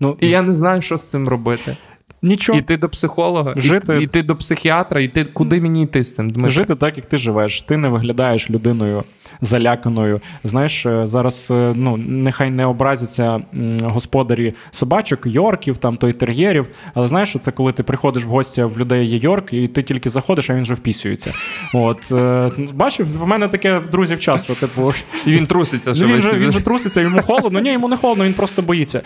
[0.00, 1.76] Ну, І я не знаю, що з цим робити.
[2.24, 2.58] Нічого.
[2.58, 3.98] Іти до психолога, жити...
[4.02, 6.30] іти до психіатра, іти куди мені йти з цим?
[6.30, 6.50] Дмитро?
[6.50, 7.62] Жити так, як ти живеш.
[7.62, 9.04] Ти не виглядаєш людиною
[9.40, 10.20] заляканою.
[10.44, 13.40] Знаєш, е, зараз е, ну нехай не образяться
[13.82, 16.68] господарі собачок, йорків, там той тер'єрів.
[16.94, 20.10] Але знаєш, це коли ти приходиш в гості, в людей є йорк, і ти тільки
[20.10, 21.32] заходиш, а він вже впісюється.
[21.74, 24.54] От е, бачив, в мене таке в друзів часто.
[24.54, 24.92] Типу,
[25.26, 25.94] і він труситься.
[25.94, 27.60] що Він же він же труситься, йому холодно.
[27.60, 29.02] Ні, йому не холодно, він просто боїться.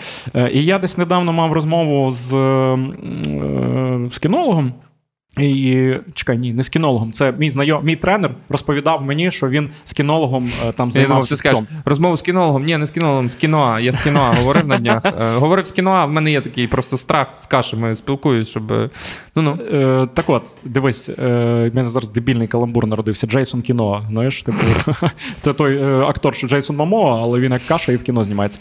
[0.53, 2.27] І я десь недавно мав розмову з,
[4.11, 4.73] з кінологом.
[5.37, 7.11] І чекай, ні, не з кінологом.
[7.11, 11.53] Це мій знайом, мій тренер розповідав мені, що він з кінологом е, там займався.
[11.85, 12.65] Розмову з кінологом.
[12.65, 13.79] Ні, не з кінологом, з кіноа.
[13.79, 15.05] Я з кіноа говорив на днях.
[15.05, 18.71] Е, говорив з кіноа, в мене є такий просто страх з кашами спілкуюсь, щоб.
[18.71, 18.89] Е,
[19.35, 19.57] ну ну.
[19.77, 23.27] Е, Так от, дивись, в мене зараз дебільний каламбур народився.
[23.27, 24.05] Джейсон кіно.
[24.09, 24.57] Знаєш, типу,
[25.39, 28.59] це той актор, що Джейсон Мамо, але він як каша і в кіно знімається.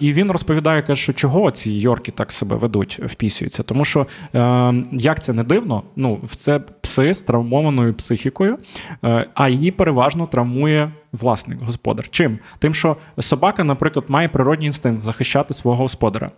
[0.00, 3.62] І він розповідає, каже, що чого ці Йорки так себе ведуть, впісюються.
[3.62, 4.06] Тому що
[4.92, 8.58] як це не дивно, ну це пси з травмованою психікою,
[9.04, 12.08] е, а її переважно травмує власник господар.
[12.08, 12.38] Чим?
[12.58, 16.30] Тим, що собака, наприклад, має природній інстинкт захищати свого господара.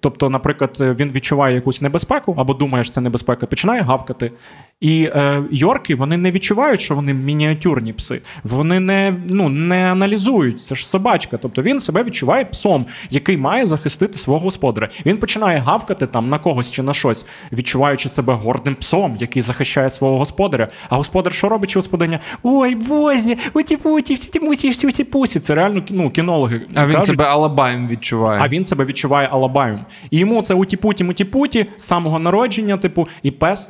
[0.00, 4.32] Тобто, наприклад, він відчуває якусь небезпеку або думає, що це небезпека, починає гавкати.
[4.80, 8.20] І е, Йорки вони не відчувають, що вони мініатюрні пси.
[8.44, 10.62] Вони не ну, не аналізують.
[10.62, 11.38] Це ж собачка.
[11.42, 14.88] Тобто він себе відчуває псом, який має захистити свого господаря.
[15.06, 19.90] Він починає гавкати там на когось чи на щось, відчуваючи себе гордим псом, який захищає
[19.90, 20.68] свого господаря.
[20.88, 22.20] А господар що робить чи господиня?
[22.42, 25.40] Ой, бозі, уті-путі, всі мусі, всі пусі.
[25.40, 26.60] Це реально ну, кінологи.
[26.74, 28.40] А він себе алабаєм відчуває.
[28.42, 29.80] А він себе відчуває алабаєм.
[30.10, 33.68] І йому це уті-путі, муті-путі з самого народження, типу, і пес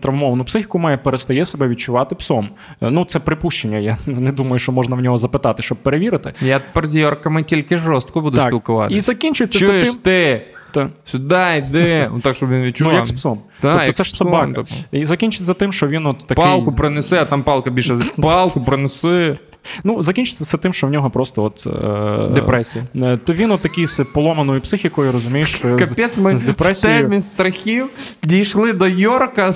[0.00, 2.48] травмовану психіку має, перестає себе відчувати псом.
[2.82, 3.78] Е, ну, це припущення.
[3.78, 6.32] Я не думаю, що можна в нього запитати, щоб перевірити.
[6.40, 8.46] Я тепер з Йорками тільки жорстко буду так.
[8.46, 8.98] спілкуватися.
[8.98, 10.02] І закінчується Чуєш тим...
[10.02, 10.42] ти?
[10.72, 10.88] Та.
[11.04, 12.08] Сюди йди.
[12.12, 12.92] Ну, так, щоб він відчував.
[12.92, 13.40] Ну, як з псом.
[13.60, 14.52] Та, тобто це ж собака.
[14.54, 14.74] Тобто.
[14.92, 16.44] І закінчиться тим, що він от такий...
[16.44, 17.98] Палку принесе, а там палка більше.
[18.16, 19.38] Палку принеси.
[19.84, 22.84] Ну, закінчиться все тим, що в нього просто от е, депресія.
[22.94, 26.98] Е, то він от такий з поломаною психікою, розумієш, Капець, ми з депресією.
[26.98, 27.88] в темі страхів
[28.22, 29.52] дійшли до Йорка.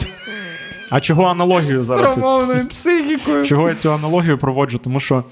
[0.91, 2.15] А чого аналогію зараз?
[2.15, 3.45] Травмованою психікою.
[3.45, 4.79] Чого я цю аналогію проводжу?
[4.85, 5.25] Тому що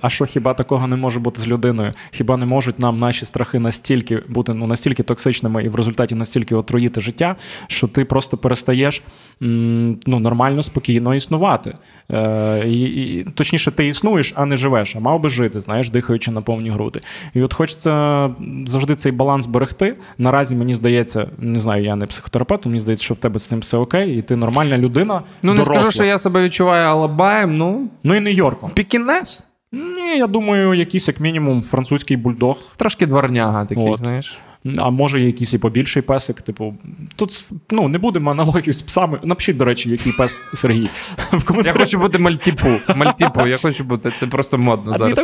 [0.00, 1.92] а що хіба такого не може бути з людиною?
[2.10, 6.54] Хіба не можуть нам наші страхи настільки бути ну, настільки токсичними і в результаті настільки
[6.54, 7.36] отруїти життя,
[7.66, 9.02] що ти просто перестаєш
[9.42, 11.74] м, ну, нормально, спокійно існувати?
[12.10, 16.30] Е, і, і, Точніше, ти існуєш, а не живеш, а мав би жити, знаєш, дихаючи
[16.30, 17.00] на повні груди.
[17.34, 18.30] І от хочеться
[18.66, 19.96] завжди цей баланс берегти.
[20.18, 23.58] Наразі мені здається, не знаю, я не психотерапевт, мені здається, що в тебе з цим
[23.58, 25.22] все окей, і ти нормальна людина.
[25.42, 25.74] Ну, доросла.
[25.74, 27.88] не скажу, що я себе відчуваю Алабаєм, ну.
[28.04, 28.70] Ну і Нью-Йорком.
[28.74, 29.29] Пікінес?
[29.72, 32.56] Ні, я думаю, якийсь, як мінімум, французький бульдог.
[32.76, 33.98] Трошки дворняга такий, От.
[33.98, 34.38] знаєш.
[34.78, 36.42] А може, якийсь і побільший песик.
[36.42, 36.74] Типу,
[37.16, 39.20] тут ну, не будемо аналогію з псами.
[39.22, 40.88] Напишіть, до речі, який пес Сергій.
[41.64, 42.68] Я хочу бути мальтіпу.
[42.96, 44.12] Мальтіпу, я хочу бути.
[44.20, 45.18] Це просто модно зараз.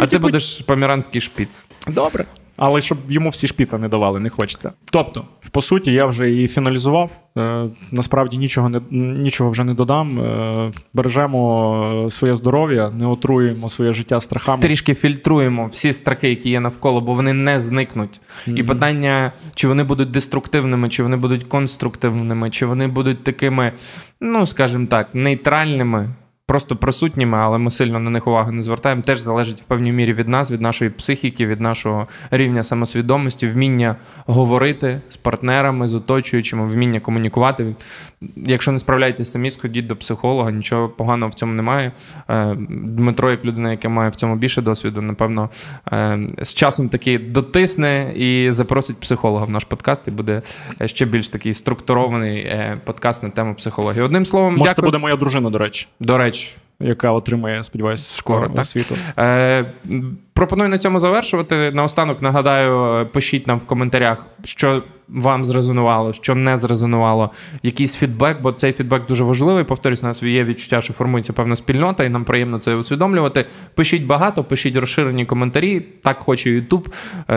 [0.00, 1.66] А ти будеш поміранський шпіц.
[1.88, 2.26] Добре.
[2.56, 4.72] Але щоб йому всі шпіца не давали, не хочеться.
[4.92, 7.10] Тобто, по суті, я вже і фіналізував.
[7.38, 10.20] Е, насправді нічого не нічого вже не додам.
[10.20, 14.62] Е, бережемо своє здоров'я, не отруємо своє життя страхами.
[14.62, 18.20] Трішки фільтруємо всі страхи, які є навколо, бо вони не зникнуть.
[18.48, 18.56] Mm-hmm.
[18.56, 23.72] І питання, чи вони будуть деструктивними, чи вони будуть конструктивними, чи вони будуть такими,
[24.20, 26.08] ну скажімо так, нейтральними
[26.54, 30.12] просто присутніми, але ми сильно на них уваги не звертаємо, теж залежить в певній мірі
[30.12, 36.66] від нас, від нашої психіки, від нашого рівня самосвідомості, вміння говорити з партнерами, з оточуючими,
[36.66, 37.74] вміння комунікувати.
[38.36, 41.92] Якщо не справляєтесь самі, сходіть до психолога, нічого поганого в цьому немає.
[42.28, 45.50] Е, Дмитро, як людина, яка має в цьому більше досвіду, напевно,
[45.92, 50.42] е, з часом таки дотисне і запросить психолога в наш подкаст, і буде
[50.84, 54.02] ще більш такий структурований е, подкаст на тему психології.
[54.02, 54.74] Одним словом, Може, дякую.
[54.74, 55.86] це буде моя дружина, до речі.
[56.00, 56.43] До речі
[56.80, 58.96] яка отримає, сподіваюся, скоро освіту.
[59.18, 59.64] Е,
[60.32, 61.70] Пропоную на цьому завершувати.
[61.74, 67.30] Наостанок нагадаю, пишіть нам в коментарях, що вам зрезонувало, що не зрезонувало,
[67.62, 69.64] якийсь фідбек, бо цей фідбек дуже важливий.
[69.64, 73.46] Повторюсь, у нас є відчуття, що формується певна спільнота, і нам приємно це усвідомлювати.
[73.74, 75.80] Пишіть багато, пишіть розширені коментарі.
[76.02, 76.88] Так хоче Ютуб,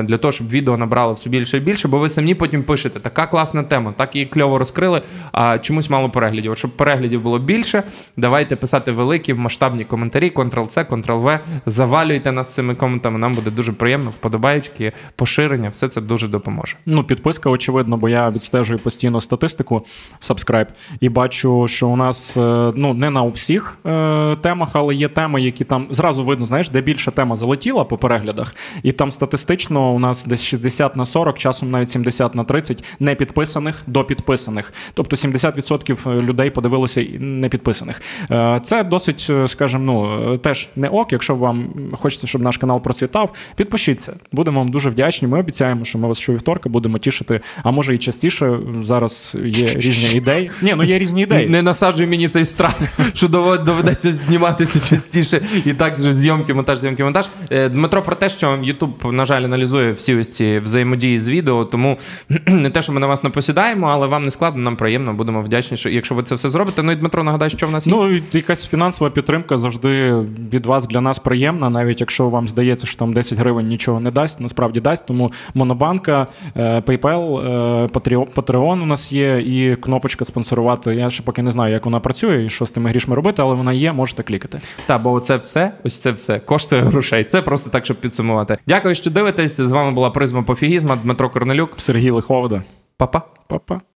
[0.03, 3.27] для того, щоб відео набрало все більше і більше, бо ви самі потім пишете, така
[3.27, 6.51] класна тема, так її кльово розкрили, а чомусь мало переглядів.
[6.51, 7.83] От щоб переглядів було більше,
[8.17, 13.19] давайте писати великі масштабні коментарі, Ctrl-C, Ctrl-V, завалюйте нас цими коментами.
[13.19, 16.77] Нам буде дуже приємно, вподобаючки, поширення, все це дуже допоможе.
[16.85, 19.85] Ну, підписка очевидно, бо я відстежую постійно статистику
[20.21, 20.67] subscribe
[20.99, 25.41] і бачу, що у нас е, ну не на всіх е, темах, але є теми,
[25.41, 29.99] які там зразу видно, знаєш, де більша тема залетіла по переглядах, і там статистично у
[29.99, 34.73] нас десь 60 на 40, часом навіть 70 на 30 не підписаних до підписаних.
[34.93, 38.01] Тобто 70% людей подивилося не підписаних.
[38.31, 41.11] Е, це досить, скажімо, ну теж не ок.
[41.11, 44.13] Якщо вам хочеться, щоб наш канал процвітав, підпишіться.
[44.31, 45.27] Будемо вам дуже вдячні.
[45.27, 50.17] Ми обіцяємо, що ми вас щовівторка будемо тішити а може і частіше зараз є різні
[50.17, 50.51] ідеї.
[50.61, 51.49] Ні, ну є різні ідеї.
[51.49, 52.79] Не насаджуй мені цей страх,
[53.13, 55.41] що доведеться зніматися частіше.
[55.65, 57.29] І так же зйомки, монтаж, зйомки, монтаж.
[57.49, 61.65] Е, Дмитро про те, що Ютуб, на жаль, аналізує всі ось ці взаємодії з відео,
[61.65, 61.97] тому
[62.45, 65.41] не те, що ми на вас не посідаємо, але вам не складно, нам приємно, будемо
[65.41, 66.83] вдячні, що якщо ви це все зробите.
[66.83, 67.93] Ну і Дмитро нагадає, що в нас є.
[67.93, 70.13] Ну якась фінансова підтримка завжди
[70.53, 74.11] від вас для нас приємна, навіть якщо вам здається, що там 10 гривень нічого не
[74.11, 75.05] дасть, насправді дасть.
[75.05, 77.36] Тому Монобанка, е, PayPal,
[78.35, 80.95] Patreon у нас є, і кнопочка спонсорувати.
[80.95, 83.55] Я ще поки не знаю, як вона працює і що з тими грішми робити, але
[83.55, 84.59] вона є, можете клікати.
[84.85, 87.23] Та, бо це все, ось це все коштує грошей.
[87.23, 88.57] Це просто так, щоб підсумувати.
[88.67, 89.61] Дякую, що дивитесь.
[89.61, 92.63] З вами була призма пофігізма Дмитро Корнелюк, Сергій Лиховода.
[92.97, 93.21] Па-па.
[93.47, 93.81] Па-па.